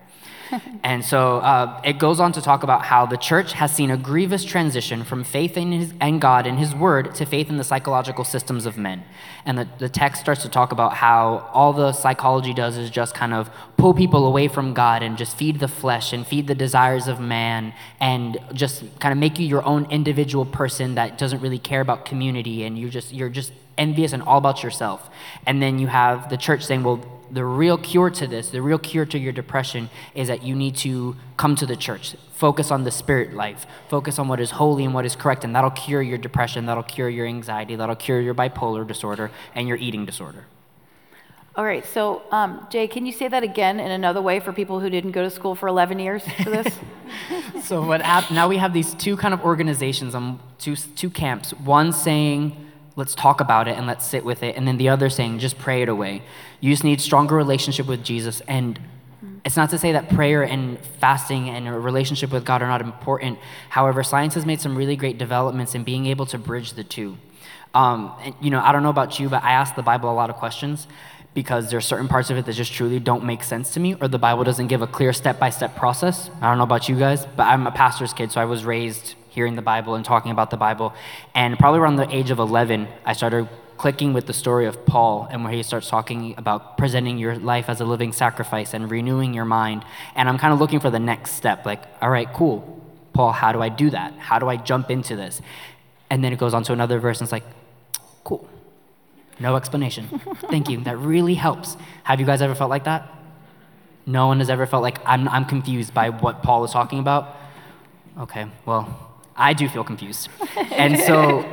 and 0.82 1.04
so 1.04 1.38
uh, 1.38 1.80
it 1.84 1.98
goes 1.98 2.20
on 2.20 2.32
to 2.32 2.42
talk 2.42 2.62
about 2.62 2.84
how 2.84 3.06
the 3.06 3.16
church 3.16 3.52
has 3.54 3.74
seen 3.74 3.90
a 3.90 3.96
grievous 3.96 4.44
transition 4.44 5.04
from 5.04 5.24
faith 5.24 5.56
in, 5.56 5.72
his, 5.72 5.94
in 6.00 6.18
God 6.18 6.46
and 6.46 6.58
His 6.58 6.74
Word 6.74 7.14
to 7.16 7.26
faith 7.26 7.48
in 7.48 7.56
the 7.56 7.64
psychological 7.64 8.24
systems 8.24 8.66
of 8.66 8.76
men. 8.76 9.04
And 9.44 9.58
the, 9.58 9.68
the 9.78 9.88
text 9.88 10.20
starts 10.20 10.42
to 10.42 10.48
talk 10.48 10.72
about 10.72 10.94
how 10.94 11.50
all 11.52 11.72
the 11.72 11.92
psychology 11.92 12.54
does 12.54 12.76
is 12.76 12.90
just 12.90 13.14
kind 13.14 13.34
of 13.34 13.50
pull 13.76 13.94
people 13.94 14.26
away 14.26 14.48
from 14.48 14.74
God 14.74 15.02
and 15.02 15.16
just 15.16 15.36
feed 15.36 15.58
the 15.58 15.68
flesh 15.68 16.12
and 16.12 16.26
feed 16.26 16.46
the 16.46 16.54
desires 16.54 17.08
of 17.08 17.18
man 17.18 17.74
and 18.00 18.38
just 18.52 18.84
kind 19.00 19.12
of 19.12 19.18
make 19.18 19.38
you 19.38 19.46
your 19.46 19.64
own 19.64 19.90
individual 19.90 20.44
person 20.44 20.94
that 20.94 21.18
doesn't 21.18 21.40
really 21.40 21.58
care 21.58 21.80
about 21.80 22.04
community 22.04 22.64
and 22.64 22.78
you 22.78 22.88
just 22.88 23.12
you're 23.12 23.28
just 23.28 23.52
envious 23.78 24.12
and 24.12 24.22
all 24.22 24.38
about 24.38 24.62
yourself. 24.62 25.10
And 25.46 25.62
then 25.62 25.78
you 25.78 25.86
have 25.86 26.28
the 26.28 26.36
church 26.36 26.64
saying, 26.64 26.84
well, 26.84 27.00
the 27.32 27.44
real 27.44 27.78
cure 27.78 28.10
to 28.10 28.26
this, 28.26 28.50
the 28.50 28.60
real 28.60 28.78
cure 28.78 29.06
to 29.06 29.18
your 29.18 29.32
depression 29.32 29.88
is 30.14 30.28
that 30.28 30.42
you 30.42 30.54
need 30.54 30.76
to 30.76 31.16
come 31.38 31.56
to 31.56 31.64
the 31.64 31.76
church. 31.76 32.14
Focus 32.34 32.70
on 32.70 32.84
the 32.84 32.90
spirit 32.90 33.32
life. 33.32 33.66
Focus 33.88 34.18
on 34.18 34.28
what 34.28 34.38
is 34.38 34.50
holy 34.52 34.84
and 34.84 34.92
what 34.92 35.06
is 35.06 35.16
correct, 35.16 35.42
and 35.42 35.56
that'll 35.56 35.70
cure 35.70 36.02
your 36.02 36.18
depression, 36.18 36.66
that'll 36.66 36.82
cure 36.82 37.08
your 37.08 37.26
anxiety, 37.26 37.74
that'll 37.74 37.96
cure 37.96 38.20
your 38.20 38.34
bipolar 38.34 38.86
disorder 38.86 39.30
and 39.54 39.66
your 39.66 39.78
eating 39.78 40.04
disorder. 40.04 40.44
All 41.54 41.64
right, 41.64 41.84
so 41.84 42.22
um, 42.30 42.66
Jay, 42.70 42.86
can 42.86 43.04
you 43.06 43.12
say 43.12 43.28
that 43.28 43.42
again 43.42 43.80
in 43.80 43.90
another 43.90 44.22
way 44.22 44.40
for 44.40 44.52
people 44.52 44.80
who 44.80 44.88
didn't 44.88 45.12
go 45.12 45.22
to 45.22 45.30
school 45.30 45.54
for 45.54 45.68
11 45.68 45.98
years 45.98 46.22
for 46.42 46.50
this? 46.50 46.78
so 47.62 47.84
what 47.84 48.02
hap- 48.02 48.30
now 48.30 48.48
we 48.48 48.56
have 48.56 48.72
these 48.72 48.94
two 48.94 49.16
kind 49.16 49.34
of 49.34 49.42
organizations, 49.42 50.14
um, 50.14 50.40
two, 50.58 50.76
two 50.76 51.10
camps. 51.10 51.52
One 51.52 51.92
saying, 51.92 52.71
let's 52.96 53.14
talk 53.14 53.40
about 53.40 53.68
it 53.68 53.76
and 53.76 53.86
let's 53.86 54.06
sit 54.06 54.24
with 54.24 54.42
it, 54.42 54.56
and 54.56 54.68
then 54.68 54.76
the 54.76 54.88
other 54.88 55.08
saying, 55.08 55.38
just 55.38 55.58
pray 55.58 55.82
it 55.82 55.88
away. 55.88 56.22
You 56.60 56.70
just 56.70 56.84
need 56.84 57.00
stronger 57.00 57.36
relationship 57.36 57.86
with 57.86 58.04
Jesus, 58.04 58.40
and 58.42 58.78
it's 59.44 59.56
not 59.56 59.70
to 59.70 59.78
say 59.78 59.92
that 59.92 60.08
prayer 60.08 60.42
and 60.42 60.78
fasting 61.00 61.48
and 61.48 61.66
a 61.66 61.72
relationship 61.72 62.30
with 62.30 62.44
God 62.44 62.62
are 62.62 62.68
not 62.68 62.80
important. 62.80 63.38
However, 63.70 64.02
science 64.02 64.34
has 64.34 64.46
made 64.46 64.60
some 64.60 64.76
really 64.76 64.94
great 64.94 65.18
developments 65.18 65.74
in 65.74 65.82
being 65.82 66.06
able 66.06 66.26
to 66.26 66.38
bridge 66.38 66.74
the 66.74 66.84
two. 66.84 67.18
Um, 67.74 68.12
and, 68.22 68.34
you 68.40 68.50
know, 68.50 68.60
I 68.60 68.70
don't 68.72 68.82
know 68.82 68.90
about 68.90 69.18
you, 69.18 69.28
but 69.28 69.42
I 69.42 69.52
ask 69.52 69.74
the 69.74 69.82
Bible 69.82 70.12
a 70.12 70.14
lot 70.14 70.30
of 70.30 70.36
questions 70.36 70.86
because 71.34 71.70
there 71.70 71.78
are 71.78 71.80
certain 71.80 72.06
parts 72.06 72.30
of 72.30 72.36
it 72.36 72.44
that 72.44 72.52
just 72.52 72.72
truly 72.72 73.00
don't 73.00 73.24
make 73.24 73.42
sense 73.42 73.72
to 73.74 73.80
me, 73.80 73.94
or 74.00 74.06
the 74.06 74.18
Bible 74.18 74.44
doesn't 74.44 74.66
give 74.66 74.82
a 74.82 74.86
clear 74.86 75.12
step 75.12 75.38
by 75.38 75.50
step 75.50 75.74
process. 75.74 76.30
I 76.40 76.48
don't 76.48 76.58
know 76.58 76.64
about 76.64 76.88
you 76.88 76.96
guys, 76.96 77.26
but 77.36 77.44
I'm 77.44 77.66
a 77.66 77.72
pastor's 77.72 78.12
kid, 78.12 78.30
so 78.30 78.40
I 78.40 78.44
was 78.44 78.64
raised 78.64 79.14
hearing 79.32 79.56
the 79.56 79.62
Bible 79.62 79.94
and 79.94 80.04
talking 80.04 80.30
about 80.30 80.50
the 80.50 80.56
Bible. 80.56 80.92
And 81.34 81.58
probably 81.58 81.80
around 81.80 81.96
the 81.96 82.14
age 82.14 82.30
of 82.30 82.38
11, 82.38 82.86
I 83.04 83.14
started 83.14 83.48
clicking 83.78 84.12
with 84.12 84.26
the 84.26 84.32
story 84.32 84.66
of 84.66 84.84
Paul 84.86 85.26
and 85.30 85.42
where 85.42 85.52
he 85.52 85.62
starts 85.62 85.88
talking 85.88 86.34
about 86.36 86.76
presenting 86.76 87.18
your 87.18 87.36
life 87.36 87.68
as 87.68 87.80
a 87.80 87.84
living 87.84 88.12
sacrifice 88.12 88.74
and 88.74 88.90
renewing 88.90 89.32
your 89.32 89.46
mind. 89.46 89.84
And 90.14 90.28
I'm 90.28 90.38
kind 90.38 90.52
of 90.52 90.60
looking 90.60 90.80
for 90.80 90.90
the 90.90 91.00
next 91.00 91.32
step 91.32 91.64
like, 91.64 91.82
all 92.00 92.10
right, 92.10 92.30
cool. 92.32 92.80
Paul, 93.14 93.32
how 93.32 93.52
do 93.52 93.60
I 93.60 93.70
do 93.70 93.90
that? 93.90 94.12
How 94.18 94.38
do 94.38 94.48
I 94.48 94.56
jump 94.56 94.90
into 94.90 95.16
this? 95.16 95.40
And 96.10 96.22
then 96.22 96.32
it 96.32 96.38
goes 96.38 96.54
on 96.54 96.62
to 96.64 96.72
another 96.72 96.98
verse 97.00 97.20
and 97.20 97.26
it's 97.26 97.32
like, 97.32 97.44
cool. 98.22 98.48
No 99.40 99.56
explanation. 99.56 100.20
Thank 100.50 100.68
you. 100.68 100.80
That 100.84 100.98
really 100.98 101.34
helps. 101.34 101.76
Have 102.04 102.20
you 102.20 102.26
guys 102.26 102.42
ever 102.42 102.54
felt 102.54 102.70
like 102.70 102.84
that? 102.84 103.08
No 104.04 104.26
one 104.26 104.40
has 104.40 104.50
ever 104.50 104.66
felt 104.66 104.82
like 104.82 104.98
I'm, 105.06 105.28
I'm 105.28 105.44
confused 105.44 105.94
by 105.94 106.10
what 106.10 106.42
Paul 106.42 106.64
is 106.64 106.70
talking 106.70 106.98
about? 106.98 107.36
Okay, 108.18 108.46
well, 108.66 109.11
I 109.36 109.52
do 109.54 109.68
feel 109.68 109.84
confused. 109.84 110.28
and 110.72 110.98
so 110.98 111.44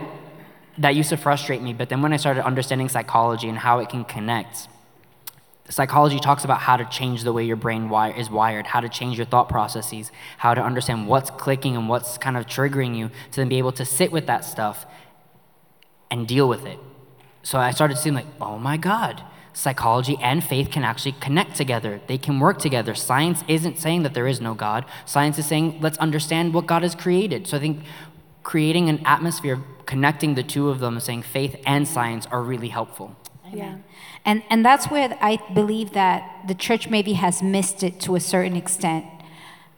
that 0.78 0.96
used 0.96 1.10
to 1.10 1.18
frustrate 1.18 1.62
me, 1.62 1.74
but 1.74 1.90
then 1.90 2.02
when 2.02 2.14
I 2.14 2.18
started 2.18 2.46
understanding 2.46 2.90
psychology 2.90 3.50
and 3.50 3.58
how 3.58 3.80
it 3.80 3.90
can 3.90 4.06
connect, 4.06 4.68
psychology 5.70 6.20
talks 6.20 6.44
about 6.44 6.60
how 6.60 6.78
to 6.78 6.86
change 6.86 7.24
the 7.24 7.34
way 7.34 7.44
your 7.44 7.56
brain 7.56 7.90
wire 7.90 8.14
is 8.16 8.30
wired, 8.30 8.68
how 8.68 8.80
to 8.80 8.90
change 8.90 9.18
your 9.18 9.26
thought 9.26 9.50
processes, 9.50 10.12
how 10.38 10.54
to 10.54 10.62
understand 10.62 11.08
what's 11.08 11.30
clicking 11.32 11.76
and 11.76 11.88
what's 11.88 12.18
kind 12.18 12.38
of 12.38 12.46
triggering 12.46 12.96
you 12.96 13.10
to 13.32 13.36
then 13.36 13.50
be 13.50 13.58
able 13.58 13.72
to 13.74 13.86
sit 13.86 14.12
with 14.12 14.26
that 14.28 14.44
stuff 14.44 14.86
and 16.10 16.28
deal 16.28 16.50
with 16.50 16.66
it. 16.66 16.80
So 17.44 17.60
I 17.60 17.72
started 17.72 17.98
seeing 17.98 18.16
like, 18.16 18.26
oh 18.42 18.58
my 18.58 18.78
God, 18.78 19.24
psychology 19.60 20.18
and 20.22 20.42
faith 20.42 20.72
can 20.72 20.86
actually 20.86 21.12
connect 21.12 21.56
together. 21.56 22.00
They 22.08 22.18
can 22.18 22.40
work 22.40 22.60
together. 22.60 22.96
Science 22.96 23.44
isn't 23.48 23.78
saying 23.78 24.04
that 24.04 24.14
there 24.14 24.28
is 24.28 24.40
no 24.40 24.54
God. 24.54 24.86
Science 25.06 25.38
is 25.38 25.46
saying 25.46 25.82
let's 25.82 25.98
understand 25.98 26.54
what 26.54 26.66
God 26.66 26.82
has 26.84 26.96
created. 26.96 27.46
So 27.46 27.58
I 27.58 27.60
think 27.60 27.84
creating 28.42 28.88
an 28.88 29.02
atmosphere 29.06 29.60
connecting 29.86 30.36
the 30.36 30.44
two 30.44 30.70
of 30.70 30.80
them, 30.80 31.00
saying 31.00 31.24
faith 31.24 31.56
and 31.66 31.86
science, 31.88 32.26
are 32.28 32.42
really 32.42 32.70
helpful. 32.70 33.16
yeah. 33.52 33.76
And, 34.26 34.44
and 34.50 34.66
that's 34.66 34.86
where 34.90 35.18
I 35.22 35.40
believe 35.54 35.92
that 35.94 36.20
the 36.48 36.56
church 36.56 36.90
maybe 36.90 37.14
has 37.14 37.42
missed 37.42 37.84
it 37.84 38.00
to 38.02 38.16
a 38.16 38.20
certain 38.20 38.56
extent. 38.56 39.06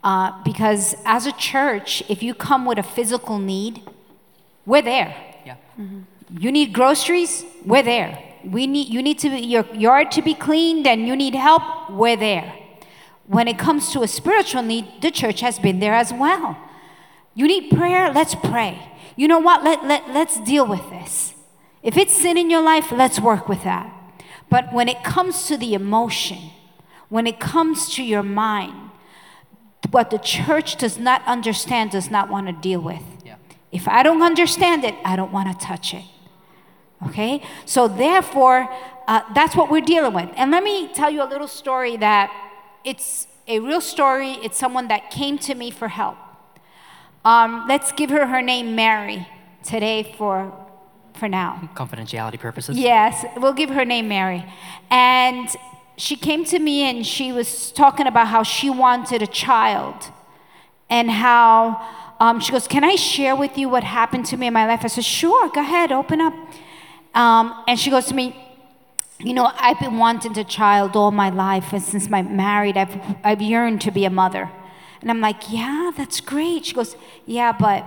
Uh, 0.03 0.43
because 0.43 0.95
as 1.05 1.25
a 1.25 1.31
church, 1.33 2.03
if 2.09 2.21
you 2.21 2.33
come 2.33 2.65
with 2.65 2.77
a 2.77 2.83
physical 2.83 3.39
need, 3.39 3.81
we're 4.65 4.81
there. 4.81 5.15
Yeah. 5.45 5.55
You 6.43 6.51
need 6.51 6.73
groceries, 6.73 7.45
we're 7.65 7.83
there. 7.83 8.30
We 8.45 8.67
need, 8.67 8.89
you 8.89 9.01
need 9.01 9.19
to 9.19 9.29
be, 9.29 9.39
your 9.39 9.65
yard 9.73 10.11
to 10.11 10.21
be 10.21 10.33
cleaned 10.33 10.87
and 10.87 11.07
you 11.07 11.15
need 11.15 11.35
help, 11.35 11.89
we're 11.89 12.17
there. 12.17 12.53
When 13.27 13.47
it 13.47 13.57
comes 13.57 13.91
to 13.93 14.01
a 14.01 14.07
spiritual 14.07 14.63
need, 14.63 15.01
the 15.01 15.11
church 15.11 15.41
has 15.41 15.59
been 15.59 15.79
there 15.79 15.93
as 15.93 16.11
well. 16.11 16.57
You 17.33 17.47
need 17.47 17.69
prayer, 17.69 18.11
let's 18.11 18.35
pray. 18.35 18.91
You 19.15 19.27
know 19.27 19.39
what? 19.39 19.63
Let, 19.63 19.85
let, 19.85 20.09
let's 20.09 20.39
deal 20.41 20.65
with 20.67 20.89
this. 20.89 21.33
If 21.83 21.97
it's 21.97 22.13
sin 22.13 22.37
in 22.37 22.49
your 22.49 22.61
life, 22.61 22.91
let's 22.91 23.19
work 23.19 23.47
with 23.47 23.63
that. 23.63 23.91
But 24.49 24.73
when 24.73 24.89
it 24.89 25.03
comes 25.03 25.47
to 25.47 25.57
the 25.57 25.73
emotion, 25.73 26.51
when 27.09 27.25
it 27.25 27.39
comes 27.39 27.93
to 27.95 28.03
your 28.03 28.23
mind, 28.23 28.91
what 29.89 30.09
the 30.09 30.17
church 30.17 30.77
does 30.77 30.97
not 30.97 31.25
understand, 31.25 31.91
does 31.91 32.11
not 32.11 32.29
want 32.29 32.47
to 32.47 32.53
deal 32.53 32.81
with. 32.81 33.01
Yeah. 33.25 33.35
If 33.71 33.87
I 33.87 34.03
don't 34.03 34.21
understand 34.21 34.83
it, 34.83 34.95
I 35.03 35.15
don't 35.15 35.31
want 35.31 35.47
to 35.51 35.65
touch 35.65 35.93
it. 35.93 36.03
Okay? 37.07 37.41
So, 37.65 37.87
therefore, 37.87 38.69
uh, 39.07 39.21
that's 39.33 39.55
what 39.55 39.69
we're 39.69 39.81
dealing 39.81 40.13
with. 40.13 40.29
And 40.35 40.51
let 40.51 40.63
me 40.63 40.87
tell 40.93 41.09
you 41.09 41.23
a 41.23 41.29
little 41.29 41.47
story 41.47 41.97
that 41.97 42.31
it's 42.83 43.27
a 43.47 43.59
real 43.59 43.81
story. 43.81 44.33
It's 44.43 44.57
someone 44.57 44.87
that 44.89 45.11
came 45.11 45.37
to 45.39 45.55
me 45.55 45.71
for 45.71 45.87
help. 45.87 46.17
Um, 47.23 47.65
let's 47.67 47.91
give 47.91 48.09
her 48.09 48.25
her 48.27 48.41
name 48.41 48.75
Mary 48.75 49.27
today 49.63 50.15
for, 50.17 50.53
for 51.13 51.27
now. 51.27 51.69
Confidentiality 51.75 52.39
purposes. 52.39 52.77
Yes, 52.77 53.25
we'll 53.37 53.53
give 53.53 53.69
her 53.69 53.85
name 53.85 54.07
Mary. 54.07 54.43
And 54.89 55.49
she 55.97 56.15
came 56.15 56.45
to 56.45 56.57
me 56.57 56.89
and 56.89 57.05
she 57.05 57.31
was 57.31 57.71
talking 57.71 58.07
about 58.07 58.27
how 58.27 58.43
she 58.43 58.69
wanted 58.69 59.21
a 59.21 59.27
child 59.27 59.95
and 60.89 61.11
how 61.11 61.85
um, 62.19 62.39
she 62.39 62.51
goes, 62.51 62.67
Can 62.67 62.83
I 62.83 62.95
share 62.95 63.35
with 63.35 63.57
you 63.57 63.69
what 63.69 63.83
happened 63.83 64.25
to 64.27 64.37
me 64.37 64.47
in 64.47 64.53
my 64.53 64.65
life? 64.65 64.81
I 64.83 64.87
said, 64.87 65.05
Sure, 65.05 65.49
go 65.49 65.61
ahead, 65.61 65.91
open 65.91 66.21
up. 66.21 66.33
Um, 67.13 67.63
and 67.67 67.79
she 67.79 67.89
goes 67.89 68.05
to 68.07 68.15
me, 68.15 68.35
You 69.19 69.33
know, 69.33 69.51
I've 69.55 69.79
been 69.79 69.97
wanting 69.97 70.37
a 70.37 70.43
child 70.43 70.95
all 70.95 71.11
my 71.11 71.29
life, 71.29 71.73
and 71.73 71.81
since 71.81 72.11
I'm 72.11 72.35
married, 72.35 72.77
I've, 72.77 72.99
I've 73.23 73.41
yearned 73.41 73.81
to 73.81 73.91
be 73.91 74.05
a 74.05 74.09
mother. 74.09 74.49
And 75.01 75.09
I'm 75.09 75.21
like, 75.21 75.51
Yeah, 75.51 75.91
that's 75.95 76.19
great. 76.21 76.65
She 76.65 76.73
goes, 76.73 76.95
Yeah, 77.25 77.51
but 77.51 77.85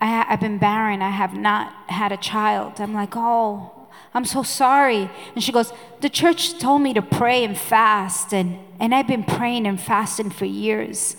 I, 0.00 0.26
I've 0.28 0.40
been 0.40 0.58
barren. 0.58 1.02
I 1.02 1.10
have 1.10 1.34
not 1.34 1.72
had 1.88 2.12
a 2.12 2.16
child. 2.16 2.80
I'm 2.80 2.94
like, 2.94 3.16
Oh, 3.16 3.72
I'm 4.14 4.24
so 4.24 4.42
sorry. 4.42 5.10
And 5.34 5.42
she 5.42 5.52
goes, 5.52 5.72
The 6.00 6.08
church 6.08 6.58
told 6.58 6.82
me 6.82 6.94
to 6.94 7.02
pray 7.02 7.44
and 7.44 7.56
fast, 7.56 8.32
and, 8.32 8.58
and 8.78 8.94
I've 8.94 9.08
been 9.08 9.24
praying 9.24 9.66
and 9.66 9.80
fasting 9.80 10.30
for 10.30 10.44
years. 10.44 11.16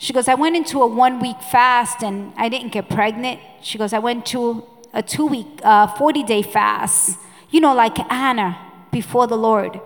She 0.00 0.14
goes, 0.14 0.28
I 0.28 0.34
went 0.34 0.56
into 0.56 0.80
a 0.80 0.86
one 0.86 1.20
week 1.20 1.42
fast 1.42 2.02
and 2.02 2.32
I 2.38 2.48
didn't 2.48 2.72
get 2.72 2.88
pregnant. 2.88 3.38
She 3.60 3.76
goes, 3.76 3.92
I 3.92 3.98
went 3.98 4.24
to 4.26 4.66
a 4.92 5.02
two 5.02 5.26
week, 5.26 5.60
uh, 5.62 5.86
40 5.86 6.22
day 6.24 6.42
fast, 6.42 7.18
you 7.50 7.60
know, 7.60 7.74
like 7.74 7.98
Anna 8.12 8.58
before 8.90 9.26
the 9.26 9.36
Lord. 9.36 9.80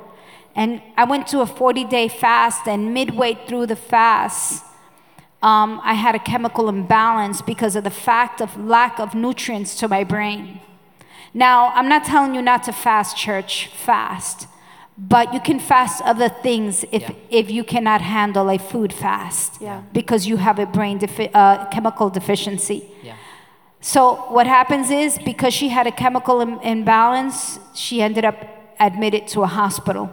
And 0.57 0.81
I 0.97 1.05
went 1.05 1.27
to 1.29 1.41
a 1.41 1.47
40 1.47 1.85
day 1.85 2.09
fast, 2.09 2.67
and 2.69 2.95
midway 2.95 3.35
through 3.47 3.67
the 3.67 3.77
fast, 3.77 4.65
um, 5.43 5.81
I 5.85 5.95
had 5.95 6.15
a 6.15 6.19
chemical 6.19 6.69
imbalance 6.69 7.43
because 7.43 7.77
of 7.77 7.85
the 7.85 7.91
fact 7.91 8.41
of 8.41 8.57
lack 8.57 8.99
of 9.01 9.15
nutrients 9.15 9.75
to 9.81 9.89
my 9.89 10.05
brain. 10.05 10.61
Now, 11.35 11.69
I'm 11.75 11.89
not 11.89 12.05
telling 12.05 12.35
you 12.35 12.43
not 12.43 12.63
to 12.65 12.73
fast, 12.73 13.17
church, 13.17 13.67
fast. 13.67 14.47
But 14.97 15.35
you 15.35 15.41
can 15.41 15.59
fast 15.59 16.01
other 16.03 16.29
things 16.29 16.85
if, 16.93 17.03
Yeah. 17.03 17.11
if 17.29 17.51
you 17.51 17.65
cannot 17.65 18.01
handle 18.01 18.49
a 18.49 18.59
food 18.59 18.93
fast 18.93 19.61
Yeah. 19.61 19.81
because 19.93 20.29
you 20.29 20.37
have 20.37 20.61
a 20.61 20.67
brain 20.67 20.99
defi- 20.99 21.31
uh, 21.35 21.65
chemical 21.67 22.11
deficiency. 22.11 22.89
Yeah. 23.03 23.15
So 23.85 24.15
what 24.31 24.47
happens 24.47 24.91
is 24.91 25.19
because 25.19 25.53
she 25.53 25.69
had 25.69 25.87
a 25.87 25.93
chemical 25.93 26.41
Im- 26.41 26.59
imbalance, 26.61 27.59
she 27.75 28.01
ended 28.01 28.25
up 28.25 28.35
admitted 28.81 29.29
to 29.29 29.43
a 29.43 29.47
hospital. 29.47 30.09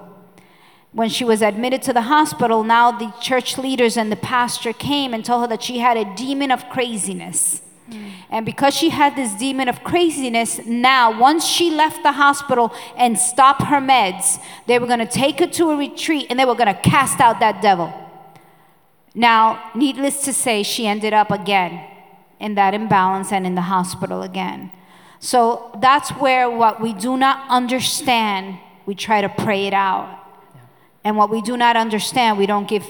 When 0.92 1.08
she 1.08 1.24
was 1.24 1.42
admitted 1.42 1.82
to 1.84 1.94
the 1.94 2.02
hospital, 2.02 2.66
now 2.66 2.92
the 2.92 3.14
church 3.22 3.58
leaders 3.58 3.96
and 3.96 4.12
the 4.12 4.18
pastor 4.18 4.74
came 4.74 5.14
and 5.14 5.24
told 5.24 5.44
her 5.44 5.48
that 5.48 5.64
she 5.64 5.80
had 5.80 5.96
a 5.96 6.04
demon 6.18 6.52
of 6.52 6.68
craziness. 6.68 7.62
Mm. 7.90 8.12
And 8.30 8.46
because 8.46 8.76
she 8.76 8.90
had 8.90 9.16
this 9.16 9.34
demon 9.36 9.70
of 9.70 9.86
craziness, 9.86 10.60
now 10.66 11.18
once 11.18 11.46
she 11.46 11.72
left 11.72 12.04
the 12.04 12.12
hospital 12.12 12.74
and 12.98 13.18
stopped 13.18 13.64
her 13.64 13.80
meds, 13.80 14.38
they 14.68 14.80
were 14.80 14.88
going 14.88 15.00
to 15.00 15.06
take 15.06 15.40
her 15.40 15.48
to 15.48 15.70
a 15.70 15.78
retreat 15.78 16.28
and 16.30 16.38
they 16.38 16.44
were 16.44 16.56
going 16.56 16.76
to 16.76 16.82
cast 16.82 17.22
out 17.22 17.40
that 17.40 17.62
devil. 17.62 17.94
Now, 19.16 19.72
needless 19.74 20.24
to 20.26 20.34
say, 20.34 20.62
she 20.62 20.88
ended 20.88 21.14
up 21.14 21.32
again 21.32 21.88
in 22.42 22.56
that 22.56 22.74
imbalance 22.74 23.32
and 23.32 23.46
in 23.46 23.56
the 23.56 23.62
hospital 23.76 24.22
again. 24.24 24.72
So 25.20 25.78
that's 25.80 26.10
where 26.24 26.50
what 26.50 26.82
we 26.82 26.92
do 26.94 27.16
not 27.16 27.38
understand, 27.50 28.58
we 28.86 28.96
try 28.96 29.22
to 29.22 29.30
pray 29.30 29.68
it 29.68 29.74
out. 29.74 30.18
And 31.04 31.16
what 31.18 31.30
we 31.30 31.42
do 31.42 31.56
not 31.58 31.76
understand, 31.76 32.38
we 32.38 32.46
don't 32.46 32.68
give 32.68 32.86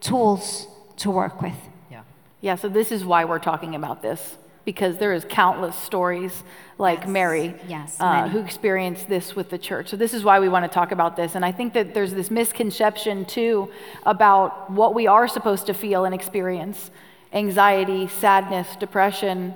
tools 0.00 0.66
to 0.96 1.10
work 1.10 1.42
with. 1.42 1.54
Yeah. 1.90 2.02
Yeah, 2.40 2.54
so 2.56 2.68
this 2.68 2.92
is 2.92 3.04
why 3.04 3.24
we're 3.24 3.38
talking 3.50 3.74
about 3.74 4.00
this. 4.02 4.36
because 4.64 4.98
there 4.98 5.14
is 5.14 5.24
countless 5.28 5.74
stories 5.74 6.42
like 6.78 7.00
Yes, 7.00 7.08
Mary 7.08 7.54
yes, 7.66 7.96
uh, 7.98 8.28
who 8.28 8.38
experienced 8.38 9.08
this 9.08 9.34
with 9.34 9.48
the 9.48 9.58
church. 9.58 9.88
So 9.88 9.96
this 9.96 10.12
is 10.12 10.22
why 10.22 10.38
we 10.38 10.48
want 10.54 10.64
to 10.70 10.72
talk 10.80 10.92
about 10.92 11.16
this. 11.16 11.34
And 11.34 11.44
I 11.50 11.52
think 11.58 11.72
that 11.72 11.94
there's 11.94 12.12
this 12.12 12.30
misconception 12.30 13.24
too 13.24 13.70
about 14.04 14.70
what 14.70 14.94
we 14.94 15.06
are 15.06 15.26
supposed 15.36 15.64
to 15.66 15.74
feel 15.74 16.04
and 16.04 16.14
experience: 16.14 16.90
anxiety, 17.32 18.08
sadness, 18.08 18.76
depression. 18.76 19.54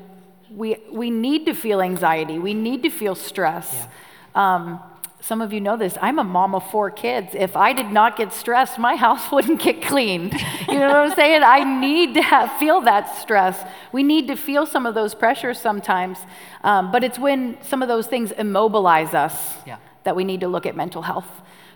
We 0.51 0.77
we 0.93 1.11
need 1.11 1.47
to 1.47 1.55
feel 1.55 1.81
anxiety. 1.81 2.39
We 2.39 2.55
need 2.55 2.83
to 2.85 2.91
feel 2.91 3.15
stress. 3.15 3.87
Um, 4.35 4.81
some 5.21 5.41
of 5.41 5.55
you 5.55 5.61
know 5.61 5.79
this. 5.79 5.97
I'm 6.03 6.19
a 6.19 6.25
mom 6.25 6.55
of 6.55 6.71
four 6.71 6.91
kids. 6.91 7.29
If 7.33 7.57
I 7.57 7.73
did 7.73 7.91
not 7.91 8.17
get 8.17 8.31
stressed, 8.35 8.79
my 8.79 8.95
house 9.07 9.33
wouldn't 9.33 9.63
get 9.63 9.81
cleaned. 9.83 10.35
You 10.69 10.79
know 10.79 10.89
what 10.89 10.97
I'm 10.97 11.15
saying? 11.15 11.43
I 11.43 11.65
need 11.81 12.13
to 12.15 12.21
have, 12.23 12.53
feel 12.59 12.83
that 12.83 13.17
stress. 13.17 13.59
We 13.91 14.03
need 14.03 14.29
to 14.29 14.37
feel 14.37 14.67
some 14.67 14.85
of 14.85 14.95
those 14.95 15.15
pressures 15.15 15.59
sometimes. 15.59 16.19
Um, 16.63 16.93
but 16.93 17.03
it's 17.03 17.19
when 17.19 17.57
some 17.63 17.81
of 17.81 17.89
those 17.89 18.07
things 18.07 18.33
immobilize 18.33 19.15
us 19.15 19.55
Yeah. 19.67 19.79
that 20.03 20.15
we 20.15 20.25
need 20.25 20.41
to 20.41 20.49
look 20.49 20.67
at 20.67 20.77
mental 20.77 21.01
health. 21.01 21.29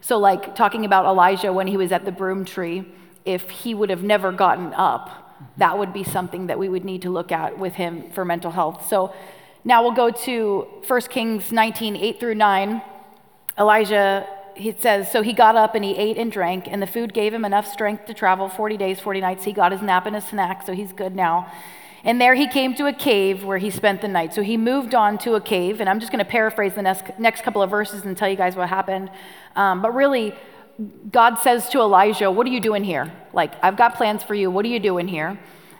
So, 0.02 0.18
like 0.18 0.54
talking 0.54 0.84
about 0.84 1.06
Elijah 1.06 1.50
when 1.50 1.66
he 1.68 1.78
was 1.78 1.90
at 1.90 2.04
the 2.04 2.12
broom 2.12 2.44
tree, 2.44 2.84
if 3.24 3.48
he 3.48 3.74
would 3.74 3.88
have 3.88 4.02
never 4.02 4.30
gotten 4.30 4.74
up, 4.74 5.27
that 5.56 5.78
would 5.78 5.92
be 5.92 6.04
something 6.04 6.46
that 6.48 6.58
we 6.58 6.68
would 6.68 6.84
need 6.84 7.02
to 7.02 7.10
look 7.10 7.32
at 7.32 7.58
with 7.58 7.74
him 7.74 8.10
for 8.10 8.24
mental 8.24 8.50
health. 8.50 8.88
So, 8.88 9.12
now 9.64 9.82
we'll 9.82 9.92
go 9.92 10.10
to 10.10 10.66
1 10.86 11.00
Kings 11.02 11.52
19 11.52 11.96
8 11.96 12.20
through 12.20 12.36
9. 12.36 12.82
Elijah, 13.58 14.26
he 14.54 14.72
says, 14.72 15.10
so 15.10 15.20
he 15.20 15.32
got 15.32 15.56
up 15.56 15.74
and 15.74 15.84
he 15.84 15.96
ate 15.96 16.16
and 16.16 16.30
drank, 16.30 16.66
and 16.68 16.80
the 16.80 16.86
food 16.86 17.12
gave 17.12 17.34
him 17.34 17.44
enough 17.44 17.66
strength 17.66 18.06
to 18.06 18.14
travel 18.14 18.48
40 18.48 18.76
days, 18.76 19.00
40 19.00 19.20
nights. 19.20 19.44
He 19.44 19.52
got 19.52 19.72
his 19.72 19.82
nap 19.82 20.06
and 20.06 20.16
a 20.16 20.20
snack, 20.20 20.64
so 20.64 20.72
he's 20.72 20.92
good 20.92 21.14
now. 21.14 21.50
And 22.04 22.20
there 22.20 22.34
he 22.34 22.46
came 22.46 22.74
to 22.76 22.86
a 22.86 22.92
cave 22.92 23.44
where 23.44 23.58
he 23.58 23.70
spent 23.70 24.00
the 24.00 24.08
night. 24.08 24.32
So 24.32 24.42
he 24.42 24.56
moved 24.56 24.94
on 24.94 25.18
to 25.18 25.34
a 25.34 25.40
cave, 25.40 25.80
and 25.80 25.90
I'm 25.90 25.98
just 25.98 26.12
going 26.12 26.24
to 26.24 26.30
paraphrase 26.30 26.74
the 26.74 26.82
next, 26.82 27.18
next 27.18 27.42
couple 27.42 27.60
of 27.60 27.68
verses 27.68 28.04
and 28.04 28.16
tell 28.16 28.28
you 28.28 28.36
guys 28.36 28.54
what 28.54 28.68
happened. 28.68 29.10
Um, 29.56 29.82
but 29.82 29.92
really, 29.94 30.34
God 31.10 31.36
says 31.38 31.68
to 31.70 31.80
Elijah, 31.80 32.30
What 32.30 32.46
are 32.46 32.50
you 32.50 32.60
doing 32.60 32.84
here? 32.84 33.12
Like, 33.32 33.52
I've 33.62 33.76
got 33.76 33.96
plans 33.96 34.22
for 34.22 34.34
you. 34.34 34.50
What 34.50 34.64
are 34.64 34.68
you 34.68 34.78
doing 34.78 35.08
here? 35.08 35.38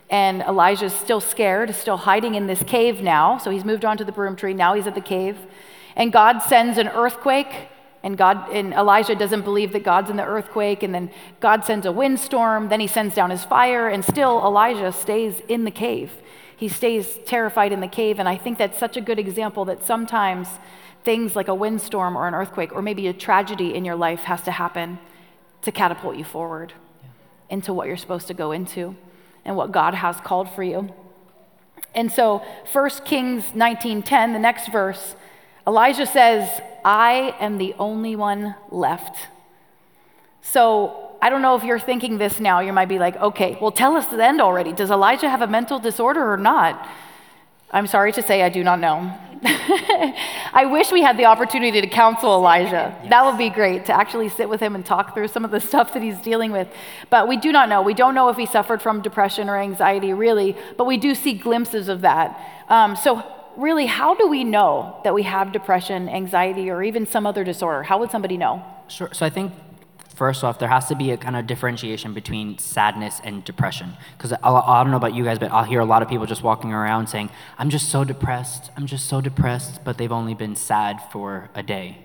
And 0.09 0.41
Elijah's 0.41 0.93
still 0.93 1.21
scared, 1.21 1.73
still 1.75 1.97
hiding 1.97 2.35
in 2.35 2.47
this 2.47 2.63
cave 2.63 3.01
now. 3.01 3.37
So 3.37 3.49
he's 3.51 3.63
moved 3.63 3.85
on 3.85 3.97
to 3.97 4.03
the 4.03 4.11
broom 4.11 4.35
tree. 4.35 4.53
Now 4.53 4.73
he's 4.73 4.87
at 4.87 4.95
the 4.95 5.01
cave. 5.01 5.37
And 5.95 6.11
God 6.11 6.39
sends 6.39 6.77
an 6.77 6.87
earthquake. 6.87 7.69
And 8.01 8.17
God 8.17 8.49
and 8.51 8.73
Elijah 8.73 9.15
doesn't 9.15 9.43
believe 9.43 9.71
that 9.73 9.83
God's 9.83 10.09
in 10.09 10.17
the 10.17 10.25
earthquake. 10.25 10.83
And 10.83 10.93
then 10.93 11.11
God 11.39 11.63
sends 11.63 11.85
a 11.85 11.91
windstorm. 11.91 12.69
Then 12.69 12.79
he 12.79 12.87
sends 12.87 13.15
down 13.15 13.29
his 13.29 13.45
fire. 13.45 13.87
And 13.87 14.03
still 14.03 14.39
Elijah 14.39 14.91
stays 14.91 15.41
in 15.47 15.63
the 15.63 15.71
cave. 15.71 16.11
He 16.57 16.67
stays 16.67 17.19
terrified 17.25 17.71
in 17.71 17.79
the 17.79 17.87
cave. 17.87 18.19
And 18.19 18.27
I 18.27 18.35
think 18.35 18.57
that's 18.57 18.79
such 18.79 18.97
a 18.97 19.01
good 19.01 19.19
example 19.19 19.63
that 19.65 19.85
sometimes 19.85 20.49
things 21.03 21.35
like 21.35 21.47
a 21.47 21.55
windstorm 21.55 22.17
or 22.17 22.27
an 22.27 22.33
earthquake 22.33 22.73
or 22.73 22.81
maybe 22.81 23.07
a 23.07 23.13
tragedy 23.13 23.73
in 23.73 23.85
your 23.85 23.95
life 23.95 24.21
has 24.21 24.41
to 24.43 24.51
happen 24.51 24.99
to 25.61 25.71
catapult 25.71 26.15
you 26.15 26.23
forward 26.23 26.73
into 27.49 27.73
what 27.73 27.87
you're 27.87 27.97
supposed 27.97 28.27
to 28.27 28.33
go 28.33 28.51
into 28.51 28.95
and 29.45 29.55
what 29.55 29.71
God 29.71 29.93
has 29.95 30.17
called 30.17 30.49
for 30.49 30.63
you. 30.63 30.93
And 31.95 32.11
so 32.11 32.43
1 32.71 33.05
Kings 33.05 33.43
19:10, 33.55 34.33
the 34.33 34.39
next 34.39 34.71
verse, 34.71 35.15
Elijah 35.65 36.05
says, 36.05 36.61
"I 36.85 37.35
am 37.39 37.57
the 37.57 37.73
only 37.79 38.15
one 38.15 38.55
left." 38.69 39.27
So 40.41 41.09
I 41.21 41.29
don't 41.29 41.41
know 41.41 41.55
if 41.55 41.63
you're 41.63 41.79
thinking 41.79 42.17
this 42.17 42.39
now. 42.39 42.59
You 42.59 42.71
might 42.71 42.87
be 42.87 42.97
like, 42.97 43.15
okay, 43.17 43.57
well, 43.59 43.71
tell 43.71 43.95
us 43.95 44.05
the 44.05 44.23
end 44.23 44.39
already. 44.39 44.71
Does 44.71 44.89
Elijah 44.89 45.29
have 45.29 45.41
a 45.41 45.47
mental 45.47 45.79
disorder 45.79 46.31
or 46.31 46.37
not? 46.37 46.87
I'm 47.71 47.87
sorry 47.87 48.11
to 48.13 48.21
say, 48.21 48.41
I 48.41 48.49
do 48.49 48.63
not 48.63 48.79
know. 48.79 49.13
I 49.43 50.67
wish 50.69 50.91
we 50.91 51.01
had 51.01 51.17
the 51.17 51.25
opportunity 51.25 51.79
to 51.79 51.87
counsel 51.87 52.35
Elijah. 52.35 52.95
That 53.09 53.25
would 53.25 53.37
be 53.37 53.49
great 53.49 53.85
to 53.85 53.93
actually 53.93 54.27
sit 54.27 54.49
with 54.49 54.59
him 54.59 54.75
and 54.75 54.85
talk 54.85 55.13
through 55.13 55.29
some 55.29 55.45
of 55.45 55.51
the 55.51 55.61
stuff 55.69 55.93
that 55.93 56.03
he's 56.03 56.19
dealing 56.19 56.51
with. 56.51 56.67
But 57.09 57.27
we 57.27 57.37
do 57.37 57.51
not 57.51 57.69
know. 57.69 57.81
We 57.81 57.93
don't 57.93 58.15
know 58.15 58.29
if 58.29 58.37
he 58.37 58.45
suffered 58.45 58.81
from 58.81 59.01
depression 59.01 59.49
or 59.49 59.57
anxiety, 59.57 60.13
really, 60.13 60.57
but 60.77 60.85
we 60.85 60.97
do 60.97 61.15
see 61.15 61.33
glimpses 61.33 61.87
of 61.87 62.01
that. 62.01 62.37
Um, 62.67 62.95
so, 62.95 63.23
really, 63.55 63.85
how 63.85 64.13
do 64.15 64.27
we 64.27 64.43
know 64.43 64.99
that 65.03 65.13
we 65.13 65.23
have 65.23 65.51
depression, 65.53 66.09
anxiety, 66.09 66.69
or 66.69 66.83
even 66.83 67.05
some 67.05 67.25
other 67.25 67.43
disorder? 67.43 67.83
How 67.83 67.97
would 67.99 68.11
somebody 68.11 68.35
know? 68.35 68.63
Sure. 68.87 69.09
So 69.13 69.25
I 69.25 69.29
think 69.29 69.53
first 70.19 70.43
off, 70.43 70.59
there 70.59 70.67
has 70.67 70.85
to 70.89 70.95
be 70.95 71.11
a 71.11 71.17
kind 71.17 71.37
of 71.37 71.47
differentiation 71.47 72.13
between 72.13 72.57
sadness 72.57 73.21
and 73.23 73.43
depression. 73.45 73.93
Because 74.17 74.33
I, 74.33 74.83
don't 74.83 74.91
know 74.91 74.97
about 74.97 75.15
you 75.15 75.23
guys, 75.23 75.39
but 75.39 75.49
I'll 75.49 75.63
hear 75.63 75.79
a 75.79 75.85
lot 75.85 76.01
of 76.03 76.09
people 76.09 76.25
just 76.25 76.43
walking 76.43 76.73
around 76.73 77.07
saying, 77.07 77.29
"I'm 77.57 77.69
just 77.69 77.87
so 77.89 78.03
depressed. 78.03 78.69
I'm 78.75 78.85
just 78.85 79.07
so 79.07 79.21
depressed," 79.21 79.83
but 79.85 79.97
they've 79.97 80.11
only 80.11 80.35
been 80.35 80.55
sad 80.57 81.01
for 81.11 81.49
a 81.55 81.63
day. 81.63 81.99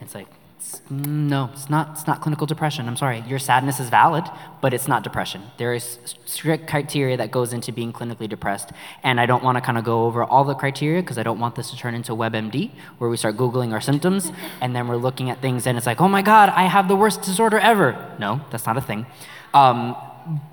It's 0.00 0.14
like, 0.14 0.28
it's, 0.58 0.82
no, 0.90 1.50
it's 1.52 1.70
not. 1.70 1.90
It's 1.92 2.06
not 2.08 2.20
clinical 2.20 2.44
depression. 2.44 2.88
I'm 2.88 2.96
sorry. 2.96 3.22
Your 3.28 3.38
sadness 3.38 3.78
is 3.78 3.90
valid, 3.90 4.24
but 4.60 4.74
it's 4.74 4.88
not 4.88 5.04
depression. 5.04 5.42
There 5.56 5.72
is 5.72 5.98
strict 6.24 6.68
criteria 6.68 7.16
that 7.16 7.30
goes 7.30 7.52
into 7.52 7.70
being 7.70 7.92
clinically 7.92 8.28
depressed, 8.28 8.70
and 9.04 9.20
I 9.20 9.26
don't 9.26 9.44
want 9.44 9.56
to 9.56 9.60
kind 9.60 9.78
of 9.78 9.84
go 9.84 10.06
over 10.06 10.24
all 10.24 10.42
the 10.42 10.54
criteria 10.54 11.00
because 11.00 11.16
I 11.16 11.22
don't 11.22 11.38
want 11.38 11.54
this 11.54 11.70
to 11.70 11.76
turn 11.76 11.94
into 11.94 12.12
WebMD, 12.12 12.72
where 12.98 13.08
we 13.08 13.16
start 13.16 13.36
googling 13.36 13.72
our 13.72 13.80
symptoms, 13.80 14.32
and 14.60 14.74
then 14.74 14.88
we're 14.88 14.96
looking 14.96 15.30
at 15.30 15.40
things, 15.40 15.64
and 15.64 15.78
it's 15.78 15.86
like, 15.86 16.00
oh 16.00 16.08
my 16.08 16.22
God, 16.22 16.48
I 16.48 16.64
have 16.64 16.88
the 16.88 16.96
worst 16.96 17.22
disorder 17.22 17.60
ever. 17.60 18.16
No, 18.18 18.40
that's 18.50 18.66
not 18.66 18.76
a 18.76 18.80
thing. 18.80 19.06
Um, 19.54 19.94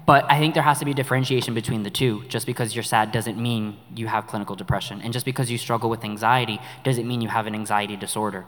but 0.06 0.26
I 0.32 0.40
think 0.40 0.54
there 0.54 0.64
has 0.64 0.80
to 0.80 0.86
be 0.86 0.94
differentiation 0.94 1.54
between 1.54 1.84
the 1.84 1.90
two. 1.90 2.24
Just 2.30 2.46
because 2.46 2.76
you're 2.76 2.84
sad 2.84 3.12
doesn't 3.12 3.38
mean 3.38 3.78
you 3.94 4.08
have 4.08 4.28
clinical 4.28 4.56
depression. 4.56 5.02
And 5.02 5.12
just 5.12 5.26
because 5.26 5.52
you 5.52 5.58
struggle 5.58 5.90
with 5.90 6.04
anxiety 6.06 6.62
doesn't 6.84 7.08
mean 7.08 7.22
you 7.22 7.28
have 7.28 7.48
an 7.48 7.56
anxiety 7.56 7.98
disorder. 7.98 8.46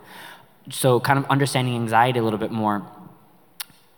So, 0.70 1.00
kind 1.00 1.18
of 1.18 1.24
understanding 1.30 1.74
anxiety 1.74 2.18
a 2.18 2.22
little 2.22 2.38
bit 2.38 2.50
more, 2.50 2.86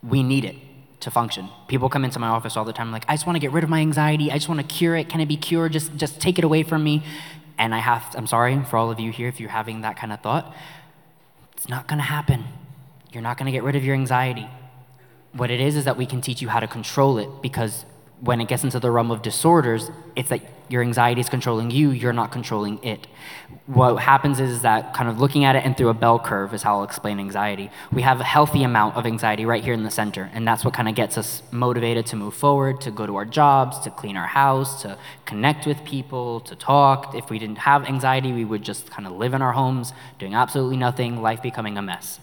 we 0.02 0.22
need 0.22 0.44
it 0.44 0.56
to 1.00 1.10
function. 1.10 1.48
People 1.66 1.88
come 1.88 2.04
into 2.04 2.18
my 2.18 2.28
office 2.28 2.56
all 2.56 2.64
the 2.64 2.72
time 2.72 2.92
like, 2.92 3.04
I 3.08 3.14
just 3.14 3.26
want 3.26 3.36
to 3.36 3.40
get 3.40 3.52
rid 3.52 3.64
of 3.64 3.70
my 3.70 3.80
anxiety. 3.80 4.30
I 4.30 4.34
just 4.34 4.48
want 4.48 4.60
to 4.60 4.66
cure 4.66 4.96
it. 4.96 5.08
Can 5.08 5.20
it 5.20 5.26
be 5.26 5.36
cured? 5.36 5.72
Just, 5.72 5.96
just 5.96 6.20
take 6.20 6.38
it 6.38 6.44
away 6.44 6.62
from 6.62 6.84
me. 6.84 7.02
And 7.58 7.74
I 7.74 7.78
have, 7.78 8.14
I'm 8.14 8.26
sorry 8.26 8.62
for 8.64 8.76
all 8.76 8.90
of 8.90 9.00
you 9.00 9.10
here 9.10 9.28
if 9.28 9.40
you're 9.40 9.50
having 9.50 9.80
that 9.82 9.96
kind 9.96 10.12
of 10.12 10.20
thought. 10.20 10.54
It's 11.56 11.68
not 11.68 11.88
going 11.88 11.98
to 11.98 12.04
happen. 12.04 12.44
You're 13.12 13.22
not 13.22 13.36
going 13.36 13.46
to 13.46 13.52
get 13.52 13.62
rid 13.62 13.76
of 13.76 13.84
your 13.84 13.94
anxiety. 13.94 14.48
What 15.32 15.50
it 15.50 15.60
is 15.60 15.76
is 15.76 15.84
that 15.84 15.96
we 15.96 16.06
can 16.06 16.20
teach 16.20 16.40
you 16.40 16.48
how 16.48 16.60
to 16.60 16.66
control 16.66 17.18
it 17.18 17.28
because 17.42 17.84
when 18.20 18.40
it 18.40 18.48
gets 18.48 18.64
into 18.64 18.78
the 18.78 18.90
realm 18.90 19.10
of 19.10 19.22
disorders, 19.22 19.90
it's 20.14 20.28
that 20.28 20.42
your 20.68 20.82
anxiety 20.82 21.20
is 21.20 21.28
controlling 21.28 21.70
you, 21.70 21.90
you're 21.90 22.12
not 22.12 22.30
controlling 22.30 22.82
it. 22.84 23.08
What 23.66 23.96
happens 23.96 24.38
is 24.38 24.62
that 24.62 24.94
kind 24.94 25.08
of 25.08 25.18
looking 25.18 25.44
at 25.44 25.56
it 25.56 25.64
and 25.64 25.76
through 25.76 25.88
a 25.88 25.94
bell 25.94 26.18
curve 26.20 26.54
is 26.54 26.62
how 26.62 26.78
I'll 26.78 26.84
explain 26.84 27.18
anxiety. 27.18 27.70
We 27.90 28.02
have 28.02 28.20
a 28.20 28.24
healthy 28.24 28.62
amount 28.62 28.96
of 28.96 29.04
anxiety 29.04 29.44
right 29.44 29.64
here 29.64 29.74
in 29.74 29.82
the 29.82 29.90
center, 29.90 30.30
and 30.32 30.46
that's 30.46 30.64
what 30.64 30.72
kind 30.72 30.88
of 30.88 30.94
gets 30.94 31.18
us 31.18 31.42
motivated 31.50 32.06
to 32.06 32.16
move 32.16 32.34
forward, 32.34 32.80
to 32.82 32.90
go 32.92 33.04
to 33.06 33.16
our 33.16 33.24
jobs, 33.24 33.80
to 33.80 33.90
clean 33.90 34.16
our 34.16 34.28
house, 34.28 34.82
to 34.82 34.96
connect 35.24 35.66
with 35.66 35.84
people, 35.84 36.40
to 36.40 36.54
talk. 36.54 37.14
If 37.14 37.30
we 37.30 37.38
didn't 37.38 37.58
have 37.58 37.86
anxiety, 37.86 38.32
we 38.32 38.44
would 38.44 38.62
just 38.62 38.90
kind 38.90 39.06
of 39.06 39.14
live 39.14 39.34
in 39.34 39.42
our 39.42 39.52
homes, 39.52 39.92
doing 40.18 40.34
absolutely 40.34 40.76
nothing, 40.76 41.20
life 41.20 41.42
becoming 41.42 41.76
a 41.76 41.82
mess 41.82 42.20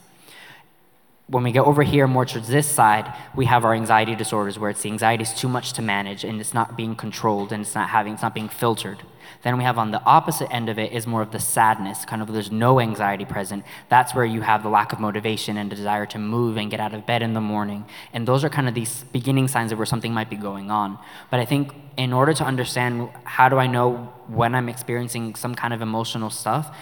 when 1.29 1.43
we 1.43 1.51
get 1.51 1.65
over 1.65 1.83
here 1.83 2.07
more 2.07 2.25
towards 2.25 2.47
this 2.47 2.67
side, 2.67 3.13
we 3.35 3.45
have 3.45 3.65
our 3.65 3.73
anxiety 3.73 4.15
disorders 4.15 4.57
where 4.57 4.69
it's 4.69 4.81
the 4.81 4.89
anxiety 4.89 5.23
is 5.23 5.33
too 5.33 5.49
much 5.49 5.73
to 5.73 5.81
manage 5.81 6.23
and 6.23 6.39
it's 6.39 6.53
not 6.53 6.77
being 6.77 6.95
controlled 6.95 7.51
and 7.51 7.61
it's 7.61 7.75
not 7.75 7.89
having 7.89 8.13
it's 8.13 8.21
not 8.21 8.33
being 8.33 8.47
filtered. 8.47 9.03
Then 9.43 9.57
we 9.57 9.65
have 9.65 9.77
on 9.77 9.91
the 9.91 10.01
opposite 10.03 10.49
end 10.53 10.69
of 10.69 10.79
it 10.79 10.93
is 10.93 11.05
more 11.05 11.21
of 11.21 11.31
the 11.31 11.39
sadness, 11.39 12.05
kind 12.05 12.21
of 12.21 12.31
there's 12.31 12.49
no 12.49 12.79
anxiety 12.79 13.25
present. 13.25 13.65
That's 13.89 14.15
where 14.15 14.23
you 14.23 14.39
have 14.39 14.63
the 14.63 14.69
lack 14.69 14.93
of 14.93 15.01
motivation 15.01 15.57
and 15.57 15.69
desire 15.69 16.05
to 16.07 16.17
move 16.17 16.55
and 16.55 16.71
get 16.71 16.79
out 16.79 16.93
of 16.93 17.05
bed 17.05 17.21
in 17.21 17.33
the 17.33 17.41
morning. 17.41 17.85
And 18.13 18.25
those 18.25 18.45
are 18.45 18.49
kind 18.49 18.69
of 18.69 18.73
these 18.73 19.03
beginning 19.11 19.49
signs 19.49 19.73
of 19.73 19.77
where 19.77 19.85
something 19.85 20.13
might 20.13 20.29
be 20.29 20.37
going 20.37 20.71
on. 20.71 20.97
But 21.29 21.41
I 21.41 21.45
think 21.45 21.73
in 21.97 22.13
order 22.13 22.33
to 22.35 22.45
understand 22.45 23.09
how 23.25 23.49
do 23.49 23.57
I 23.57 23.67
know 23.67 24.13
when 24.27 24.55
I'm 24.55 24.69
experiencing 24.69 25.35
some 25.35 25.55
kind 25.55 25.73
of 25.73 25.81
emotional 25.81 26.29
stuff, 26.29 26.73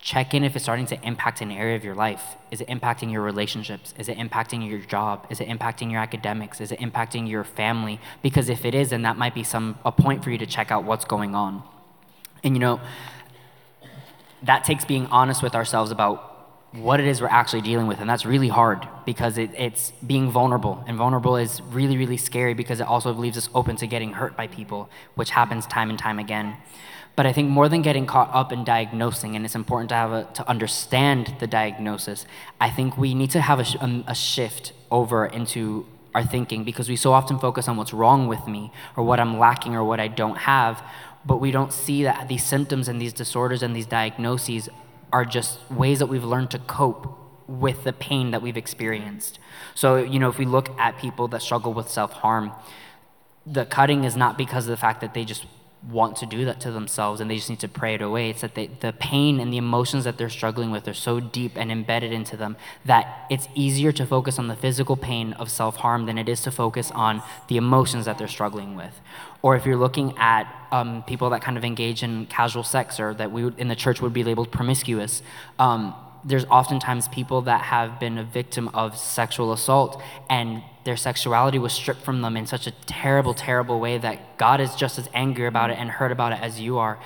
check 0.00 0.32
in 0.32 0.44
if 0.44 0.54
it's 0.54 0.64
starting 0.64 0.86
to 0.86 1.06
impact 1.06 1.40
an 1.40 1.50
area 1.50 1.76
of 1.76 1.84
your 1.84 1.94
life. 1.94 2.36
Is 2.50 2.60
it 2.60 2.68
impacting 2.68 3.10
your 3.12 3.22
relationships? 3.22 3.94
Is 3.98 4.08
it 4.08 4.16
impacting 4.16 4.68
your 4.68 4.78
job? 4.78 5.26
Is 5.28 5.40
it 5.40 5.48
impacting 5.48 5.90
your 5.90 6.00
academics? 6.00 6.60
Is 6.60 6.70
it 6.70 6.78
impacting 6.78 7.28
your 7.28 7.44
family? 7.44 8.00
Because 8.22 8.48
if 8.48 8.64
it 8.64 8.74
is, 8.74 8.90
then 8.90 9.02
that 9.02 9.16
might 9.16 9.34
be 9.34 9.42
some 9.42 9.78
a 9.84 9.92
point 9.92 10.22
for 10.22 10.30
you 10.30 10.38
to 10.38 10.46
check 10.46 10.70
out 10.70 10.84
what's 10.84 11.04
going 11.04 11.34
on. 11.34 11.62
And 12.44 12.54
you 12.54 12.60
know, 12.60 12.80
that 14.42 14.64
takes 14.64 14.84
being 14.84 15.06
honest 15.06 15.42
with 15.42 15.54
ourselves 15.54 15.90
about 15.90 16.28
what 16.72 17.00
it 17.00 17.06
is 17.06 17.20
we're 17.20 17.28
actually 17.28 17.62
dealing 17.62 17.86
with. 17.86 17.98
And 17.98 18.08
that's 18.08 18.26
really 18.26 18.48
hard 18.48 18.86
because 19.06 19.38
it, 19.38 19.50
it's 19.56 19.90
being 20.06 20.30
vulnerable. 20.30 20.84
And 20.86 20.96
vulnerable 20.96 21.36
is 21.36 21.62
really, 21.62 21.96
really 21.96 22.18
scary 22.18 22.54
because 22.54 22.80
it 22.80 22.86
also 22.86 23.12
leaves 23.12 23.38
us 23.38 23.48
open 23.54 23.76
to 23.76 23.86
getting 23.86 24.12
hurt 24.12 24.36
by 24.36 24.46
people, 24.46 24.90
which 25.14 25.30
happens 25.30 25.66
time 25.66 25.90
and 25.90 25.98
time 25.98 26.18
again. 26.18 26.56
But 27.18 27.26
I 27.26 27.32
think 27.32 27.50
more 27.50 27.68
than 27.68 27.82
getting 27.82 28.06
caught 28.06 28.32
up 28.32 28.52
in 28.52 28.62
diagnosing, 28.62 29.34
and 29.34 29.44
it's 29.44 29.56
important 29.56 29.88
to 29.88 29.96
have 29.96 30.12
a, 30.12 30.28
to 30.34 30.48
understand 30.48 31.34
the 31.40 31.48
diagnosis. 31.48 32.24
I 32.60 32.70
think 32.70 32.96
we 32.96 33.12
need 33.12 33.30
to 33.32 33.40
have 33.40 33.58
a, 33.58 33.84
um, 33.84 34.04
a 34.06 34.14
shift 34.14 34.72
over 34.88 35.26
into 35.26 35.84
our 36.14 36.24
thinking 36.24 36.62
because 36.62 36.88
we 36.88 36.94
so 36.94 37.12
often 37.12 37.40
focus 37.40 37.66
on 37.66 37.76
what's 37.76 37.92
wrong 37.92 38.28
with 38.28 38.46
me 38.46 38.70
or 38.96 39.02
what 39.02 39.18
I'm 39.18 39.36
lacking 39.36 39.74
or 39.74 39.82
what 39.82 39.98
I 39.98 40.06
don't 40.06 40.36
have, 40.36 40.80
but 41.26 41.38
we 41.38 41.50
don't 41.50 41.72
see 41.72 42.04
that 42.04 42.28
these 42.28 42.44
symptoms 42.44 42.86
and 42.86 43.00
these 43.00 43.12
disorders 43.12 43.64
and 43.64 43.74
these 43.74 43.86
diagnoses 43.86 44.68
are 45.12 45.24
just 45.24 45.58
ways 45.72 45.98
that 45.98 46.06
we've 46.06 46.22
learned 46.22 46.52
to 46.52 46.60
cope 46.60 47.18
with 47.48 47.82
the 47.82 47.92
pain 47.92 48.30
that 48.30 48.42
we've 48.42 48.56
experienced. 48.56 49.40
So, 49.74 49.96
you 49.96 50.20
know, 50.20 50.28
if 50.28 50.38
we 50.38 50.44
look 50.44 50.70
at 50.78 50.98
people 50.98 51.26
that 51.26 51.42
struggle 51.42 51.72
with 51.74 51.90
self 51.90 52.12
harm, 52.12 52.52
the 53.44 53.64
cutting 53.64 54.04
is 54.04 54.14
not 54.14 54.38
because 54.38 54.66
of 54.66 54.70
the 54.70 54.76
fact 54.76 55.00
that 55.00 55.14
they 55.14 55.24
just 55.24 55.46
want 55.86 56.16
to 56.16 56.26
do 56.26 56.44
that 56.44 56.60
to 56.60 56.72
themselves 56.72 57.20
and 57.20 57.30
they 57.30 57.36
just 57.36 57.48
need 57.48 57.60
to 57.60 57.68
pray 57.68 57.94
it 57.94 58.02
away. 58.02 58.30
It's 58.30 58.40
that 58.40 58.54
they, 58.54 58.66
the 58.66 58.92
pain 58.92 59.38
and 59.38 59.52
the 59.52 59.58
emotions 59.58 60.04
that 60.04 60.18
they're 60.18 60.28
struggling 60.28 60.70
with 60.70 60.88
are 60.88 60.94
so 60.94 61.20
deep 61.20 61.52
and 61.56 61.70
embedded 61.70 62.12
into 62.12 62.36
them 62.36 62.56
that 62.84 63.26
it's 63.30 63.48
easier 63.54 63.92
to 63.92 64.04
focus 64.04 64.38
on 64.38 64.48
the 64.48 64.56
physical 64.56 64.96
pain 64.96 65.34
of 65.34 65.50
self 65.50 65.76
harm 65.76 66.06
than 66.06 66.18
it 66.18 66.28
is 66.28 66.40
to 66.42 66.50
focus 66.50 66.90
on 66.90 67.22
the 67.46 67.56
emotions 67.56 68.06
that 68.06 68.18
they're 68.18 68.28
struggling 68.28 68.74
with. 68.76 69.00
Or 69.40 69.54
if 69.54 69.64
you're 69.64 69.76
looking 69.76 70.16
at 70.18 70.52
um, 70.72 71.04
people 71.04 71.30
that 71.30 71.42
kind 71.42 71.56
of 71.56 71.64
engage 71.64 72.02
in 72.02 72.26
casual 72.26 72.64
sex 72.64 72.98
or 72.98 73.14
that 73.14 73.30
we 73.30 73.44
would, 73.44 73.58
in 73.58 73.68
the 73.68 73.76
church 73.76 74.02
would 74.02 74.12
be 74.12 74.24
labeled 74.24 74.50
promiscuous, 74.50 75.22
um, 75.58 75.94
there's 76.24 76.44
oftentimes 76.46 77.06
people 77.08 77.42
that 77.42 77.62
have 77.62 78.00
been 78.00 78.18
a 78.18 78.24
victim 78.24 78.68
of 78.74 78.98
sexual 78.98 79.52
assault 79.52 80.02
and 80.28 80.62
their 80.88 80.96
sexuality 80.96 81.58
was 81.58 81.74
stripped 81.74 82.00
from 82.00 82.22
them 82.22 82.34
in 82.34 82.46
such 82.46 82.66
a 82.66 82.70
terrible, 82.86 83.34
terrible 83.34 83.78
way 83.78 83.98
that 83.98 84.38
God 84.38 84.58
is 84.58 84.74
just 84.74 84.98
as 84.98 85.06
angry 85.12 85.46
about 85.46 85.68
it 85.68 85.78
and 85.78 85.90
hurt 85.90 86.10
about 86.10 86.32
it 86.32 86.40
as 86.40 86.58
you 86.58 86.78
are. 86.78 86.98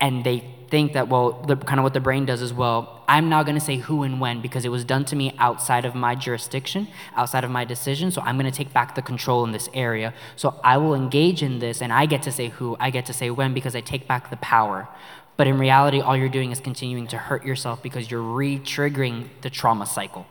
And 0.00 0.24
they 0.24 0.42
think 0.70 0.94
that, 0.94 1.06
well, 1.06 1.40
the, 1.42 1.54
kind 1.54 1.78
of 1.78 1.84
what 1.84 1.94
the 1.94 2.00
brain 2.00 2.26
does 2.26 2.42
is, 2.42 2.52
well, 2.52 3.04
I'm 3.06 3.28
not 3.28 3.46
going 3.46 3.56
to 3.56 3.64
say 3.64 3.76
who 3.76 4.02
and 4.02 4.20
when 4.20 4.40
because 4.40 4.64
it 4.64 4.70
was 4.70 4.84
done 4.84 5.04
to 5.04 5.14
me 5.14 5.36
outside 5.38 5.84
of 5.84 5.94
my 5.94 6.16
jurisdiction, 6.16 6.88
outside 7.14 7.44
of 7.44 7.50
my 7.52 7.64
decision. 7.64 8.10
So 8.10 8.22
I'm 8.22 8.36
going 8.36 8.50
to 8.50 8.56
take 8.56 8.72
back 8.72 8.96
the 8.96 9.02
control 9.02 9.44
in 9.44 9.52
this 9.52 9.68
area. 9.72 10.12
So 10.34 10.58
I 10.64 10.76
will 10.78 10.96
engage 10.96 11.44
in 11.44 11.60
this 11.60 11.80
and 11.80 11.92
I 11.92 12.06
get 12.06 12.24
to 12.24 12.32
say 12.32 12.48
who, 12.48 12.76
I 12.80 12.90
get 12.90 13.06
to 13.06 13.12
say 13.12 13.30
when 13.30 13.54
because 13.54 13.76
I 13.76 13.82
take 13.82 14.08
back 14.08 14.30
the 14.30 14.36
power. 14.38 14.88
But 15.36 15.46
in 15.46 15.58
reality, 15.58 16.00
all 16.00 16.16
you're 16.16 16.28
doing 16.28 16.50
is 16.50 16.58
continuing 16.58 17.06
to 17.06 17.18
hurt 17.18 17.46
yourself 17.46 17.84
because 17.84 18.10
you're 18.10 18.20
re 18.20 18.58
triggering 18.58 19.28
the 19.42 19.50
trauma 19.50 19.86
cycle. 19.86 20.26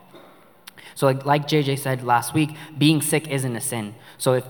So, 0.95 1.06
like, 1.08 1.25
like 1.25 1.47
JJ 1.47 1.80
said 1.80 2.04
last 2.04 2.34
week, 2.34 2.52
being 2.78 3.02
sick 3.02 3.28
isn't 3.28 3.56
a 3.56 3.62
sin. 3.62 3.95
So, 4.17 4.34
if 4.34 4.45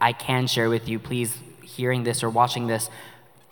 I 0.00 0.12
can 0.12 0.46
share 0.46 0.68
with 0.68 0.88
you, 0.88 0.98
please, 0.98 1.38
hearing 1.62 2.04
this 2.04 2.22
or 2.22 2.30
watching 2.30 2.66
this, 2.66 2.90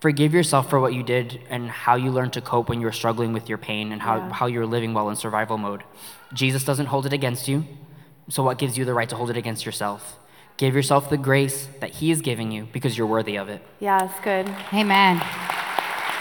forgive 0.00 0.34
yourself 0.34 0.68
for 0.68 0.80
what 0.80 0.92
you 0.94 1.02
did 1.02 1.40
and 1.48 1.70
how 1.70 1.94
you 1.94 2.10
learned 2.10 2.32
to 2.34 2.40
cope 2.40 2.68
when 2.68 2.80
you 2.80 2.86
were 2.86 2.92
struggling 2.92 3.32
with 3.32 3.48
your 3.48 3.58
pain 3.58 3.92
and 3.92 4.02
how, 4.02 4.16
Yeah. 4.16 4.32
how 4.32 4.46
you 4.46 4.58
were 4.58 4.66
living 4.66 4.92
while 4.94 5.08
in 5.10 5.16
survival 5.16 5.58
mode. 5.58 5.82
Jesus 6.34 6.64
doesn't 6.64 6.86
hold 6.86 7.06
it 7.06 7.12
against 7.12 7.48
you. 7.48 7.64
So, 8.28 8.42
what 8.42 8.58
gives 8.58 8.76
you 8.78 8.84
the 8.84 8.94
right 8.94 9.08
to 9.08 9.16
hold 9.16 9.30
it 9.30 9.36
against 9.36 9.64
yourself? 9.66 10.18
Give 10.58 10.74
yourself 10.74 11.08
the 11.10 11.16
grace 11.16 11.68
that 11.80 11.90
He 11.90 12.10
is 12.10 12.20
giving 12.20 12.52
you 12.52 12.68
because 12.72 12.96
you're 12.98 13.06
worthy 13.06 13.36
of 13.36 13.48
it. 13.48 13.62
Yeah, 13.80 14.04
it's 14.04 14.20
good. 14.20 14.48
Amen. 14.72 15.20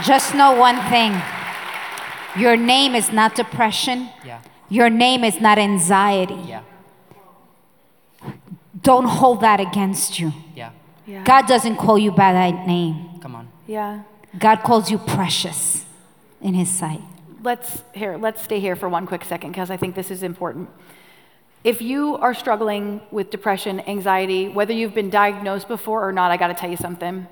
Just 0.03 0.33
know 0.33 0.53
one 0.55 0.79
thing 0.89 1.13
your 2.37 2.55
name 2.55 2.95
is 2.95 3.11
not 3.11 3.35
depression, 3.35 4.09
Yeah. 4.25 4.39
Your 4.71 4.89
name 4.89 5.23
is 5.23 5.39
not 5.39 5.57
anxiety. 5.59 6.39
Yeah. 6.47 6.63
Don't 8.81 9.05
hold 9.05 9.41
that 9.41 9.59
against 9.59 10.19
you. 10.19 10.31
Yeah. 10.55 10.71
Yeah. 11.05 11.23
God 11.23 11.47
doesn't 11.47 11.75
call 11.77 11.97
you 11.97 12.11
by 12.11 12.33
that 12.33 12.65
name, 12.67 13.19
Come 13.21 13.35
on. 13.35 13.49
Yeah. 13.67 14.03
God 14.39 14.63
calls 14.63 14.89
you 14.89 14.97
precious 14.97 15.85
in 16.41 16.53
His 16.53 16.69
sight. 16.69 17.01
let's 17.43 17.83
here 17.93 18.17
let's 18.17 18.41
stay 18.41 18.59
here 18.59 18.75
for 18.75 18.87
one 18.89 19.05
quick 19.07 19.23
second 19.25 19.49
because 19.51 19.71
i 19.71 19.77
think 19.77 19.95
this 19.95 20.11
is 20.11 20.21
important 20.21 20.69
if 21.63 21.81
you 21.81 22.15
are 22.17 22.33
struggling 22.35 23.01
with 23.11 23.31
depression 23.31 23.79
anxiety 23.95 24.47
whether 24.47 24.73
you've 24.73 24.93
been 24.93 25.09
diagnosed 25.09 25.67
before 25.67 26.07
or 26.07 26.11
not 26.11 26.29
i 26.31 26.37
got 26.37 26.49
to 26.53 26.53
tell 26.61 26.69
you 26.69 26.77
something 26.77 27.25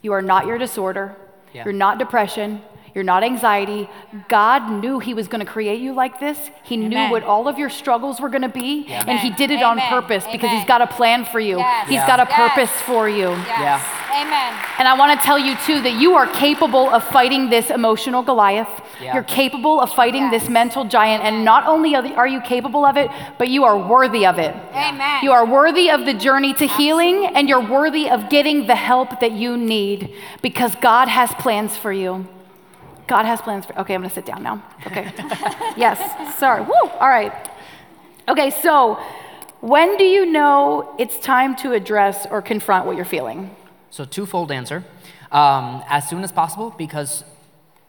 you 0.00 0.12
are 0.12 0.22
not 0.22 0.46
your 0.46 0.58
disorder 0.58 1.06
Yeah. 1.54 1.64
you're 1.64 1.80
not 1.86 1.98
depression 1.98 2.62
you're 2.94 3.04
not 3.04 3.22
anxiety 3.22 3.88
god 4.28 4.70
knew 4.70 4.98
he 4.98 5.14
was 5.14 5.28
going 5.28 5.44
to 5.44 5.50
create 5.50 5.80
you 5.80 5.92
like 5.92 6.18
this 6.20 6.38
he 6.62 6.76
knew 6.76 7.10
what 7.10 7.22
all 7.22 7.48
of 7.48 7.58
your 7.58 7.70
struggles 7.70 8.20
were 8.20 8.28
going 8.28 8.42
to 8.42 8.48
be 8.48 8.84
Yeah. 8.88 9.04
and 9.06 9.18
he 9.18 9.30
did 9.30 9.50
it 9.50 9.62
on 9.62 9.78
Amen. 9.78 9.88
purpose 9.90 10.24
because 10.30 10.50
He's 10.50 10.64
got 10.64 10.80
a 10.82 10.86
plan 10.86 11.24
for 11.24 11.40
you 11.40 11.58
Yes. 11.58 11.86
He's 11.88 11.94
Yeah. 11.96 12.06
got 12.06 12.20
a 12.20 12.26
Yes. 12.28 12.36
purpose 12.40 12.70
for 12.82 13.08
you 13.08 13.28
Yes. 13.46 13.82
Amen. 14.10 14.54
and 14.78 14.88
I 14.88 14.94
want 14.98 15.18
to 15.18 15.24
tell 15.24 15.38
you 15.38 15.54
too 15.66 15.80
that 15.82 15.92
you 15.94 16.14
are 16.14 16.26
capable 16.28 16.88
of 16.90 17.04
fighting 17.04 17.50
this 17.50 17.70
emotional 17.70 18.22
Goliath. 18.22 18.68
Yeah. 19.00 19.14
You're 19.14 19.22
capable 19.22 19.80
of 19.80 19.92
fighting 19.92 20.22
Yes. 20.24 20.30
this 20.42 20.48
mental 20.48 20.84
giant. 20.84 21.22
And 21.22 21.44
not 21.44 21.66
only 21.66 21.94
are 21.94 22.04
are 22.16 22.26
you 22.26 22.40
capable 22.40 22.84
of 22.84 22.96
it, 22.96 23.10
but 23.38 23.48
you 23.48 23.64
are 23.64 23.76
worthy 23.76 24.26
of 24.26 24.38
it. 24.38 24.54
Amen. 24.74 25.20
You 25.22 25.32
are 25.32 25.44
worthy 25.44 25.88
of 25.90 26.04
the 26.04 26.14
journey 26.14 26.52
to 26.54 26.66
healing, 26.66 27.26
and 27.26 27.48
you're 27.48 27.60
worthy 27.78 28.08
of 28.10 28.28
getting 28.28 28.66
the 28.66 28.74
help 28.74 29.20
that 29.20 29.32
you 29.32 29.56
need 29.56 30.12
because 30.42 30.74
God 30.76 31.06
has 31.08 31.32
plans 31.34 31.76
for 31.76 31.92
you. 31.92 32.26
God 33.08 33.24
has 33.24 33.40
plans 33.40 33.66
for. 33.66 33.78
Okay, 33.80 33.94
I'm 33.94 34.02
gonna 34.02 34.14
sit 34.14 34.26
down 34.26 34.42
now. 34.42 34.62
Okay. 34.86 35.10
yes. 35.76 36.38
Sorry. 36.38 36.62
Woo. 36.62 36.90
All 37.00 37.08
right. 37.08 37.32
Okay. 38.28 38.50
So, 38.50 39.02
when 39.60 39.96
do 39.96 40.04
you 40.04 40.26
know 40.26 40.94
it's 40.98 41.18
time 41.18 41.56
to 41.56 41.72
address 41.72 42.26
or 42.30 42.40
confront 42.42 42.86
what 42.86 42.94
you're 42.96 43.04
feeling? 43.04 43.50
So, 43.90 44.04
twofold 44.04 44.52
answer. 44.52 44.84
Um, 45.32 45.82
as 45.88 46.08
soon 46.08 46.22
as 46.22 46.32
possible, 46.32 46.74
because 46.76 47.24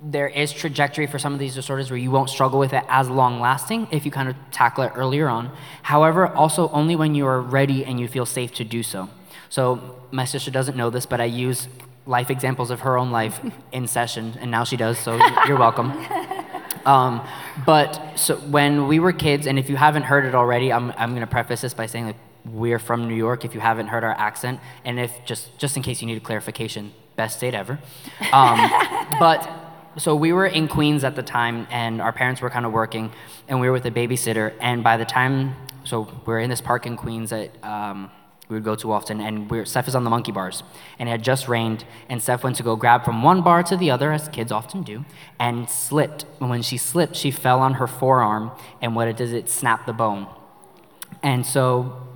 there 0.02 0.28
is 0.28 0.54
trajectory 0.54 1.08
for 1.08 1.20
some 1.20 1.34
of 1.34 1.40
these 1.40 1.56
disorders 1.56 1.92
where 1.92 1.98
you 1.98 2.10
won't 2.10 2.30
struggle 2.30 2.58
with 2.58 2.74
it 2.74 2.84
as 2.88 3.10
long 3.10 3.42
lasting 3.42 3.88
if 3.92 4.06
you 4.06 4.12
kind 4.12 4.30
of 4.30 4.36
tackle 4.52 4.86
it 4.86 4.94
earlier 4.96 5.28
on. 5.28 5.52
However, 5.84 6.28
also 6.28 6.70
only 6.70 6.96
when 6.96 7.16
you 7.16 7.28
are 7.28 7.42
ready 7.42 7.84
and 7.84 8.00
you 8.00 8.08
feel 8.08 8.26
safe 8.26 8.54
to 8.56 8.64
do 8.64 8.82
so. 8.82 9.10
So, 9.50 9.98
my 10.12 10.26
sister 10.26 10.52
doesn't 10.52 10.78
know 10.78 10.90
this, 10.90 11.06
but 11.06 11.20
I 11.20 11.26
use 11.26 11.68
life 12.10 12.32
examples 12.32 12.72
of 12.72 12.82
her 12.82 12.98
own 12.98 13.12
life 13.12 13.40
in 13.72 13.88
session, 13.88 14.36
and 14.42 14.50
now 14.52 14.64
she 14.64 14.76
does, 14.76 14.98
so 14.98 15.16
you're 15.48 15.60
welcome. 15.60 15.94
Um, 16.86 17.28
but 17.66 18.18
so 18.18 18.38
when 18.38 18.88
we 18.88 19.00
were 19.00 19.12
kids, 19.12 19.46
and 19.48 19.60
if 19.60 19.70
you 19.70 19.76
haven't 19.76 20.04
heard 20.04 20.26
it 20.26 20.34
already, 20.34 20.72
I'm, 20.72 20.92
I'm 20.98 21.10
going 21.10 21.22
to 21.22 21.28
preface 21.28 21.62
this 21.62 21.74
by 21.74 21.86
saying 21.86 22.06
like 22.06 22.16
we're 22.46 22.80
from 22.80 23.08
New 23.08 23.16
York. 23.16 23.46
If 23.46 23.54
you 23.54 23.60
haven't 23.60 23.88
heard 23.88 24.04
our 24.04 24.14
accent, 24.14 24.60
and 24.86 24.98
if 24.98 25.12
just 25.26 25.56
just 25.60 25.76
in 25.78 25.84
case 25.84 26.02
you 26.02 26.08
need 26.08 26.18
a 26.18 26.22
clarification, 26.22 26.94
best 27.16 27.38
state 27.38 27.54
ever. 27.54 27.80
Um, 28.32 28.72
but 29.20 29.48
so 29.98 30.16
we 30.16 30.32
were 30.32 30.48
in 30.48 30.68
Queens 30.68 31.04
at 31.04 31.16
the 31.16 31.22
time, 31.22 31.68
and 31.70 32.02
our 32.02 32.14
parents 32.14 32.42
were 32.42 32.50
kind 32.50 32.66
of 32.66 32.72
working, 32.72 33.12
and 33.48 33.60
we 33.60 33.68
were 33.68 33.74
with 33.74 33.86
a 33.86 33.92
babysitter. 33.92 34.54
And 34.62 34.84
by 34.84 34.98
the 34.98 35.06
time, 35.06 35.56
so 35.84 36.08
we're 36.26 36.40
in 36.40 36.50
this 36.50 36.62
park 36.62 36.88
in 36.88 36.96
Queens 36.96 37.32
at, 37.34 37.52
Um, 37.64 38.10
we 38.50 38.56
would 38.56 38.64
go 38.64 38.74
to 38.74 38.92
often, 38.92 39.22
and 39.22 39.50
we're, 39.50 39.64
Steph 39.64 39.88
is 39.88 39.96
on 39.96 40.04
the 40.04 40.10
monkey 40.10 40.32
bars. 40.32 40.64
And 40.98 41.08
it 41.08 41.12
had 41.12 41.24
just 41.24 41.48
rained, 41.48 41.86
and 42.10 42.22
Steph 42.22 42.44
went 42.44 42.56
to 42.56 42.64
go 42.64 42.76
grab 42.76 43.06
from 43.06 43.22
one 43.22 43.44
bar 43.44 43.62
to 43.64 43.78
the 43.78 43.92
other, 43.92 44.12
as 44.12 44.28
kids 44.28 44.52
often 44.52 44.82
do, 44.82 45.06
and 45.40 45.70
slipped. 45.70 46.26
And 46.42 46.50
when 46.50 46.64
she 46.64 46.76
slipped, 46.76 47.16
she 47.16 47.30
fell 47.30 47.60
on 47.60 47.76
her 47.76 47.86
forearm, 47.86 48.52
and 48.82 48.96
what 48.96 49.08
it 49.08 49.18
did, 49.18 49.34
it 49.34 49.50
snapped 49.50 49.86
the 49.86 49.94
bone. 49.94 50.28
And 51.22 51.46
so, 51.46 52.09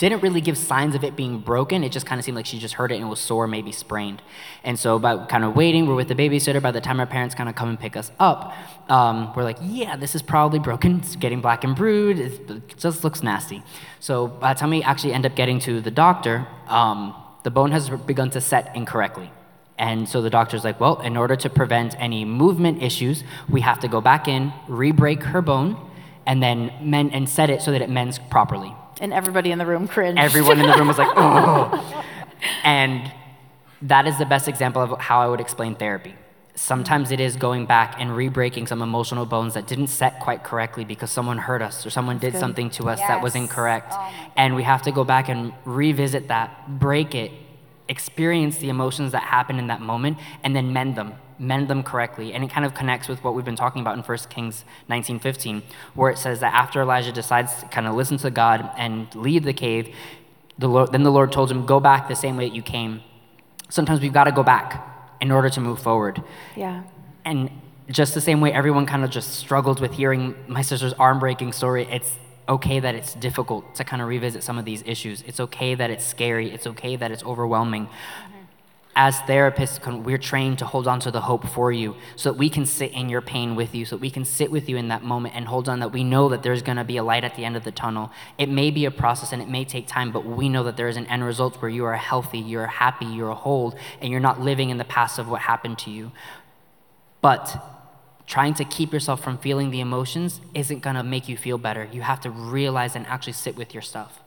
didn't 0.00 0.22
really 0.22 0.40
give 0.40 0.56
signs 0.56 0.94
of 0.94 1.04
it 1.04 1.14
being 1.14 1.38
broken. 1.40 1.84
It 1.84 1.92
just 1.92 2.06
kind 2.06 2.18
of 2.18 2.24
seemed 2.24 2.34
like 2.34 2.46
she 2.46 2.58
just 2.58 2.74
hurt 2.74 2.90
it 2.90 2.94
and 2.96 3.04
it 3.04 3.08
was 3.08 3.20
sore, 3.20 3.46
maybe 3.46 3.70
sprained. 3.70 4.22
And 4.64 4.78
so, 4.78 4.98
by 4.98 5.26
kind 5.26 5.44
of 5.44 5.54
waiting, 5.54 5.86
we're 5.86 5.94
with 5.94 6.08
the 6.08 6.14
babysitter. 6.14 6.60
By 6.60 6.70
the 6.70 6.80
time 6.80 6.98
our 7.00 7.06
parents 7.06 7.34
kind 7.34 7.50
of 7.50 7.54
come 7.54 7.68
and 7.68 7.78
pick 7.78 7.96
us 7.96 8.10
up, 8.18 8.54
um, 8.88 9.32
we're 9.36 9.44
like, 9.44 9.58
yeah, 9.62 9.96
this 9.96 10.14
is 10.14 10.22
probably 10.22 10.58
broken. 10.58 11.00
It's 11.00 11.16
getting 11.16 11.42
black 11.42 11.64
and 11.64 11.76
bruised. 11.76 12.50
It 12.50 12.78
just 12.78 13.04
looks 13.04 13.22
nasty. 13.22 13.62
So, 14.00 14.26
by 14.26 14.54
the 14.54 14.60
time 14.60 14.70
we 14.70 14.82
actually 14.82 15.12
end 15.12 15.26
up 15.26 15.36
getting 15.36 15.58
to 15.60 15.82
the 15.82 15.90
doctor, 15.90 16.48
um, 16.66 17.14
the 17.42 17.50
bone 17.50 17.70
has 17.72 17.90
begun 17.90 18.30
to 18.30 18.40
set 18.40 18.74
incorrectly. 18.74 19.30
And 19.76 20.06
so 20.06 20.20
the 20.20 20.28
doctor's 20.28 20.62
like, 20.62 20.78
well, 20.78 21.00
in 21.00 21.16
order 21.16 21.36
to 21.36 21.48
prevent 21.48 21.98
any 21.98 22.26
movement 22.26 22.82
issues, 22.82 23.24
we 23.48 23.62
have 23.62 23.80
to 23.80 23.88
go 23.88 24.02
back 24.02 24.28
in, 24.28 24.52
re-break 24.68 25.22
her 25.22 25.40
bone, 25.40 25.76
and 26.26 26.42
then 26.42 26.70
mend 26.82 27.14
and 27.14 27.26
set 27.26 27.48
it 27.48 27.62
so 27.62 27.72
that 27.72 27.80
it 27.80 27.88
mends 27.88 28.18
properly. 28.18 28.74
And 29.00 29.12
everybody 29.12 29.50
in 29.50 29.58
the 29.58 29.66
room 29.66 29.88
cringed. 29.88 30.18
Everyone 30.18 30.60
in 30.60 30.66
the 30.66 30.76
room 30.76 30.88
was 30.88 30.98
like, 30.98 31.10
oh. 31.16 32.04
And 32.64 33.10
that 33.82 34.06
is 34.06 34.18
the 34.18 34.26
best 34.26 34.46
example 34.46 34.82
of 34.82 35.00
how 35.00 35.20
I 35.20 35.28
would 35.28 35.40
explain 35.40 35.74
therapy. 35.74 36.14
Sometimes 36.54 37.10
it 37.10 37.20
is 37.20 37.36
going 37.36 37.64
back 37.64 37.96
and 37.98 38.14
re-breaking 38.14 38.66
some 38.66 38.82
emotional 38.82 39.24
bones 39.24 39.54
that 39.54 39.66
didn't 39.66 39.86
set 39.86 40.20
quite 40.20 40.44
correctly 40.44 40.84
because 40.84 41.10
someone 41.10 41.38
hurt 41.38 41.62
us 41.62 41.86
or 41.86 41.90
someone 41.90 42.18
did 42.18 42.36
something 42.36 42.68
to 42.70 42.88
us 42.88 42.98
that 43.00 43.22
was 43.22 43.34
incorrect. 43.34 43.92
Oh 43.92 44.12
and 44.36 44.54
we 44.54 44.62
have 44.64 44.82
to 44.82 44.92
go 44.92 45.02
back 45.04 45.28
and 45.28 45.54
revisit 45.64 46.28
that, 46.28 46.78
break 46.78 47.14
it, 47.14 47.32
experience 47.88 48.58
the 48.58 48.68
emotions 48.68 49.12
that 49.12 49.22
happened 49.22 49.58
in 49.58 49.68
that 49.68 49.80
moment, 49.80 50.18
and 50.44 50.54
then 50.54 50.72
mend 50.72 50.96
them, 50.96 51.14
mend 51.40 51.68
them 51.68 51.82
correctly. 51.82 52.32
And 52.32 52.44
it 52.44 52.50
kind 52.50 52.64
of 52.64 52.74
connects 52.74 53.08
with 53.08 53.24
what 53.24 53.34
we've 53.34 53.44
been 53.44 53.56
talking 53.56 53.80
about 53.80 53.96
in 53.96 54.04
1 54.04 54.18
Kings 54.28 54.64
19:15, 54.88 55.62
where 55.94 56.10
it 56.10 56.18
says 56.18 56.40
that 56.40 56.54
after 56.54 56.82
Elijah 56.82 57.10
decides 57.10 57.60
to 57.60 57.66
kind 57.68 57.86
of 57.86 57.94
listen 57.94 58.18
to 58.18 58.30
God 58.30 58.70
and 58.76 59.12
leave 59.14 59.44
the 59.44 59.54
cave, 59.54 59.94
the 60.58 60.68
Lord, 60.68 60.92
then 60.92 61.02
the 61.02 61.10
Lord 61.10 61.32
told 61.32 61.50
him, 61.50 61.66
"Go 61.66 61.80
back 61.80 62.06
the 62.06 62.14
same 62.14 62.36
way 62.36 62.48
that 62.48 62.54
you 62.54 62.62
came." 62.62 63.00
Sometimes 63.70 64.00
we've 64.00 64.12
got 64.12 64.24
to 64.24 64.32
go 64.32 64.42
back 64.42 64.86
in 65.20 65.30
order 65.30 65.48
to 65.48 65.60
move 65.60 65.78
forward. 65.80 66.22
Yeah. 66.54 66.82
And 67.24 67.50
just 67.90 68.14
the 68.14 68.20
same 68.20 68.40
way 68.40 68.52
everyone 68.52 68.86
kind 68.86 69.04
of 69.04 69.10
just 69.10 69.34
struggled 69.34 69.80
with 69.80 69.94
hearing 69.94 70.34
my 70.46 70.62
sister's 70.62 70.92
arm 70.94 71.18
breaking 71.18 71.52
story, 71.52 71.88
it's 71.90 72.18
okay 72.48 72.80
that 72.80 72.94
it's 72.94 73.14
difficult 73.14 73.74
to 73.76 73.84
kind 73.84 74.02
of 74.02 74.08
revisit 74.08 74.42
some 74.42 74.58
of 74.58 74.64
these 74.64 74.82
issues. 74.86 75.22
It's 75.22 75.40
okay 75.40 75.74
that 75.74 75.90
it's 75.90 76.04
scary. 76.04 76.50
It's 76.50 76.66
okay 76.66 76.96
that 76.96 77.10
it's 77.10 77.22
overwhelming. 77.24 77.88
As 78.96 79.16
therapists, 79.20 80.02
we're 80.02 80.18
trained 80.18 80.58
to 80.58 80.66
hold 80.66 80.88
on 80.88 80.98
to 81.00 81.10
the 81.10 81.20
hope 81.20 81.46
for 81.46 81.70
you 81.70 81.94
so 82.16 82.32
that 82.32 82.38
we 82.38 82.50
can 82.50 82.66
sit 82.66 82.92
in 82.92 83.08
your 83.08 83.20
pain 83.20 83.54
with 83.54 83.74
you, 83.74 83.84
so 83.84 83.96
that 83.96 84.00
we 84.00 84.10
can 84.10 84.24
sit 84.24 84.50
with 84.50 84.68
you 84.68 84.76
in 84.76 84.88
that 84.88 85.02
moment 85.02 85.34
and 85.36 85.46
hold 85.46 85.68
on 85.68 85.78
that 85.80 85.92
we 85.92 86.02
know 86.02 86.28
that 86.28 86.42
there's 86.42 86.60
going 86.60 86.76
to 86.76 86.84
be 86.84 86.96
a 86.96 87.02
light 87.02 87.22
at 87.22 87.36
the 87.36 87.44
end 87.44 87.56
of 87.56 87.64
the 87.64 87.70
tunnel. 87.70 88.10
It 88.36 88.48
may 88.48 88.70
be 88.70 88.84
a 88.84 88.90
process 88.90 89.32
and 89.32 89.40
it 89.40 89.48
may 89.48 89.64
take 89.64 89.86
time, 89.86 90.10
but 90.10 90.26
we 90.26 90.48
know 90.48 90.64
that 90.64 90.76
there 90.76 90.88
is 90.88 90.96
an 90.96 91.06
end 91.06 91.24
result 91.24 91.62
where 91.62 91.70
you 91.70 91.84
are 91.84 91.96
healthy, 91.96 92.38
you're 92.38 92.66
happy, 92.66 93.06
you're 93.06 93.32
whole, 93.32 93.76
and 94.00 94.10
you're 94.10 94.20
not 94.20 94.40
living 94.40 94.70
in 94.70 94.78
the 94.78 94.84
past 94.84 95.18
of 95.18 95.28
what 95.28 95.42
happened 95.42 95.78
to 95.78 95.90
you. 95.90 96.10
But 97.20 97.64
trying 98.26 98.54
to 98.54 98.64
keep 98.64 98.92
yourself 98.92 99.22
from 99.22 99.38
feeling 99.38 99.70
the 99.70 99.80
emotions 99.80 100.40
isn't 100.54 100.80
going 100.80 100.96
to 100.96 101.02
make 101.02 101.28
you 101.28 101.36
feel 101.36 101.58
better. 101.58 101.88
You 101.92 102.02
have 102.02 102.20
to 102.20 102.30
realize 102.30 102.96
and 102.96 103.06
actually 103.06 103.34
sit 103.34 103.56
with 103.56 103.72
your 103.72 103.82
stuff. 103.82 104.20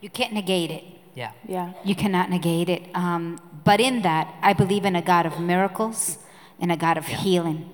You 0.00 0.10
can't 0.10 0.32
negate 0.32 0.70
it. 0.70 0.84
Yeah. 1.14 1.32
Yeah. 1.46 1.72
You 1.84 1.94
cannot 1.94 2.30
negate 2.30 2.68
it. 2.68 2.82
Um, 2.94 3.40
but 3.64 3.80
in 3.80 4.02
that, 4.02 4.34
I 4.42 4.52
believe 4.52 4.84
in 4.84 4.96
a 4.96 5.02
God 5.02 5.26
of 5.26 5.40
miracles 5.40 6.18
and 6.60 6.70
a 6.72 6.76
God 6.76 6.96
of 6.96 7.06
healing. 7.06 7.70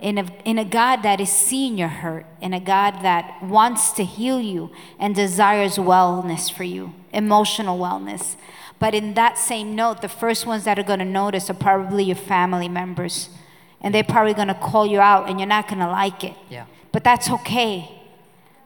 In 0.00 0.18
a, 0.18 0.26
in 0.44 0.58
a 0.58 0.64
God 0.64 1.02
that 1.02 1.20
is 1.20 1.30
seeing 1.30 1.78
your 1.78 1.88
hurt, 1.88 2.26
in 2.40 2.52
a 2.52 2.60
God 2.60 3.02
that 3.02 3.42
wants 3.42 3.92
to 3.92 4.04
heal 4.04 4.40
you 4.40 4.70
and 4.98 5.14
desires 5.14 5.76
wellness 5.76 6.52
for 6.52 6.64
you, 6.64 6.92
emotional 7.12 7.78
wellness. 7.78 8.36
But 8.78 8.94
in 8.94 9.14
that 9.14 9.38
same 9.38 9.74
note, 9.74 10.02
the 10.02 10.08
first 10.08 10.46
ones 10.46 10.64
that 10.64 10.78
are 10.78 10.82
going 10.82 10.98
to 10.98 11.06
notice 11.06 11.48
are 11.48 11.54
probably 11.54 12.04
your 12.04 12.16
family 12.16 12.68
members. 12.68 13.30
And 13.80 13.94
they're 13.94 14.04
probably 14.04 14.34
going 14.34 14.48
to 14.48 14.54
call 14.54 14.86
you 14.86 15.00
out, 15.00 15.30
and 15.30 15.40
you're 15.40 15.48
not 15.48 15.66
going 15.68 15.80
to 15.80 15.88
like 15.88 16.24
it. 16.24 16.34
Yeah. 16.50 16.66
But 16.92 17.02
that's 17.04 17.30
okay. 17.30 17.90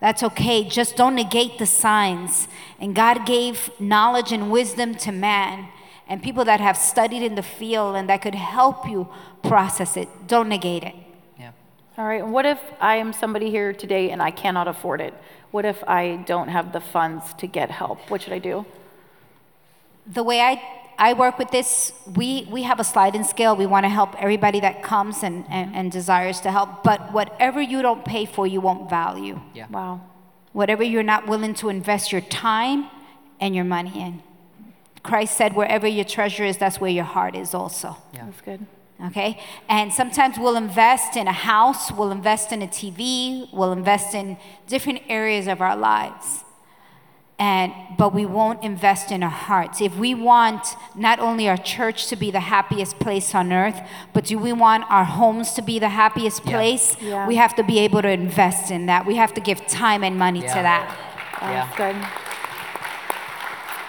That's 0.00 0.22
okay. 0.22 0.64
Just 0.64 0.96
don't 0.96 1.14
negate 1.14 1.58
the 1.58 1.66
signs. 1.66 2.48
And 2.80 2.94
God 2.94 3.26
gave 3.26 3.70
knowledge 3.78 4.32
and 4.32 4.50
wisdom 4.50 4.94
to 4.96 5.12
man 5.12 5.68
and 6.08 6.22
people 6.22 6.44
that 6.46 6.58
have 6.58 6.76
studied 6.76 7.22
in 7.22 7.34
the 7.36 7.42
field 7.42 7.94
and 7.94 8.08
that 8.08 8.22
could 8.22 8.34
help 8.34 8.88
you 8.88 9.08
process 9.42 9.96
it. 9.96 10.08
Don't 10.26 10.48
negate 10.48 10.82
it. 10.82 10.94
Yeah. 11.38 11.52
All 11.98 12.06
right. 12.06 12.26
What 12.26 12.46
if 12.46 12.58
I 12.80 12.96
am 12.96 13.12
somebody 13.12 13.50
here 13.50 13.72
today 13.72 14.10
and 14.10 14.22
I 14.22 14.30
cannot 14.30 14.66
afford 14.66 15.00
it? 15.00 15.14
What 15.50 15.64
if 15.64 15.84
I 15.84 16.16
don't 16.26 16.48
have 16.48 16.72
the 16.72 16.80
funds 16.80 17.34
to 17.34 17.46
get 17.46 17.70
help? 17.70 18.10
What 18.10 18.22
should 18.22 18.32
I 18.32 18.38
do? 18.38 18.64
The 20.06 20.22
way 20.22 20.40
I, 20.40 20.60
I 21.00 21.14
work 21.14 21.38
with 21.38 21.50
this, 21.50 21.94
we, 22.14 22.46
we 22.50 22.62
have 22.64 22.78
a 22.78 22.84
sliding 22.84 23.24
scale. 23.24 23.56
We 23.56 23.64
want 23.64 23.84
to 23.84 23.88
help 23.88 24.14
everybody 24.22 24.60
that 24.60 24.82
comes 24.82 25.22
and, 25.22 25.46
and, 25.48 25.74
and 25.74 25.90
desires 25.90 26.40
to 26.42 26.52
help. 26.52 26.84
But 26.84 27.14
whatever 27.14 27.60
you 27.60 27.80
don't 27.80 28.04
pay 28.04 28.26
for, 28.26 28.46
you 28.46 28.60
won't 28.60 28.90
value. 28.90 29.40
Yeah. 29.54 29.66
Wow. 29.70 30.02
Whatever 30.52 30.84
you're 30.84 31.02
not 31.02 31.26
willing 31.26 31.54
to 31.54 31.70
invest 31.70 32.12
your 32.12 32.20
time 32.20 32.90
and 33.40 33.56
your 33.56 33.64
money 33.64 33.98
in. 33.98 34.22
Christ 35.02 35.38
said, 35.38 35.54
wherever 35.54 35.86
your 35.86 36.04
treasure 36.04 36.44
is, 36.44 36.58
that's 36.58 36.82
where 36.82 36.90
your 36.90 37.04
heart 37.04 37.34
is 37.34 37.54
also. 37.54 37.96
Yeah. 38.12 38.26
That's 38.26 38.42
good. 38.42 38.66
Okay? 39.06 39.40
And 39.70 39.90
sometimes 39.94 40.38
we'll 40.38 40.56
invest 40.56 41.16
in 41.16 41.26
a 41.26 41.32
house, 41.32 41.90
we'll 41.90 42.10
invest 42.10 42.52
in 42.52 42.60
a 42.60 42.68
TV, 42.68 43.50
we'll 43.54 43.72
invest 43.72 44.14
in 44.14 44.36
different 44.66 45.00
areas 45.08 45.46
of 45.46 45.62
our 45.62 45.76
lives. 45.76 46.44
And 47.40 47.72
but 47.96 48.12
we 48.14 48.26
won't 48.26 48.62
invest 48.62 49.11
in 49.11 49.22
our 49.22 49.37
hearts. 49.48 49.81
If 49.81 49.96
we 49.96 50.14
want 50.14 50.76
not 50.94 51.18
only 51.20 51.48
our 51.48 51.57
church 51.57 52.07
to 52.09 52.16
be 52.16 52.31
the 52.31 52.40
happiest 52.40 52.98
place 52.98 53.35
on 53.35 53.53
earth, 53.53 53.81
but 54.12 54.24
do 54.26 54.38
we 54.38 54.53
want 54.53 54.85
our 54.90 55.05
homes 55.05 55.53
to 55.55 55.62
be 55.62 55.79
the 55.79 55.88
happiest 55.88 56.44
Yeah. 56.44 56.53
place? 56.53 56.96
Yeah. 57.00 57.26
We 57.26 57.37
have 57.37 57.55
to 57.57 57.62
be 57.62 57.79
able 57.81 58.03
to 58.03 58.11
invest 58.11 58.70
in 58.70 58.87
that. 58.87 59.07
We 59.07 59.16
have 59.16 59.33
to 59.35 59.40
give 59.40 59.66
time 59.66 60.05
and 60.05 60.18
money 60.18 60.40
Yeah. 60.42 60.55
to 60.55 60.62
that. 60.62 60.96
That's 61.40 61.76
good. 61.76 61.96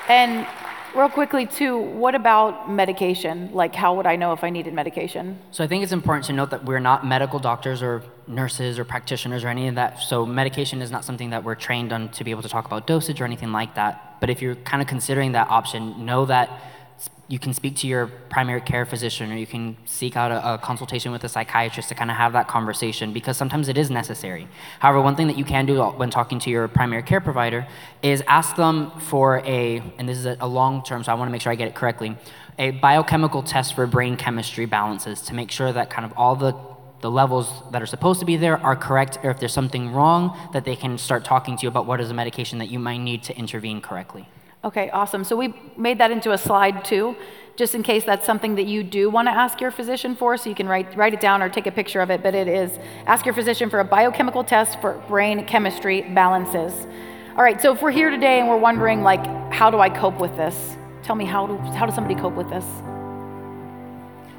And 0.10 0.48
real 0.96 1.10
quickly, 1.10 1.46
too, 1.46 1.78
what 1.78 2.16
about 2.16 2.70
medication? 2.72 3.50
Like, 3.54 3.76
how 3.76 3.94
would 3.96 4.06
I 4.06 4.16
know 4.16 4.34
if 4.34 4.44
I 4.44 4.50
needed 4.50 4.74
medication? 4.74 5.40
So 5.52 5.64
I 5.64 5.68
think 5.68 5.84
it's 5.84 5.92
important 5.94 6.26
to 6.26 6.34
note 6.34 6.50
that 6.52 6.66
we're 6.66 6.80
not 6.80 7.06
medical 7.06 7.40
doctors 7.40 7.82
or 7.84 8.04
nurses 8.32 8.80
or 8.80 8.86
practitioners 8.86 9.44
or 9.44 9.50
any 9.50 9.68
of 9.68 9.76
that. 9.76 10.02
So 10.02 10.26
medication 10.26 10.82
is 10.82 10.92
not 10.92 11.06
something 11.06 11.32
that 11.32 11.44
we're 11.44 11.56
trained 11.56 11.94
on 11.94 12.10
to 12.10 12.24
be 12.24 12.32
able 12.32 12.42
to 12.44 12.50
talk 12.50 12.66
about 12.66 12.88
dosage 12.88 13.22
or 13.22 13.26
anything 13.26 13.52
like 13.52 13.76
that. 13.76 14.20
But 14.20 14.30
if 14.30 14.42
you're 14.42 14.56
kind 14.56 14.82
of 14.82 14.88
considering 14.88 15.34
that 15.34 15.50
option, 15.50 16.06
know 16.06 16.26
that 16.26 16.50
you 17.32 17.40
can 17.40 17.54
speak 17.54 17.78
to 17.78 17.88
your 17.88 18.08
primary 18.30 18.60
care 18.60 18.86
physician 18.86 19.32
or 19.32 19.38
you 19.38 19.48
can 19.48 19.78
seek 19.86 20.18
out 20.18 20.32
a, 20.32 20.56
a 20.56 20.58
consultation 20.58 21.14
with 21.14 21.24
a 21.24 21.30
psychiatrist 21.30 21.88
to 21.88 21.96
kind 21.96 22.12
of 22.12 22.18
have 22.18 22.34
that 22.34 22.50
conversation 22.50 23.14
because 23.14 23.38
sometimes 23.38 23.70
it 23.70 23.78
is 23.78 23.90
necessary. 23.90 24.50
However, 24.80 25.02
one 25.02 25.16
thing 25.16 25.28
that 25.28 25.38
you 25.38 25.46
can 25.46 25.66
do 25.66 25.82
when 25.82 26.10
talking 26.10 26.40
to 26.40 26.50
your 26.50 26.68
primary 26.68 27.04
care 27.04 27.22
provider 27.22 27.66
is 28.02 28.22
ask 28.28 28.58
them 28.58 28.92
for 29.00 29.40
a, 29.46 29.82
and 29.98 30.10
this 30.10 30.18
is 30.18 30.26
a, 30.26 30.36
a 30.42 30.48
long 30.48 30.84
term, 30.84 31.06
so 31.06 31.12
I 31.14 31.16
want 31.16 31.30
to 31.30 31.32
make 31.32 31.42
sure 31.42 31.54
I 31.54 31.56
get 31.56 31.70
it 31.70 31.76
correctly, 31.76 32.18
a 32.60 32.72
biochemical 32.72 33.44
test 33.44 33.76
for 33.76 33.88
brain 33.88 34.18
chemistry 34.18 34.66
balances 34.66 35.22
to 35.22 35.34
make 35.34 35.52
sure 35.52 35.72
that 35.72 35.90
kind 35.90 36.06
of 36.06 36.12
all 36.18 36.36
the 36.36 36.52
the 37.02 37.12
levels 37.12 37.52
that 37.72 37.82
are 37.82 37.88
supposed 37.88 38.20
to 38.20 38.26
be 38.26 38.38
there 38.38 38.58
are 38.58 38.76
correct, 38.76 39.20
or 39.24 39.32
if 39.32 39.40
there's 39.40 39.54
something 39.54 39.92
wrong, 39.92 40.38
that 40.54 40.66
they 40.66 40.76
can 40.76 40.98
start 40.98 41.26
talking 41.26 41.58
to 41.58 41.64
you 41.64 41.70
about 41.70 41.86
what 41.86 42.00
is 42.00 42.10
a 42.10 42.14
medication 42.14 42.60
that 42.60 42.70
you 42.70 42.80
might 42.80 42.98
need 42.98 43.24
to 43.24 43.38
intervene 43.38 43.82
correctly. 43.82 44.28
Okay, 44.64 44.90
awesome. 44.92 45.24
So 45.24 45.36
we 45.36 45.56
made 45.76 45.98
that 45.98 46.12
into 46.12 46.32
a 46.32 46.38
slide 46.38 46.86
too, 46.86 47.16
just 47.56 47.74
in 47.74 47.82
case 47.82 48.04
that's 48.04 48.26
something 48.26 48.56
that 48.56 48.68
you 48.68 48.84
do 48.84 49.10
want 49.10 49.28
to 49.28 49.32
ask 49.32 49.60
your 49.60 49.72
physician 49.72 50.16
for, 50.16 50.38
so 50.38 50.50
you 50.50 50.56
can 50.56 50.68
write, 50.68 50.96
write 50.96 51.14
it 51.16 51.20
down 51.20 51.42
or 51.42 51.50
take 51.50 51.66
a 51.66 51.72
picture 51.72 52.02
of 52.02 52.12
it. 52.12 52.22
But 52.22 52.36
it 52.36 52.48
is 52.48 52.78
ask 53.08 53.26
your 53.26 53.34
physician 53.34 53.70
for 53.70 53.80
a 53.80 53.86
biochemical 53.86 54.44
test 54.44 54.80
for 54.80 54.94
brain 55.08 55.46
chemistry 55.46 56.02
balances. 56.02 56.74
All 57.36 57.44
right, 57.44 57.60
so 57.60 57.74
if 57.74 57.82
we're 57.82 57.92
here 57.92 58.12
today 58.12 58.40
and 58.40 58.48
we're 58.48 58.58
wondering, 58.58 59.02
like, 59.02 59.26
how 59.52 59.72
do 59.72 59.80
I 59.80 59.90
cope 59.90 60.20
with 60.20 60.36
this? 60.38 60.76
Tell 61.02 61.16
me, 61.16 61.26
how, 61.26 61.48
do, 61.48 61.58
how 61.74 61.86
does 61.88 61.96
somebody 61.96 62.14
cope 62.14 62.36
with 62.36 62.50
this? 62.50 62.66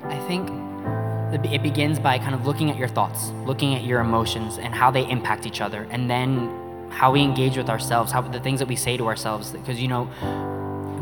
I 0.04 0.18
think 0.28 0.46
the- 0.46 0.71
it 1.34 1.62
begins 1.62 1.98
by 1.98 2.18
kind 2.18 2.34
of 2.34 2.46
looking 2.46 2.70
at 2.70 2.76
your 2.76 2.88
thoughts, 2.88 3.30
looking 3.46 3.74
at 3.74 3.84
your 3.84 4.00
emotions 4.00 4.58
and 4.58 4.74
how 4.74 4.90
they 4.90 5.08
impact 5.08 5.46
each 5.46 5.60
other, 5.60 5.86
and 5.90 6.10
then 6.10 6.50
how 6.90 7.10
we 7.12 7.22
engage 7.22 7.56
with 7.56 7.70
ourselves, 7.70 8.12
how 8.12 8.20
the 8.20 8.40
things 8.40 8.58
that 8.58 8.68
we 8.68 8.76
say 8.76 8.96
to 8.96 9.06
ourselves. 9.06 9.52
Because 9.52 9.80
you 9.80 9.88
know, 9.88 10.08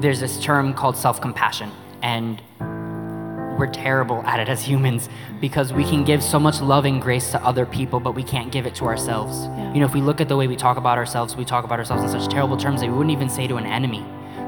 there's 0.00 0.20
this 0.20 0.40
term 0.42 0.72
called 0.74 0.96
self-compassion, 0.96 1.70
and 2.02 2.40
we're 3.58 3.66
terrible 3.66 4.22
at 4.22 4.40
it 4.40 4.48
as 4.48 4.62
humans 4.62 5.10
because 5.40 5.72
we 5.72 5.84
can 5.84 6.02
give 6.02 6.22
so 6.22 6.38
much 6.38 6.62
love 6.62 6.86
and 6.86 7.02
grace 7.02 7.30
to 7.32 7.44
other 7.44 7.66
people, 7.66 8.00
but 8.00 8.14
we 8.14 8.22
can't 8.22 8.50
give 8.50 8.64
it 8.64 8.74
to 8.76 8.86
ourselves. 8.86 9.44
Yeah. 9.44 9.74
You 9.74 9.80
know, 9.80 9.86
if 9.86 9.92
we 9.92 10.00
look 10.00 10.20
at 10.20 10.28
the 10.28 10.36
way 10.36 10.46
we 10.48 10.56
talk 10.56 10.78
about 10.78 10.96
ourselves, 10.96 11.36
we 11.36 11.44
talk 11.44 11.64
about 11.64 11.78
ourselves 11.78 12.02
in 12.02 12.20
such 12.20 12.30
terrible 12.32 12.56
terms 12.56 12.80
that 12.80 12.86
we 12.86 12.96
wouldn't 12.96 13.12
even 13.12 13.28
say 13.28 13.46
to 13.46 13.56
an 13.56 13.66
enemy. 13.66 14.02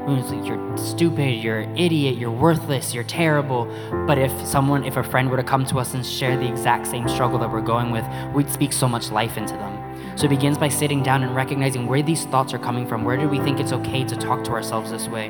You're 0.05 0.77
stupid, 0.77 1.41
you're 1.41 1.61
an 1.61 1.77
idiot, 1.77 2.17
you're 2.17 2.31
worthless, 2.31 2.93
you're 2.93 3.05
terrible. 3.05 3.65
But 4.05 4.17
if 4.17 4.31
someone, 4.45 4.83
if 4.83 4.97
a 4.97 5.03
friend 5.03 5.29
were 5.29 5.37
to 5.37 5.43
come 5.43 5.65
to 5.67 5.79
us 5.79 5.93
and 5.93 6.05
share 6.05 6.35
the 6.35 6.47
exact 6.47 6.87
same 6.87 7.07
struggle 7.07 7.39
that 7.39 7.49
we're 7.49 7.61
going 7.61 7.91
with, 7.91 8.05
we'd 8.33 8.49
speak 8.49 8.73
so 8.73 8.87
much 8.87 9.11
life 9.11 9.37
into 9.37 9.53
them. 9.53 10.17
So 10.17 10.25
it 10.25 10.29
begins 10.29 10.57
by 10.57 10.67
sitting 10.67 11.03
down 11.03 11.23
and 11.23 11.33
recognizing 11.35 11.87
where 11.87 12.03
these 12.03 12.25
thoughts 12.25 12.53
are 12.53 12.59
coming 12.59 12.85
from. 12.85 13.05
Where 13.05 13.17
do 13.17 13.29
we 13.29 13.39
think 13.39 13.59
it's 13.59 13.71
okay 13.71 14.03
to 14.03 14.15
talk 14.15 14.43
to 14.43 14.51
ourselves 14.51 14.91
this 14.91 15.07
way? 15.07 15.29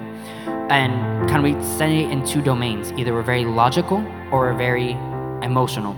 And 0.69 1.29
can 1.29 1.43
we 1.43 1.53
say 1.63 2.03
it 2.03 2.11
in 2.11 2.25
two 2.25 2.41
domains. 2.41 2.91
Either 2.93 3.13
we're 3.13 3.21
very 3.21 3.45
logical 3.45 3.97
or 4.31 4.39
we're 4.39 4.57
very 4.57 4.91
emotional. 5.43 5.95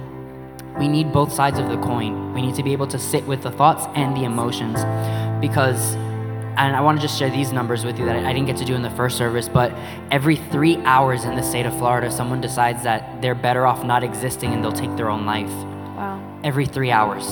We 0.78 0.90
need 0.90 1.14
both 1.14 1.32
sides 1.32 1.58
of 1.60 1.70
the 1.70 1.78
coin. 1.78 2.34
We 2.34 2.42
need 2.42 2.56
to 2.56 2.64
be 2.64 2.74
able 2.74 2.88
to 2.88 3.00
sit 3.00 3.26
with 3.26 3.42
the 3.44 3.52
thoughts 3.52 3.86
and 3.96 4.16
the 4.18 4.26
emotions 4.26 4.84
because 5.40 5.96
and 6.58 6.76
I 6.76 6.82
want 6.82 7.00
to 7.00 7.02
just 7.02 7.18
share 7.20 7.30
these 7.30 7.52
numbers 7.52 7.84
with 7.84 8.00
you 8.00 8.06
that 8.06 8.16
I 8.16 8.34
didn't 8.34 8.48
get 8.48 8.58
to 8.58 8.66
do 8.66 8.76
in 8.76 8.82
the 8.82 8.90
first 8.92 9.18
service, 9.18 9.50
but 9.50 9.74
every 10.12 10.38
three 10.38 10.78
hours 10.78 11.26
in 11.26 11.36
the 11.36 11.44
state 11.44 11.66
of 11.66 11.78
Florida, 11.78 12.10
someone 12.10 12.42
decides 12.42 12.84
that 12.84 13.22
they're 13.22 13.36
better 13.36 13.66
off 13.66 13.84
not 13.84 14.04
existing 14.04 14.54
and 14.54 14.64
they'll 14.64 14.72
take 14.72 14.96
their 14.96 15.10
own 15.10 15.26
life. 15.26 15.50
Wow. 15.96 16.40
Every 16.44 16.66
three 16.66 16.92
hours. 16.92 17.26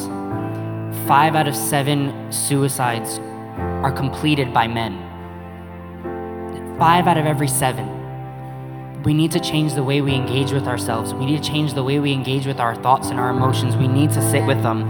Five 1.08 1.36
out 1.36 1.48
of 1.48 1.56
seven 1.56 2.32
suicides 2.32 3.20
are 3.20 3.92
completed 3.92 4.54
by 4.54 4.68
men. 4.68 5.00
Five 6.78 7.08
out 7.08 7.18
of 7.18 7.26
every 7.26 7.48
seven. 7.48 9.04
We 9.04 9.14
need 9.14 9.32
to 9.32 9.40
change 9.40 9.74
the 9.74 9.84
way 9.84 10.02
we 10.02 10.14
engage 10.14 10.52
with 10.52 10.68
ourselves. 10.68 11.14
We 11.14 11.26
need 11.26 11.44
to 11.44 11.50
change 11.50 11.74
the 11.74 11.84
way 11.84 12.00
we 12.00 12.14
engage 12.14 12.46
with 12.46 12.60
our 12.60 12.76
thoughts 12.76 13.10
and 13.10 13.20
our 13.20 13.30
emotions. 13.30 13.76
We 13.76 13.88
need 13.88 14.12
to 14.12 14.22
sit 14.32 14.45
with 14.45 14.64
them. 14.64 14.89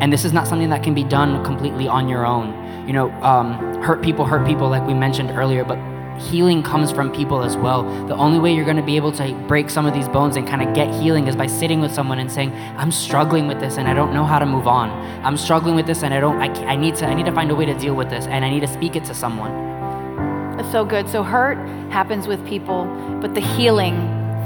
And 0.00 0.12
this 0.12 0.24
is 0.24 0.32
not 0.32 0.46
something 0.46 0.70
that 0.70 0.82
can 0.82 0.94
be 0.94 1.04
done 1.04 1.44
completely 1.44 1.88
on 1.88 2.08
your 2.08 2.26
own. 2.26 2.86
You 2.86 2.92
know, 2.92 3.10
um, 3.22 3.82
hurt 3.82 4.02
people 4.02 4.24
hurt 4.24 4.46
people, 4.46 4.68
like 4.68 4.86
we 4.86 4.94
mentioned 4.94 5.30
earlier, 5.30 5.64
but 5.64 5.78
healing 6.20 6.62
comes 6.62 6.90
from 6.92 7.12
people 7.12 7.42
as 7.42 7.56
well. 7.56 7.82
The 8.06 8.14
only 8.16 8.38
way 8.38 8.54
you're 8.54 8.64
going 8.64 8.76
to 8.76 8.82
be 8.82 8.96
able 8.96 9.12
to 9.12 9.34
break 9.48 9.70
some 9.70 9.86
of 9.86 9.94
these 9.94 10.08
bones 10.08 10.36
and 10.36 10.46
kind 10.46 10.62
of 10.62 10.74
get 10.74 10.92
healing 10.94 11.26
is 11.26 11.36
by 11.36 11.46
sitting 11.46 11.80
with 11.80 11.92
someone 11.92 12.18
and 12.18 12.30
saying, 12.30 12.52
"I'm 12.76 12.92
struggling 12.92 13.46
with 13.46 13.60
this 13.60 13.76
and 13.76 13.88
I 13.88 13.94
don't 13.94 14.14
know 14.14 14.24
how 14.24 14.38
to 14.38 14.46
move 14.46 14.66
on. 14.66 14.90
I'm 15.24 15.36
struggling 15.36 15.74
with 15.74 15.86
this 15.86 16.02
and 16.02 16.14
I 16.14 16.20
don't. 16.20 16.40
I, 16.40 16.46
I 16.64 16.76
need 16.76 16.94
to. 16.96 17.06
I 17.06 17.14
need 17.14 17.26
to 17.26 17.32
find 17.32 17.50
a 17.50 17.54
way 17.54 17.66
to 17.66 17.74
deal 17.78 17.94
with 17.94 18.10
this 18.10 18.26
and 18.26 18.44
I 18.44 18.50
need 18.50 18.60
to 18.60 18.68
speak 18.68 18.96
it 18.96 19.04
to 19.06 19.14
someone." 19.14 19.52
That's 20.56 20.72
so 20.72 20.84
good. 20.84 21.08
So 21.08 21.22
hurt 21.22 21.58
happens 21.90 22.26
with 22.26 22.44
people, 22.46 22.86
but 23.20 23.34
the 23.34 23.40
healing 23.40 23.96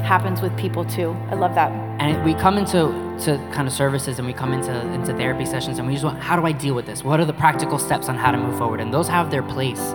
happens 0.03 0.41
with 0.41 0.55
people 0.57 0.83
too. 0.83 1.15
I 1.29 1.35
love 1.35 1.55
that. 1.55 1.90
And 2.01 2.25
we 2.25 2.33
come 2.33 2.57
into 2.57 2.87
to 3.25 3.37
kind 3.53 3.67
of 3.67 3.73
services 3.75 4.17
and 4.17 4.27
we 4.27 4.33
come 4.33 4.53
into 4.53 4.75
into 4.91 5.13
therapy 5.13 5.45
sessions 5.45 5.77
and 5.77 5.87
we 5.87 5.93
just 5.93 6.03
want, 6.03 6.17
how 6.17 6.35
do 6.35 6.43
I 6.47 6.51
deal 6.51 6.73
with 6.73 6.87
this? 6.87 7.03
What 7.03 7.19
are 7.19 7.25
the 7.25 7.33
practical 7.33 7.77
steps 7.77 8.09
on 8.09 8.15
how 8.15 8.31
to 8.31 8.39
move 8.39 8.57
forward? 8.57 8.79
And 8.79 8.91
those 8.91 9.07
have 9.07 9.29
their 9.29 9.43
place. 9.43 9.93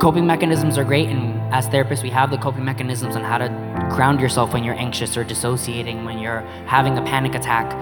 Coping 0.00 0.24
mechanisms 0.24 0.78
are 0.78 0.84
great, 0.84 1.08
and 1.08 1.40
as 1.52 1.68
therapists, 1.68 2.04
we 2.04 2.10
have 2.10 2.30
the 2.30 2.36
coping 2.36 2.64
mechanisms 2.64 3.16
on 3.16 3.24
how 3.24 3.38
to 3.38 3.48
ground 3.90 4.20
yourself 4.20 4.52
when 4.52 4.62
you're 4.62 4.78
anxious 4.78 5.16
or 5.16 5.24
dissociating, 5.24 6.04
when 6.04 6.20
you're 6.20 6.42
having 6.66 6.96
a 6.96 7.02
panic 7.02 7.34
attack. 7.34 7.72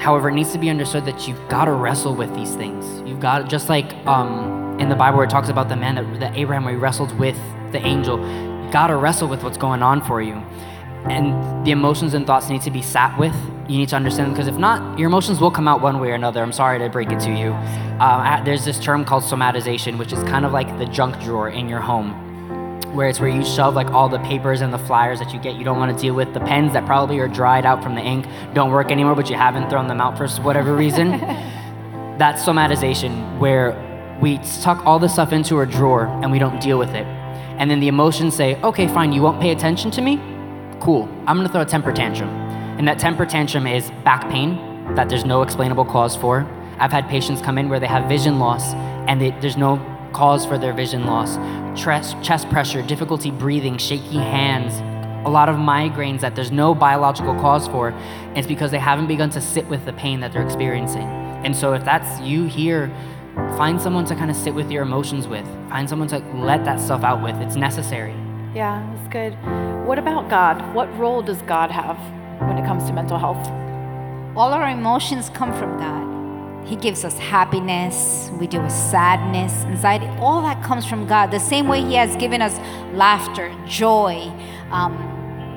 However, 0.00 0.30
it 0.30 0.32
needs 0.32 0.52
to 0.52 0.58
be 0.58 0.70
understood 0.70 1.04
that 1.04 1.28
you've 1.28 1.48
got 1.50 1.66
to 1.66 1.72
wrestle 1.72 2.14
with 2.14 2.34
these 2.34 2.54
things. 2.54 3.06
You've 3.06 3.20
got, 3.20 3.50
just 3.50 3.68
like 3.68 3.92
um, 4.06 4.80
in 4.80 4.88
the 4.88 4.96
Bible 4.96 5.18
where 5.18 5.26
it 5.26 5.30
talks 5.30 5.50
about 5.50 5.68
the 5.68 5.76
man 5.76 5.96
that, 5.96 6.20
that 6.20 6.36
Abraham, 6.38 6.64
where 6.64 6.72
he 6.72 6.80
wrestled 6.80 7.12
with 7.18 7.36
the 7.70 7.84
angel, 7.84 8.16
got 8.70 8.86
to 8.86 8.96
wrestle 8.96 9.28
with 9.28 9.42
what's 9.42 9.58
going 9.58 9.82
on 9.82 10.00
for 10.00 10.22
you. 10.22 10.42
And 11.04 11.66
the 11.66 11.70
emotions 11.70 12.14
and 12.14 12.26
thoughts 12.26 12.48
need 12.48 12.62
to 12.62 12.70
be 12.70 12.82
sat 12.82 13.18
with. 13.18 13.34
You 13.68 13.78
need 13.78 13.88
to 13.90 13.96
understand 13.96 14.32
because 14.32 14.48
if 14.48 14.56
not, 14.56 14.98
your 14.98 15.08
emotions 15.08 15.40
will 15.40 15.50
come 15.50 15.68
out 15.68 15.80
one 15.80 16.00
way 16.00 16.10
or 16.10 16.14
another. 16.14 16.42
I'm 16.42 16.52
sorry 16.52 16.78
to 16.78 16.88
break 16.88 17.10
it 17.12 17.20
to 17.20 17.30
you. 17.30 17.52
Uh, 18.00 18.42
there's 18.44 18.64
this 18.64 18.78
term 18.78 19.04
called 19.04 19.22
somatization, 19.24 19.98
which 19.98 20.12
is 20.12 20.22
kind 20.24 20.44
of 20.44 20.52
like 20.52 20.78
the 20.78 20.86
junk 20.86 21.20
drawer 21.22 21.48
in 21.48 21.68
your 21.68 21.80
home 21.80 22.24
where 22.94 23.08
it's 23.08 23.20
where 23.20 23.28
you 23.28 23.44
shove 23.44 23.74
like 23.74 23.90
all 23.90 24.08
the 24.08 24.18
papers 24.20 24.60
and 24.60 24.72
the 24.72 24.78
flyers 24.78 25.18
that 25.18 25.32
you 25.32 25.38
get 25.38 25.54
you 25.56 25.64
don't 25.64 25.78
want 25.78 25.94
to 25.94 26.02
deal 26.02 26.14
with 26.14 26.32
the 26.32 26.40
pens 26.40 26.72
that 26.72 26.86
probably 26.86 27.18
are 27.18 27.28
dried 27.28 27.66
out 27.66 27.82
from 27.82 27.94
the 27.94 28.00
ink 28.00 28.26
don't 28.54 28.70
work 28.70 28.90
anymore 28.90 29.14
but 29.14 29.28
you 29.28 29.36
haven't 29.36 29.68
thrown 29.68 29.86
them 29.88 30.00
out 30.00 30.16
for 30.16 30.26
whatever 30.42 30.74
reason 30.74 31.10
that's 32.18 32.42
somatization 32.42 33.38
where 33.38 33.76
we 34.22 34.38
tuck 34.62 34.84
all 34.86 34.98
the 34.98 35.08
stuff 35.08 35.32
into 35.32 35.60
a 35.60 35.66
drawer 35.66 36.06
and 36.22 36.32
we 36.32 36.38
don't 36.38 36.60
deal 36.60 36.78
with 36.78 36.90
it 36.90 37.06
and 37.58 37.70
then 37.70 37.78
the 37.78 37.88
emotions 37.88 38.34
say 38.34 38.60
okay 38.62 38.88
fine 38.88 39.12
you 39.12 39.20
won't 39.20 39.40
pay 39.40 39.50
attention 39.50 39.90
to 39.90 40.00
me 40.00 40.16
cool 40.80 41.08
i'm 41.26 41.42
to 41.42 41.48
throw 41.48 41.62
a 41.62 41.66
temper 41.66 41.92
tantrum 41.92 42.28
and 42.78 42.86
that 42.86 42.98
temper 42.98 43.26
tantrum 43.26 43.66
is 43.66 43.90
back 44.04 44.28
pain 44.30 44.56
that 44.94 45.08
there's 45.08 45.24
no 45.24 45.42
explainable 45.42 45.84
cause 45.84 46.16
for 46.16 46.46
i've 46.78 46.92
had 46.92 47.08
patients 47.08 47.40
come 47.40 47.58
in 47.58 47.68
where 47.68 47.80
they 47.80 47.86
have 47.86 48.08
vision 48.08 48.38
loss 48.38 48.74
and 49.08 49.20
they, 49.20 49.30
there's 49.40 49.56
no 49.56 49.76
cause 50.12 50.44
for 50.46 50.58
their 50.58 50.72
vision 50.72 51.06
loss 51.06 51.36
chest 51.78 52.48
pressure, 52.50 52.82
difficulty 52.82 53.30
breathing, 53.30 53.78
shaky 53.78 54.16
hands, 54.16 54.78
a 55.26 55.30
lot 55.30 55.48
of 55.48 55.56
migraines 55.56 56.20
that 56.20 56.34
there's 56.34 56.50
no 56.50 56.74
biological 56.74 57.34
cause 57.34 57.68
for. 57.68 57.94
It's 58.34 58.46
because 58.46 58.70
they 58.70 58.78
haven't 58.78 59.06
begun 59.06 59.30
to 59.30 59.40
sit 59.40 59.66
with 59.68 59.84
the 59.84 59.92
pain 59.92 60.20
that 60.20 60.32
they're 60.32 60.44
experiencing. 60.44 61.08
And 61.44 61.54
so, 61.54 61.72
if 61.72 61.84
that's 61.84 62.20
you 62.20 62.46
here, 62.46 62.90
find 63.56 63.80
someone 63.80 64.04
to 64.06 64.14
kind 64.14 64.30
of 64.30 64.36
sit 64.36 64.54
with 64.54 64.70
your 64.70 64.82
emotions 64.82 65.28
with, 65.28 65.46
find 65.68 65.88
someone 65.88 66.08
to 66.08 66.18
let 66.34 66.64
that 66.64 66.80
stuff 66.80 67.04
out 67.04 67.22
with. 67.22 67.36
It's 67.36 67.56
necessary. 67.56 68.14
Yeah, 68.54 68.82
good. 69.10 69.34
What 69.86 69.98
about 69.98 70.28
God? 70.28 70.74
What 70.74 70.94
role 70.98 71.22
does 71.22 71.40
God 71.42 71.70
have 71.70 71.98
when 72.46 72.58
it 72.58 72.66
comes 72.66 72.84
to 72.84 72.92
mental 72.92 73.18
health? 73.18 73.48
All 74.36 74.52
our 74.52 74.68
emotions 74.68 75.30
come 75.30 75.52
from 75.58 75.78
God. 75.78 76.66
He 76.66 76.76
gives 76.76 77.04
us 77.04 77.16
happiness, 77.16 78.30
we 78.38 78.46
deal 78.46 78.62
with 78.62 78.72
sadness, 78.72 79.52
anxiety, 79.64 80.06
all 80.18 80.42
that 80.42 80.62
comes 80.62 80.84
from 80.84 81.06
God. 81.06 81.30
The 81.30 81.40
same 81.40 81.66
way 81.66 81.80
He 81.80 81.94
has 81.94 82.14
given 82.16 82.42
us 82.42 82.58
laughter, 82.92 83.54
joy, 83.66 84.30
um, 84.70 84.94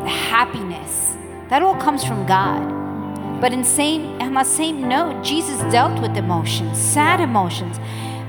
happiness. 0.06 1.18
That 1.50 1.62
all 1.62 1.76
comes 1.76 2.06
from 2.06 2.26
God. 2.26 3.42
But 3.42 3.52
in 3.52 3.66
same 3.66 4.22
on 4.22 4.36
the 4.36 4.44
same 4.46 4.88
note, 4.88 5.22
Jesus 5.24 5.60
dealt 5.72 6.02
with 6.02 6.16
emotions, 6.16 6.78
sad 6.78 7.20
emotions. 7.20 7.78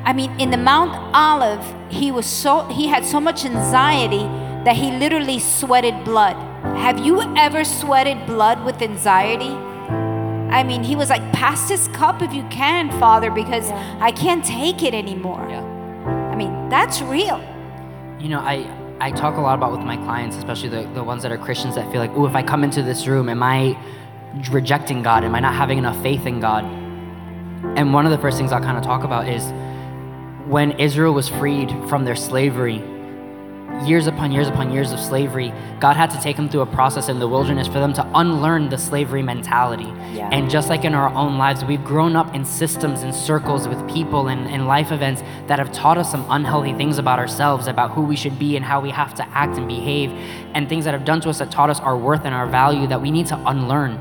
I 0.05 0.13
mean, 0.13 0.33
in 0.41 0.51
the 0.51 0.57
Mount 0.57 0.97
Olive, 1.15 1.65
he 1.89 2.11
was 2.11 2.27
so 2.27 2.67
he 2.67 2.89
had 2.89 3.05
so 3.05 3.21
much 3.21 3.45
anxiety 3.45 4.29
that 4.65 4.77
he 4.77 4.91
literally 4.93 5.39
sweated 5.39 6.05
blood. 6.05 6.37
Have 6.77 7.05
you 7.05 7.21
ever 7.37 7.65
sweated 7.65 8.27
blood 8.27 8.65
with 8.65 8.81
anxiety? 8.81 9.51
I 10.53 10.63
mean, 10.63 10.85
he 10.85 10.97
was 10.97 11.11
like, 11.11 11.33
Pass 11.33 11.69
this 11.69 11.89
cup 11.89 12.23
if 12.23 12.33
you 12.33 12.45
can, 12.49 12.91
Father, 13.01 13.31
because 13.31 13.69
yeah. 13.69 13.99
I 14.01 14.13
can't 14.13 14.45
take 14.45 14.83
it 14.83 14.95
anymore. 14.95 15.47
Yeah. 15.49 15.65
I 16.31 16.37
mean, 16.37 16.69
that's 16.69 17.03
real. 17.03 17.43
You 18.21 18.29
know, 18.29 18.41
I, 18.41 18.71
I 19.01 19.11
talk 19.11 19.37
a 19.37 19.41
lot 19.41 19.55
about 19.55 19.73
with 19.73 19.81
my 19.81 19.97
clients, 19.97 20.37
especially 20.37 20.69
the, 20.69 20.83
the 20.95 21.03
ones 21.03 21.23
that 21.23 21.33
are 21.33 21.39
Christians 21.39 21.75
that 21.75 21.91
feel 21.91 22.01
like, 22.01 22.13
oh, 22.13 22.27
if 22.27 22.35
I 22.35 22.43
come 22.43 22.63
into 22.63 22.83
this 22.83 23.07
room, 23.07 23.29
am 23.29 23.43
I 23.43 23.77
rejecting 24.51 25.03
God? 25.03 25.25
Am 25.25 25.35
I 25.35 25.41
not 25.41 25.55
having 25.55 25.79
enough 25.79 26.01
faith 26.03 26.27
in 26.27 26.39
God? 26.39 26.65
And 27.77 27.93
one 27.93 28.05
of 28.05 28.13
the 28.13 28.19
first 28.19 28.37
things 28.37 28.53
I'll 28.53 28.63
kind 28.63 28.77
of 28.77 28.85
talk 28.85 29.03
about 29.03 29.27
is 29.27 29.43
when 30.49 30.73
Israel 30.73 31.15
was 31.15 31.29
freed 31.29 31.71
from 31.89 32.05
their 32.05 32.17
slavery, 32.17 32.83
years 33.87 34.07
upon 34.07 34.31
years 34.33 34.49
upon 34.49 34.73
years 34.73 34.93
of 34.93 35.01
slavery, 35.01 35.53
God 35.81 35.97
had 35.97 36.11
to 36.11 36.21
take 36.21 36.37
them 36.37 36.49
through 36.49 36.61
a 36.61 36.67
process 36.67 37.09
in 37.09 37.19
the 37.19 37.27
wilderness 37.27 37.67
for 37.67 37.81
them 37.81 37.93
to 37.95 38.11
unlearn 38.15 38.69
the 38.69 38.79
slavery 38.79 39.23
mentality. 39.23 39.91
Yeah. 40.15 40.29
And 40.31 40.51
just 40.51 40.69
like 40.69 40.85
in 40.85 40.95
our 40.95 41.13
own 41.15 41.39
lives, 41.39 41.65
we've 41.65 41.85
grown 41.85 42.15
up 42.15 42.35
in 42.35 42.45
systems 42.45 43.03
and 43.03 43.15
circles 43.15 43.67
with 43.67 43.79
people 43.91 44.29
and, 44.29 44.47
and 44.49 44.67
life 44.67 44.93
events 44.93 45.23
that 45.47 45.59
have 45.59 45.73
taught 45.73 45.99
us 45.99 46.11
some 46.11 46.25
unhealthy 46.31 46.73
things 46.75 46.99
about 46.99 47.19
ourselves, 47.19 47.67
about 47.67 47.91
who 47.91 48.03
we 48.03 48.17
should 48.17 48.39
be 48.39 48.57
and 48.57 48.65
how 48.65 48.81
we 48.81 48.91
have 48.91 49.15
to 49.15 49.29
act 49.31 49.59
and 49.59 49.67
behave, 49.67 50.11
and 50.55 50.69
things 50.69 50.85
that 50.85 50.95
have 50.95 51.05
done 51.05 51.21
to 51.21 51.29
us 51.29 51.39
that 51.39 51.51
taught 51.51 51.71
us 51.71 51.81
our 51.81 51.97
worth 51.97 52.25
and 52.25 52.35
our 52.35 52.47
value 52.47 52.87
that 52.87 53.01
we 53.01 53.11
need 53.11 53.27
to 53.27 53.49
unlearn. 53.49 53.99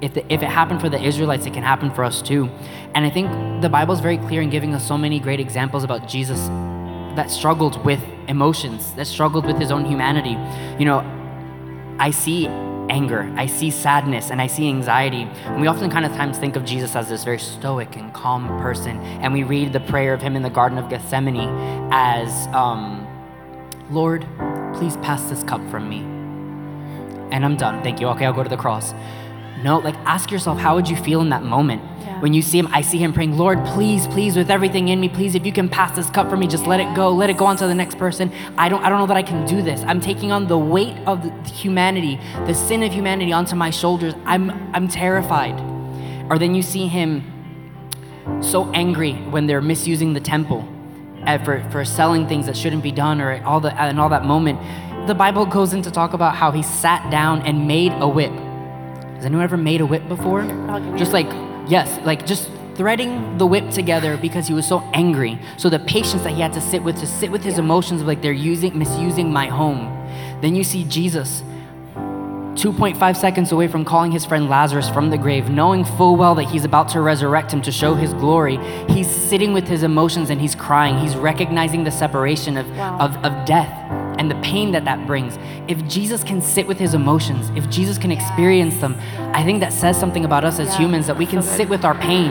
If, 0.00 0.12
the, 0.14 0.30
if 0.32 0.42
it 0.42 0.48
happened 0.48 0.80
for 0.80 0.90
the 0.90 1.00
Israelites, 1.00 1.46
it 1.46 1.54
can 1.54 1.62
happen 1.62 1.90
for 1.90 2.04
us 2.04 2.20
too. 2.20 2.50
And 2.94 3.06
I 3.06 3.10
think 3.10 3.62
the 3.62 3.68
Bible 3.68 3.94
is 3.94 4.00
very 4.00 4.18
clear 4.18 4.42
in 4.42 4.50
giving 4.50 4.74
us 4.74 4.86
so 4.86 4.98
many 4.98 5.20
great 5.20 5.40
examples 5.40 5.84
about 5.84 6.06
Jesus 6.06 6.48
that 7.16 7.30
struggled 7.30 7.84
with 7.84 8.00
emotions, 8.28 8.92
that 8.94 9.06
struggled 9.06 9.46
with 9.46 9.58
his 9.58 9.70
own 9.70 9.84
humanity. 9.84 10.36
You 10.78 10.84
know, 10.84 11.96
I 11.98 12.10
see 12.10 12.46
anger, 12.88 13.32
I 13.36 13.46
see 13.46 13.70
sadness, 13.70 14.30
and 14.30 14.40
I 14.40 14.46
see 14.46 14.68
anxiety. 14.68 15.22
And 15.44 15.60
we 15.60 15.66
often 15.66 15.90
kind 15.90 16.04
of 16.04 16.12
times 16.12 16.38
think 16.38 16.56
of 16.56 16.64
Jesus 16.64 16.94
as 16.94 17.08
this 17.08 17.24
very 17.24 17.38
stoic 17.38 17.96
and 17.96 18.12
calm 18.14 18.46
person. 18.60 18.98
And 19.22 19.32
we 19.32 19.42
read 19.42 19.72
the 19.72 19.80
prayer 19.80 20.14
of 20.14 20.22
him 20.22 20.36
in 20.36 20.42
the 20.42 20.50
Garden 20.50 20.78
of 20.78 20.88
Gethsemane 20.88 21.88
as, 21.90 22.46
um, 22.48 23.06
Lord, 23.90 24.26
please 24.74 24.96
pass 24.98 25.22
this 25.28 25.42
cup 25.42 25.66
from 25.70 25.88
me. 25.88 25.98
And 27.34 27.44
I'm 27.44 27.56
done. 27.56 27.82
Thank 27.82 28.00
you. 28.00 28.08
Okay, 28.08 28.24
I'll 28.24 28.32
go 28.32 28.42
to 28.42 28.48
the 28.48 28.56
cross. 28.56 28.94
No, 29.62 29.78
like 29.78 29.96
ask 30.04 30.30
yourself, 30.30 30.58
how 30.58 30.74
would 30.74 30.88
you 30.88 30.96
feel 30.96 31.22
in 31.22 31.30
that 31.30 31.42
moment? 31.42 31.82
Yeah. 32.06 32.20
When 32.20 32.32
you 32.32 32.40
see 32.40 32.58
him, 32.58 32.68
I 32.70 32.82
see 32.82 32.98
him 32.98 33.12
praying, 33.12 33.36
Lord, 33.36 33.64
please, 33.64 34.06
please, 34.06 34.36
with 34.36 34.48
everything 34.48 34.88
in 34.88 35.00
me, 35.00 35.08
please, 35.08 35.34
if 35.34 35.44
you 35.44 35.52
can 35.52 35.68
pass 35.68 35.96
this 35.96 36.08
cup 36.08 36.30
for 36.30 36.36
me, 36.36 36.46
just 36.46 36.66
let 36.66 36.78
it 36.78 36.94
go. 36.94 37.10
Let 37.10 37.30
it 37.30 37.36
go 37.36 37.46
on 37.46 37.56
to 37.56 37.66
the 37.66 37.74
next 37.74 37.98
person. 37.98 38.32
I 38.56 38.68
don't, 38.68 38.84
I 38.84 38.88
don't 38.88 39.00
know 39.00 39.06
that 39.06 39.16
I 39.16 39.22
can 39.22 39.44
do 39.44 39.60
this. 39.60 39.82
I'm 39.82 40.00
taking 40.00 40.30
on 40.30 40.46
the 40.46 40.56
weight 40.56 40.96
of 41.06 41.24
humanity, 41.46 42.20
the 42.46 42.54
sin 42.54 42.84
of 42.84 42.92
humanity 42.92 43.32
onto 43.32 43.56
my 43.56 43.70
shoulders. 43.70 44.14
I'm, 44.24 44.50
I'm 44.72 44.86
terrified. 44.86 45.58
Or 46.30 46.38
then 46.38 46.54
you 46.54 46.62
see 46.62 46.86
him 46.86 47.24
so 48.40 48.70
angry 48.72 49.14
when 49.14 49.46
they're 49.46 49.60
misusing 49.60 50.12
the 50.12 50.20
temple 50.20 50.68
eh, 51.26 51.38
for, 51.38 51.68
for 51.70 51.84
selling 51.84 52.28
things 52.28 52.46
that 52.46 52.56
shouldn't 52.56 52.82
be 52.84 52.92
done 52.92 53.20
or 53.20 53.42
all 53.44 53.60
the, 53.60 53.74
and 53.80 53.98
all 53.98 54.10
that 54.10 54.24
moment. 54.24 54.60
The 55.08 55.14
Bible 55.14 55.44
goes 55.44 55.72
into 55.72 55.90
talk 55.90 56.12
about 56.12 56.36
how 56.36 56.52
he 56.52 56.62
sat 56.62 57.10
down 57.10 57.42
and 57.42 57.66
made 57.66 57.92
a 57.92 58.08
whip 58.08 58.32
has 59.16 59.24
anyone 59.24 59.44
ever 59.44 59.56
made 59.56 59.80
a 59.80 59.86
whip 59.86 60.06
before? 60.08 60.42
Just 60.98 61.14
like, 61.14 61.28
yes, 61.68 62.04
like 62.04 62.26
just 62.26 62.50
threading 62.76 63.38
the 63.38 63.46
whip 63.46 63.70
together 63.70 64.16
because 64.16 64.46
he 64.46 64.54
was 64.54 64.66
so 64.66 64.80
angry. 64.92 65.38
So 65.56 65.68
the 65.68 65.78
patience 65.78 66.22
that 66.22 66.32
he 66.32 66.40
had 66.40 66.52
to 66.52 66.60
sit 66.60 66.82
with, 66.82 66.98
to 67.00 67.06
sit 67.06 67.30
with 67.30 67.42
his 67.42 67.58
emotions 67.58 68.02
of 68.02 68.06
like 68.06 68.22
they're 68.22 68.32
using, 68.32 68.78
misusing 68.78 69.32
my 69.32 69.46
home. 69.46 69.86
Then 70.40 70.54
you 70.54 70.62
see 70.62 70.84
Jesus 70.84 71.42
2.5 72.56 73.16
seconds 73.16 73.52
away 73.52 73.68
from 73.68 73.84
calling 73.84 74.10
his 74.10 74.24
friend 74.24 74.48
Lazarus 74.48 74.88
from 74.88 75.10
the 75.10 75.18
grave, 75.18 75.50
knowing 75.50 75.84
full 75.84 76.16
well 76.16 76.34
that 76.34 76.44
he's 76.44 76.64
about 76.64 76.88
to 76.90 77.00
resurrect 77.02 77.52
him 77.52 77.60
to 77.62 77.70
show 77.70 77.94
his 77.94 78.14
glory, 78.14 78.56
he's 78.88 79.10
sitting 79.10 79.52
with 79.52 79.68
his 79.68 79.82
emotions 79.82 80.30
and 80.30 80.40
he's 80.40 80.54
crying. 80.54 80.98
He's 80.98 81.16
recognizing 81.16 81.84
the 81.84 81.90
separation 81.90 82.56
of, 82.56 82.66
wow. 82.76 82.98
of, 82.98 83.16
of 83.24 83.44
death 83.44 83.95
and 84.18 84.30
the 84.30 84.34
pain 84.36 84.72
that 84.72 84.84
that 84.84 85.06
brings. 85.06 85.38
If 85.68 85.86
Jesus 85.88 86.22
can 86.24 86.40
sit 86.40 86.66
with 86.66 86.78
his 86.78 86.94
emotions, 86.94 87.50
if 87.56 87.68
Jesus 87.70 87.98
can 87.98 88.10
experience 88.10 88.78
them, 88.78 88.96
I 89.34 89.44
think 89.44 89.60
that 89.60 89.72
says 89.72 89.98
something 89.98 90.24
about 90.24 90.44
us 90.44 90.58
as 90.58 90.76
humans 90.76 91.06
that 91.06 91.16
we 91.16 91.26
can 91.26 91.42
sit 91.42 91.68
with 91.68 91.84
our 91.84 91.94
pain 91.94 92.30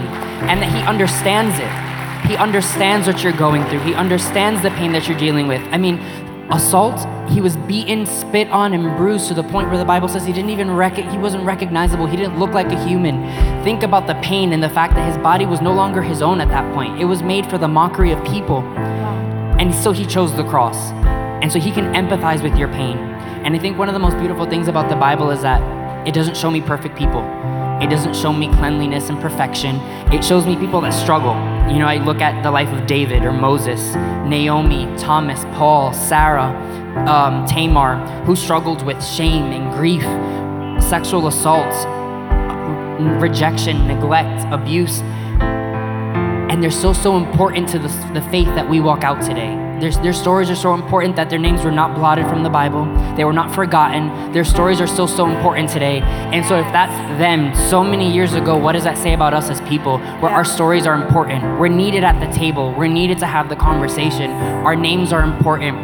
and 0.49 0.61
that 0.61 0.71
he 0.73 0.81
understands 0.81 1.55
it. 1.59 2.29
He 2.29 2.35
understands 2.37 3.07
what 3.07 3.23
you're 3.23 3.33
going 3.33 3.63
through. 3.65 3.81
He 3.81 3.93
understands 3.93 4.61
the 4.61 4.71
pain 4.71 4.91
that 4.93 5.07
you're 5.07 5.17
dealing 5.17 5.47
with. 5.47 5.61
I 5.71 5.77
mean, 5.77 5.99
assault 6.51 7.07
he 7.27 7.41
was 7.41 7.57
beaten 7.57 8.05
spit 8.05 8.47
on 8.51 8.73
and 8.73 8.95
bruised 8.97 9.27
to 9.27 9.33
the 9.33 9.41
point 9.41 9.67
where 9.67 9.79
the 9.79 9.85
bible 9.85 10.07
says 10.07 10.23
he 10.23 10.31
didn't 10.31 10.51
even 10.51 10.69
rec- 10.69 10.95
he 10.95 11.17
wasn't 11.17 11.43
recognizable 11.43 12.05
he 12.05 12.15
didn't 12.15 12.37
look 12.37 12.51
like 12.51 12.67
a 12.67 12.87
human 12.87 13.15
think 13.63 13.81
about 13.81 14.05
the 14.05 14.13
pain 14.15 14.53
and 14.53 14.61
the 14.61 14.69
fact 14.69 14.93
that 14.93 15.07
his 15.07 15.17
body 15.23 15.43
was 15.47 15.59
no 15.59 15.73
longer 15.73 16.03
his 16.03 16.21
own 16.21 16.39
at 16.39 16.47
that 16.49 16.71
point 16.75 17.01
it 17.01 17.05
was 17.05 17.23
made 17.23 17.47
for 17.47 17.57
the 17.57 17.67
mockery 17.67 18.11
of 18.11 18.23
people 18.25 18.59
and 19.57 19.73
so 19.73 19.91
he 19.91 20.05
chose 20.05 20.35
the 20.35 20.43
cross 20.43 20.91
and 21.41 21.51
so 21.51 21.59
he 21.59 21.71
can 21.71 21.93
empathize 21.93 22.41
with 22.41 22.55
your 22.57 22.67
pain 22.69 22.97
and 23.45 23.55
i 23.55 23.59
think 23.59 23.77
one 23.77 23.87
of 23.87 23.93
the 23.93 23.99
most 23.99 24.17
beautiful 24.17 24.45
things 24.45 24.67
about 24.67 24.89
the 24.89 24.95
bible 24.95 25.29
is 25.31 25.41
that 25.41 25.61
it 26.07 26.13
doesn't 26.13 26.35
show 26.35 26.51
me 26.51 26.61
perfect 26.61 26.95
people 26.97 27.21
it 27.81 27.89
doesn't 27.89 28.15
show 28.15 28.31
me 28.31 28.47
cleanliness 28.53 29.09
and 29.09 29.19
perfection. 29.19 29.75
It 30.13 30.23
shows 30.23 30.45
me 30.45 30.55
people 30.55 30.79
that 30.81 30.93
struggle. 30.93 31.33
You 31.69 31.79
know, 31.79 31.87
I 31.87 31.97
look 31.97 32.21
at 32.21 32.41
the 32.41 32.49
life 32.49 32.69
of 32.69 32.87
David 32.87 33.25
or 33.25 33.33
Moses, 33.33 33.93
Naomi, 34.25 34.85
Thomas, 34.97 35.43
Paul, 35.57 35.93
Sarah, 35.93 36.55
um, 37.05 37.45
Tamar, 37.45 37.97
who 38.23 38.35
struggled 38.37 38.81
with 38.83 39.03
shame 39.05 39.51
and 39.51 39.73
grief, 39.73 40.03
sexual 40.81 41.27
assaults, 41.27 41.85
rejection, 43.21 43.85
neglect, 43.87 44.45
abuse. 44.53 45.01
And 46.49 46.63
they're 46.63 46.71
so, 46.71 46.93
so 46.93 47.17
important 47.17 47.67
to 47.69 47.79
the, 47.79 47.89
the 48.13 48.21
faith 48.31 48.47
that 48.55 48.69
we 48.69 48.79
walk 48.79 49.03
out 49.03 49.21
today. 49.21 49.64
Their, 49.79 49.91
their 49.91 50.13
stories 50.13 50.49
are 50.49 50.55
so 50.55 50.73
important 50.73 51.15
that 51.15 51.29
their 51.29 51.39
names 51.39 51.63
were 51.63 51.71
not 51.71 51.95
blotted 51.95 52.27
from 52.27 52.43
the 52.43 52.49
Bible. 52.49 52.85
They 53.15 53.25
were 53.25 53.33
not 53.33 53.53
forgotten. 53.53 54.31
Their 54.31 54.45
stories 54.45 54.79
are 54.79 54.87
still 54.87 55.07
so 55.07 55.29
important 55.29 55.69
today. 55.69 55.99
And 56.01 56.45
so, 56.45 56.59
if 56.59 56.65
that's 56.71 56.93
them 57.19 57.53
so 57.69 57.83
many 57.83 58.11
years 58.11 58.33
ago, 58.33 58.57
what 58.57 58.73
does 58.73 58.83
that 58.83 58.97
say 58.97 59.13
about 59.13 59.33
us 59.33 59.49
as 59.49 59.59
people? 59.61 59.99
Where 60.19 60.31
our 60.31 60.45
stories 60.45 60.85
are 60.85 60.95
important. 60.95 61.43
We're 61.59 61.67
needed 61.67 62.03
at 62.03 62.19
the 62.19 62.33
table. 62.33 62.73
We're 62.73 62.87
needed 62.87 63.19
to 63.19 63.25
have 63.25 63.49
the 63.49 63.55
conversation. 63.55 64.31
Our 64.31 64.75
names 64.75 65.11
are 65.11 65.23
important. 65.23 65.77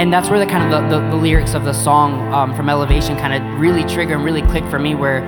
And 0.00 0.12
that's 0.12 0.30
where 0.30 0.38
the 0.38 0.46
kind 0.46 0.72
of 0.72 0.90
the, 0.90 0.98
the, 0.98 1.10
the 1.10 1.16
lyrics 1.16 1.54
of 1.54 1.64
the 1.64 1.72
song 1.72 2.32
um, 2.32 2.56
from 2.56 2.68
Elevation 2.68 3.16
kind 3.16 3.34
of 3.34 3.60
really 3.60 3.84
trigger 3.84 4.14
and 4.14 4.24
really 4.24 4.42
click 4.42 4.64
for 4.64 4.78
me, 4.78 4.94
where 4.94 5.22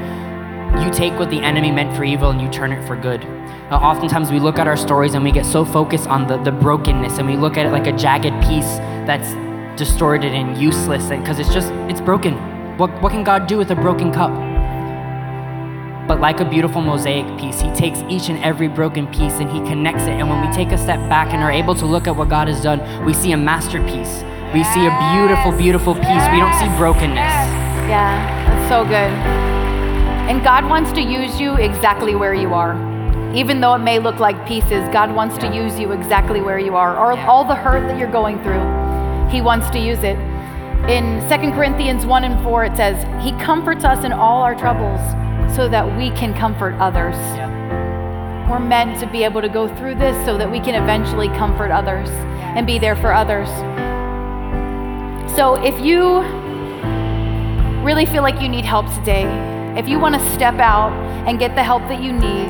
you 0.82 0.90
take 0.92 1.18
what 1.18 1.30
the 1.30 1.40
enemy 1.40 1.70
meant 1.70 1.96
for 1.96 2.04
evil 2.04 2.30
and 2.30 2.40
you 2.40 2.48
turn 2.48 2.72
it 2.72 2.86
for 2.86 2.96
good. 2.96 3.24
Oftentimes 3.70 4.30
we 4.30 4.40
look 4.40 4.58
at 4.58 4.66
our 4.66 4.76
stories 4.76 5.14
and 5.14 5.24
we 5.24 5.32
get 5.32 5.46
so 5.46 5.64
focused 5.64 6.06
on 6.06 6.26
the, 6.26 6.36
the 6.38 6.52
brokenness 6.52 7.18
and 7.18 7.26
we 7.26 7.36
look 7.36 7.56
at 7.56 7.66
it 7.66 7.70
like 7.70 7.86
a 7.86 7.92
jagged 7.92 8.34
piece 8.46 8.76
that's 9.06 9.32
distorted 9.80 10.32
and 10.32 10.56
useless 10.56 11.10
and 11.10 11.22
because 11.22 11.38
it's 11.38 11.52
just, 11.52 11.70
it's 11.90 12.00
broken. 12.00 12.34
What, 12.76 12.90
what 13.02 13.12
can 13.12 13.24
God 13.24 13.46
do 13.46 13.56
with 13.58 13.70
a 13.70 13.74
broken 13.74 14.12
cup? 14.12 14.30
But 16.06 16.20
like 16.20 16.40
a 16.40 16.44
beautiful 16.44 16.82
mosaic 16.82 17.26
piece, 17.38 17.60
He 17.60 17.72
takes 17.72 18.00
each 18.10 18.28
and 18.28 18.42
every 18.44 18.68
broken 18.68 19.06
piece 19.06 19.34
and 19.34 19.50
He 19.50 19.58
connects 19.60 20.02
it. 20.02 20.10
And 20.10 20.28
when 20.28 20.46
we 20.46 20.54
take 20.54 20.70
a 20.70 20.78
step 20.78 20.98
back 21.08 21.32
and 21.32 21.42
are 21.42 21.50
able 21.50 21.74
to 21.76 21.86
look 21.86 22.06
at 22.06 22.14
what 22.14 22.28
God 22.28 22.48
has 22.48 22.62
done, 22.62 23.04
we 23.06 23.14
see 23.14 23.32
a 23.32 23.36
masterpiece. 23.36 24.22
We 24.52 24.62
see 24.64 24.86
a 24.86 25.14
beautiful, 25.14 25.50
beautiful 25.56 25.94
piece. 25.94 26.24
We 26.30 26.38
don't 26.38 26.54
see 26.60 26.68
brokenness. 26.76 27.34
Yeah, 27.88 28.44
that's 28.46 28.68
so 28.68 28.84
good. 28.84 29.63
And 30.24 30.42
God 30.42 30.64
wants 30.64 30.90
to 30.92 31.02
use 31.02 31.38
you 31.38 31.54
exactly 31.56 32.14
where 32.14 32.32
you 32.32 32.54
are. 32.54 32.74
Even 33.34 33.60
though 33.60 33.74
it 33.74 33.80
may 33.80 33.98
look 33.98 34.20
like 34.20 34.46
pieces, 34.48 34.88
God 34.90 35.14
wants 35.14 35.36
to 35.36 35.54
use 35.54 35.78
you 35.78 35.92
exactly 35.92 36.40
where 36.40 36.58
you 36.58 36.76
are. 36.76 36.96
Or 36.96 37.18
all 37.28 37.44
the 37.44 37.54
hurt 37.54 37.86
that 37.88 37.98
you're 37.98 38.10
going 38.10 38.42
through, 38.42 38.62
He 39.28 39.42
wants 39.42 39.68
to 39.70 39.78
use 39.78 39.98
it. 39.98 40.16
In 40.88 41.20
2 41.28 41.50
Corinthians 41.52 42.06
1 42.06 42.24
and 42.24 42.42
4, 42.42 42.64
it 42.64 42.74
says, 42.74 43.22
He 43.22 43.32
comforts 43.32 43.84
us 43.84 44.02
in 44.02 44.12
all 44.12 44.40
our 44.40 44.54
troubles 44.54 45.00
so 45.54 45.68
that 45.68 45.86
we 45.98 46.10
can 46.12 46.32
comfort 46.32 46.74
others. 46.80 47.16
We're 48.48 48.60
meant 48.60 48.98
to 49.00 49.06
be 49.06 49.24
able 49.24 49.42
to 49.42 49.48
go 49.50 49.68
through 49.76 49.96
this 49.96 50.16
so 50.24 50.38
that 50.38 50.50
we 50.50 50.58
can 50.58 50.74
eventually 50.74 51.28
comfort 51.28 51.70
others 51.70 52.08
and 52.08 52.66
be 52.66 52.78
there 52.78 52.96
for 52.96 53.12
others. 53.12 53.48
So 55.36 55.56
if 55.62 55.78
you 55.84 56.20
really 57.84 58.06
feel 58.06 58.22
like 58.22 58.40
you 58.40 58.48
need 58.48 58.64
help 58.64 58.86
today, 58.94 59.53
if 59.76 59.88
you 59.88 59.98
want 59.98 60.14
to 60.14 60.32
step 60.32 60.54
out 60.54 60.92
and 61.26 61.38
get 61.38 61.54
the 61.54 61.62
help 61.62 61.82
that 61.88 62.02
you 62.02 62.12
need, 62.12 62.48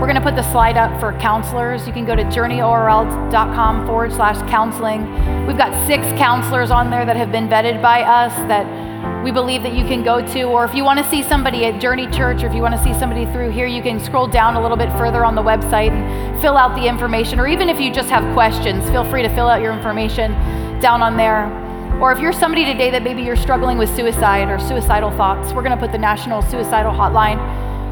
we're 0.00 0.06
going 0.06 0.14
to 0.14 0.20
put 0.20 0.36
the 0.36 0.48
slide 0.52 0.76
up 0.76 0.98
for 1.00 1.12
counselors. 1.18 1.86
You 1.86 1.92
can 1.92 2.04
go 2.04 2.14
to 2.14 2.22
journeyorl.com 2.24 3.86
forward 3.86 4.12
slash 4.12 4.38
counseling. 4.50 5.02
We've 5.46 5.56
got 5.58 5.86
six 5.86 6.04
counselors 6.18 6.70
on 6.70 6.90
there 6.90 7.04
that 7.04 7.16
have 7.16 7.32
been 7.32 7.48
vetted 7.48 7.82
by 7.82 8.02
us 8.02 8.32
that 8.48 9.24
we 9.24 9.32
believe 9.32 9.62
that 9.62 9.74
you 9.74 9.84
can 9.84 10.04
go 10.04 10.24
to. 10.32 10.42
Or 10.42 10.64
if 10.64 10.74
you 10.74 10.84
want 10.84 10.98
to 11.00 11.10
see 11.10 11.22
somebody 11.22 11.64
at 11.64 11.80
Journey 11.80 12.06
Church 12.08 12.42
or 12.42 12.46
if 12.46 12.54
you 12.54 12.62
want 12.62 12.74
to 12.74 12.82
see 12.82 12.94
somebody 12.94 13.26
through 13.26 13.50
here, 13.50 13.66
you 13.66 13.82
can 13.82 13.98
scroll 13.98 14.28
down 14.28 14.54
a 14.54 14.62
little 14.62 14.76
bit 14.76 14.90
further 14.92 15.24
on 15.24 15.34
the 15.34 15.42
website 15.42 15.90
and 15.90 16.40
fill 16.40 16.56
out 16.56 16.76
the 16.76 16.86
information. 16.86 17.40
Or 17.40 17.48
even 17.48 17.68
if 17.68 17.80
you 17.80 17.92
just 17.92 18.08
have 18.10 18.22
questions, 18.34 18.88
feel 18.90 19.04
free 19.04 19.22
to 19.22 19.28
fill 19.34 19.48
out 19.48 19.62
your 19.62 19.72
information 19.72 20.32
down 20.80 21.02
on 21.02 21.16
there. 21.16 21.61
Or 22.00 22.12
if 22.12 22.18
you're 22.18 22.32
somebody 22.32 22.64
today 22.64 22.90
that 22.90 23.02
maybe 23.02 23.22
you're 23.22 23.36
struggling 23.36 23.78
with 23.78 23.94
suicide 23.94 24.48
or 24.48 24.58
suicidal 24.58 25.10
thoughts, 25.12 25.52
we're 25.52 25.62
going 25.62 25.76
to 25.76 25.80
put 25.80 25.92
the 25.92 25.98
National 25.98 26.42
Suicidal 26.42 26.92
Hotline 26.92 27.38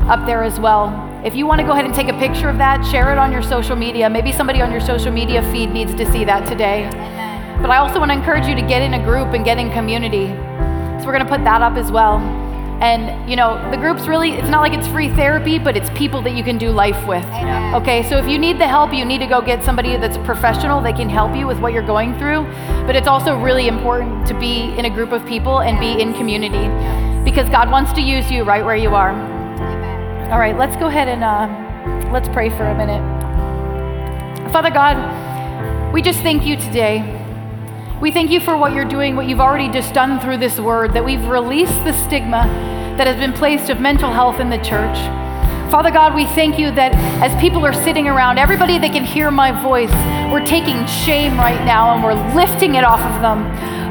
up 0.09 0.27
there 0.27 0.43
as 0.43 0.59
well. 0.59 0.89
If 1.25 1.35
you 1.35 1.47
want 1.47 1.61
to 1.61 1.67
go 1.67 1.73
ahead 1.73 1.85
and 1.85 1.95
take 1.95 2.09
a 2.09 2.19
picture 2.19 2.49
of 2.49 2.59
that, 2.59 2.85
share 2.87 3.13
it 3.13 3.19
on 3.19 3.31
your 3.31 3.43
social 3.43 3.77
media. 3.77 4.09
Maybe 4.09 4.33
somebody 4.33 4.63
on 4.63 4.73
your 4.73 4.81
social 4.81 5.13
media 5.13 5.43
feed 5.53 5.71
needs 5.71 5.95
to 5.95 6.11
see 6.11 6.25
that 6.25 6.49
today. 6.49 6.89
But 7.61 7.71
I 7.71 7.77
also 7.77 7.99
want 7.99 8.11
to 8.11 8.17
encourage 8.17 8.47
you 8.47 8.55
to 8.55 8.63
get 8.63 8.83
in 8.83 8.95
a 8.95 9.05
group 9.05 9.35
and 9.35 9.45
get 9.45 9.59
in 9.59 9.71
community. 9.71 10.29
So 10.99 11.07
we're 11.07 11.13
going 11.13 11.25
to 11.25 11.31
put 11.31 11.45
that 11.45 11.61
up 11.61 11.75
as 11.75 11.93
well. 11.93 12.40
And, 12.81 13.29
you 13.29 13.37
know, 13.37 13.71
the 13.71 13.77
group's 13.77 14.09
really, 14.09 14.33
it's 14.33 14.49
not 14.49 14.63
like 14.63 14.73
it's 14.73 14.89
free 14.89 15.11
therapy, 15.11 15.59
but 15.59 15.77
it's 15.77 15.91
people 15.91 16.23
that 16.23 16.35
you 16.35 16.43
can 16.43 16.57
do 16.57 16.71
life 16.71 17.07
with. 17.07 17.25
Okay, 17.75 18.03
so 18.09 18.17
if 18.17 18.27
you 18.27 18.39
need 18.39 18.59
the 18.59 18.67
help, 18.67 18.95
you 18.95 19.05
need 19.05 19.19
to 19.19 19.27
go 19.27 19.43
get 19.43 19.63
somebody 19.63 19.99
that's 19.99 20.17
professional 20.19 20.81
that 20.83 20.97
can 20.97 21.11
help 21.11 21.37
you 21.37 21.47
with 21.47 21.59
what 21.59 21.75
you're 21.75 21.87
going 21.87 22.19
through. 22.19 22.45
But 22.87 22.97
it's 22.97 23.07
also 23.07 23.39
really 23.39 23.69
important 23.69 24.27
to 24.29 24.39
be 24.41 24.75
in 24.79 24.87
a 24.87 24.91
group 24.91 25.13
of 25.13 25.27
people 25.27 25.61
and 25.61 25.79
be 25.79 26.01
in 26.01 26.15
community 26.15 26.69
because 27.23 27.51
God 27.51 27.71
wants 27.71 27.93
to 27.93 28.01
use 28.01 28.31
you 28.31 28.45
right 28.45 28.65
where 28.65 28.77
you 28.77 28.95
are. 28.95 29.13
All 30.31 30.39
right, 30.39 30.57
let's 30.57 30.77
go 30.77 30.87
ahead 30.87 31.09
and 31.09 31.23
uh, 31.23 32.11
let's 32.11 32.29
pray 32.31 32.49
for 32.49 32.65
a 32.65 32.75
minute. 32.75 33.03
Father 34.53 34.71
God, 34.71 35.93
we 35.93 36.01
just 36.01 36.21
thank 36.21 36.47
you 36.47 36.57
today. 36.57 37.20
We 38.01 38.11
thank 38.11 38.31
you 38.31 38.41
for 38.41 38.57
what 38.57 38.73
you're 38.73 38.87
doing, 38.87 39.15
what 39.15 39.29
you've 39.29 39.41
already 39.41 39.69
just 39.69 39.93
done 39.93 40.21
through 40.21 40.39
this 40.39 40.59
word, 40.59 40.95
that 40.95 41.05
we've 41.05 41.27
released 41.27 41.85
the 41.85 41.93
stigma 41.93 42.47
that 42.97 43.07
has 43.07 43.17
been 43.17 43.35
placed 43.35 43.69
of 43.69 43.79
mental 43.79 44.11
health 44.11 44.41
in 44.41 44.49
the 44.49 44.57
church. 44.57 44.97
Father 45.71 45.91
God, 45.91 46.15
we 46.15 46.25
thank 46.25 46.59
you 46.59 46.71
that 46.73 46.95
as 47.23 47.39
people 47.41 47.65
are 47.65 47.75
sitting 47.75 48.09
around, 48.09 48.39
everybody 48.39 48.79
that 48.79 48.93
can 48.93 49.05
hear 49.05 49.31
my 49.31 49.53
voice, 49.63 49.93
we're 50.33 50.47
taking 50.47 50.87
shame 50.87 51.37
right 51.37 51.63
now 51.67 51.95
and 51.95 52.03
we're 52.03 52.35
lifting 52.35 52.77
it 52.77 52.85
off 52.85 53.01
of 53.01 53.21
them. 53.21 53.45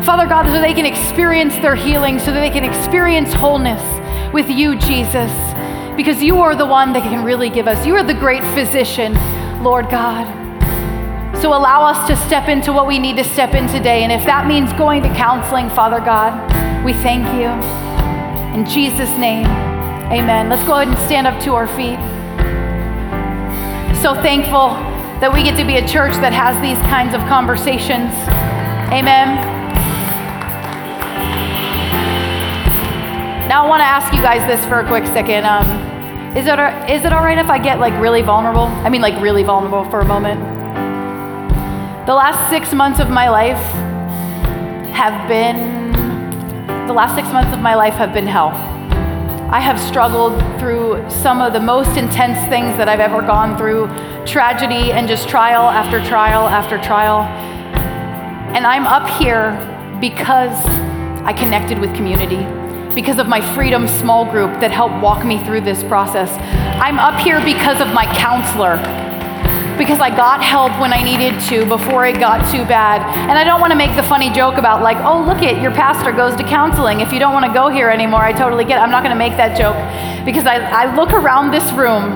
Father 0.04 0.26
God, 0.26 0.48
so 0.48 0.60
they 0.60 0.74
can 0.74 0.88
experience 0.88 1.54
their 1.58 1.76
healing, 1.76 2.18
so 2.18 2.34
that 2.34 2.40
they 2.40 2.50
can 2.50 2.64
experience 2.64 3.32
wholeness 3.32 3.84
with 4.34 4.50
you, 4.50 4.76
Jesus 4.80 5.32
because 6.00 6.24
you 6.24 6.40
are 6.40 6.56
the 6.56 6.66
one 6.66 6.94
that 6.94 7.04
can 7.04 7.26
really 7.26 7.50
give 7.50 7.68
us. 7.68 7.86
You 7.86 7.94
are 7.96 8.04
the 8.04 8.14
great 8.14 8.42
physician, 8.56 9.16
Lord 9.62 9.90
God. 9.90 10.39
So 11.42 11.56
allow 11.56 11.84
us 11.84 12.06
to 12.10 12.18
step 12.28 12.50
into 12.50 12.74
what 12.74 12.86
we 12.86 13.00
need 13.00 13.16
to 13.16 13.24
step 13.24 13.54
in 13.54 13.66
today. 13.70 14.04
And 14.04 14.12
if 14.12 14.26
that 14.26 14.46
means 14.46 14.74
going 14.74 15.02
to 15.04 15.10
counseling, 15.16 15.70
Father 15.70 16.02
God, 16.02 16.36
we 16.84 16.92
thank 16.92 17.24
you. 17.40 17.48
In 18.60 18.68
Jesus' 18.68 19.10
name, 19.18 19.46
amen. 20.12 20.50
Let's 20.50 20.68
go 20.68 20.74
ahead 20.74 20.90
and 20.90 20.98
stand 21.08 21.28
up 21.28 21.42
to 21.44 21.56
our 21.56 21.66
feet. 21.66 21.98
So 24.04 24.14
thankful 24.16 24.76
that 25.24 25.32
we 25.32 25.42
get 25.44 25.56
to 25.56 25.66
be 25.66 25.78
a 25.78 25.88
church 25.88 26.12
that 26.20 26.34
has 26.34 26.60
these 26.60 26.78
kinds 26.92 27.16
of 27.16 27.22
conversations. 27.32 28.12
Amen. 28.92 29.40
Now 33.48 33.64
I 33.64 33.68
want 33.70 33.80
to 33.80 33.88
ask 33.88 34.14
you 34.14 34.22
guys 34.22 34.46
this 34.46 34.60
for 34.68 34.82
a 34.82 34.88
quick 34.88 35.06
second. 35.08 35.46
Um, 35.46 36.36
is 36.36 36.48
it, 36.48 36.60
is 36.92 37.06
it 37.06 37.14
all 37.14 37.24
right 37.24 37.38
if 37.38 37.48
I 37.48 37.60
get 37.60 37.80
like 37.80 37.94
really 38.02 38.24
vulnerable? 38.24 38.68
I 38.84 38.90
mean, 38.90 39.02
like 39.02 39.16
really 39.22 39.44
vulnerable 39.44 39.90
for 39.90 40.02
a 40.02 40.06
moment. 40.06 40.59
The 42.10 42.16
last 42.16 42.50
six 42.50 42.74
months 42.74 43.00
of 43.00 43.12
my 43.12 43.30
life 43.30 43.62
have 44.96 45.30
been, 45.30 45.92
the 46.88 46.92
last 46.92 47.14
six 47.14 47.32
months 47.32 47.54
of 47.54 47.60
my 47.60 47.76
life 47.76 47.94
have 47.94 48.16
been 48.16 48.26
hell. 48.26 48.50
I 49.52 49.60
have 49.60 49.80
struggled 49.80 50.40
through 50.60 51.08
some 51.08 51.40
of 51.40 51.54
the 51.54 51.60
most 51.60 51.98
intense 51.98 52.40
things 52.50 52.76
that 52.78 52.90
I've 52.90 53.00
ever 53.00 53.22
gone 53.22 53.56
through 53.60 53.90
tragedy 54.26 54.92
and 54.92 55.08
just 55.08 55.30
trial 55.30 55.70
after 55.70 56.04
trial 56.04 56.48
after 56.48 56.80
trial. 56.80 57.22
And 58.56 58.66
I'm 58.66 58.88
up 58.88 59.08
here 59.22 59.52
because 60.02 60.66
I 61.26 61.34
connected 61.34 61.78
with 61.78 61.94
community 61.94 62.44
because 62.96 63.20
of 63.20 63.28
my 63.28 63.40
Freedom 63.54 63.88
Small 63.88 64.26
Group 64.26 64.60
that 64.62 64.72
helped 64.72 65.00
walk 65.00 65.24
me 65.24 65.44
through 65.46 65.62
this 65.62 65.84
process. 65.84 66.32
I'm 66.82 66.98
up 66.98 67.20
here 67.22 67.40
because 67.46 67.80
of 67.80 67.94
my 67.94 68.08
counselor, 68.18 68.78
because 69.80 70.02
I 70.02 70.10
got 70.10 70.44
help 70.44 70.78
when 70.80 70.92
I 70.92 71.02
needed 71.02 71.40
to 71.48 71.66
before 71.66 72.06
it 72.06 72.20
got 72.20 72.52
too 72.52 72.66
bad. 72.66 73.00
And 73.30 73.40
I 73.40 73.46
don't 73.46 73.62
want 73.62 73.72
to 73.72 73.78
make 73.78 73.96
the 73.96 74.04
funny 74.04 74.30
joke 74.30 74.58
about, 74.58 74.84
like, 74.84 74.98
oh, 74.98 75.24
look 75.24 75.42
it, 75.42 75.62
your 75.62 75.72
pastor 75.72 76.12
goes 76.12 76.36
to 76.36 76.44
counseling. 76.44 77.00
If 77.00 77.14
you 77.14 77.18
don't 77.18 77.34
want 77.34 77.46
to 77.46 77.54
go 77.54 77.70
here 77.70 77.90
anymore, 77.90 78.20
I 78.20 78.34
totally 78.34 78.66
get 78.66 78.78
it. 78.78 78.82
I'm 78.82 78.92
not 78.92 79.02
going 79.02 79.16
to 79.16 79.18
make 79.18 79.38
that 79.38 79.58
joke 79.58 79.80
because 80.26 80.46
I, 80.46 80.58
I 80.60 80.96
look 80.96 81.14
around 81.14 81.52
this 81.52 81.72
room, 81.72 82.14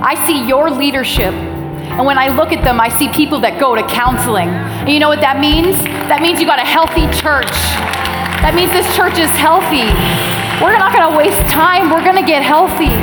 I 0.00 0.14
see 0.24 0.46
your 0.46 0.70
leadership. 0.70 1.34
And 1.34 2.06
when 2.06 2.16
I 2.16 2.28
look 2.28 2.52
at 2.52 2.62
them, 2.62 2.80
I 2.80 2.88
see 2.88 3.08
people 3.08 3.40
that 3.40 3.58
go 3.58 3.74
to 3.74 3.82
counseling. 3.90 4.48
And 4.48 4.88
you 4.88 5.00
know 5.00 5.08
what 5.08 5.20
that 5.20 5.40
means? 5.40 5.76
That 6.06 6.22
means 6.22 6.40
you 6.40 6.46
got 6.46 6.62
a 6.62 6.64
healthy 6.64 7.10
church. 7.18 7.50
That 8.40 8.54
means 8.54 8.70
this 8.70 8.86
church 8.94 9.18
is 9.18 9.30
healthy. 9.34 9.90
We're 10.62 10.78
not 10.78 10.94
going 10.94 11.10
to 11.10 11.16
waste 11.18 11.42
time. 11.50 11.90
We're 11.90 12.06
going 12.06 12.22
to 12.22 12.26
get 12.26 12.42
healthy. 12.42 12.94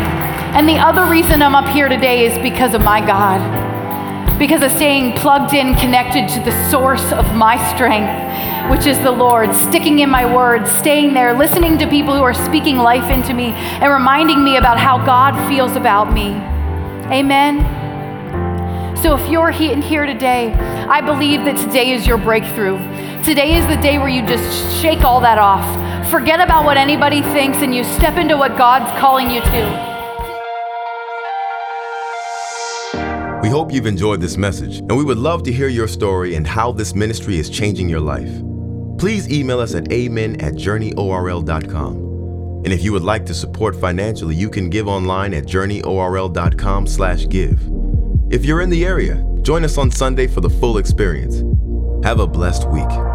And 0.56 0.68
the 0.68 0.80
other 0.80 1.06
reason 1.12 1.42
I'm 1.42 1.56
up 1.56 1.68
here 1.68 1.88
today 1.88 2.26
is 2.26 2.38
because 2.40 2.74
of 2.74 2.82
my 2.82 3.00
God. 3.06 3.71
Because 4.42 4.64
of 4.64 4.72
staying 4.72 5.14
plugged 5.14 5.54
in, 5.54 5.76
connected 5.76 6.28
to 6.30 6.40
the 6.40 6.70
source 6.72 7.12
of 7.12 7.36
my 7.36 7.64
strength, 7.76 8.72
which 8.72 8.88
is 8.88 8.98
the 9.04 9.12
Lord, 9.12 9.54
sticking 9.54 10.00
in 10.00 10.10
my 10.10 10.26
words, 10.26 10.72
staying 10.72 11.14
there, 11.14 11.38
listening 11.38 11.78
to 11.78 11.88
people 11.88 12.16
who 12.16 12.24
are 12.24 12.34
speaking 12.34 12.78
life 12.78 13.12
into 13.12 13.36
me 13.36 13.52
and 13.52 13.94
reminding 13.94 14.44
me 14.44 14.58
about 14.58 14.80
how 14.80 14.98
God 15.06 15.38
feels 15.48 15.76
about 15.76 16.12
me. 16.12 16.30
Amen. 17.16 17.60
So 18.98 19.16
if 19.16 19.30
you're 19.30 19.52
here 19.52 20.08
today, 20.08 20.52
I 20.54 21.02
believe 21.02 21.46
that 21.46 21.56
today 21.64 21.92
is 21.92 22.08
your 22.08 22.18
breakthrough. 22.18 22.80
Today 23.24 23.56
is 23.60 23.68
the 23.68 23.78
day 23.78 24.00
where 24.00 24.10
you 24.10 24.26
just 24.26 24.82
shake 24.82 25.04
all 25.04 25.22
that 25.22 25.38
off. 25.38 26.10
Forget 26.10 26.40
about 26.40 26.66
what 26.66 26.78
anybody 26.78 27.22
thinks 27.22 27.60
and 27.60 27.76
you 27.76 27.84
step 27.84 28.18
into 28.18 28.38
what 28.38 28.58
God's 28.58 28.90
calling 29.00 29.30
you 29.30 29.42
to. 29.42 29.91
Hope 33.52 33.72
you've 33.74 33.86
enjoyed 33.86 34.22
this 34.22 34.38
message, 34.38 34.80
and 34.80 34.98
we 34.98 35.04
would 35.04 35.18
love 35.18 35.44
to 35.44 35.52
hear 35.52 35.68
your 35.68 35.88
story 35.88 36.36
and 36.36 36.48
how 36.48 36.72
this 36.72 36.96
ministry 36.96 37.38
is 37.38 37.50
changing 37.50 37.90
your 37.90 38.00
life. 38.00 38.32
Please 38.98 39.30
email 39.30 39.60
us 39.60 39.76
at 39.76 39.92
amen 39.92 40.40
at 40.40 40.54
journeyorl.com. 40.54 41.96
And 42.64 42.68
if 42.68 42.84
you 42.84 42.94
would 42.94 43.04
like 43.04 43.26
to 43.26 43.34
support 43.34 43.76
financially, 43.76 44.36
you 44.36 44.50
can 44.50 44.70
give 44.70 44.88
online 44.88 45.34
at 45.34 45.46
journeyorl.com 45.46 46.88
slash 46.88 47.28
give. 47.28 47.60
If 48.30 48.46
you're 48.46 48.62
in 48.62 48.70
the 48.70 48.86
area, 48.86 49.26
join 49.42 49.66
us 49.66 49.78
on 49.78 49.92
Sunday 49.92 50.28
for 50.28 50.42
the 50.42 50.50
full 50.50 50.78
experience. 50.78 51.44
Have 52.06 52.20
a 52.20 52.28
blessed 52.28 52.70
week. 52.70 53.11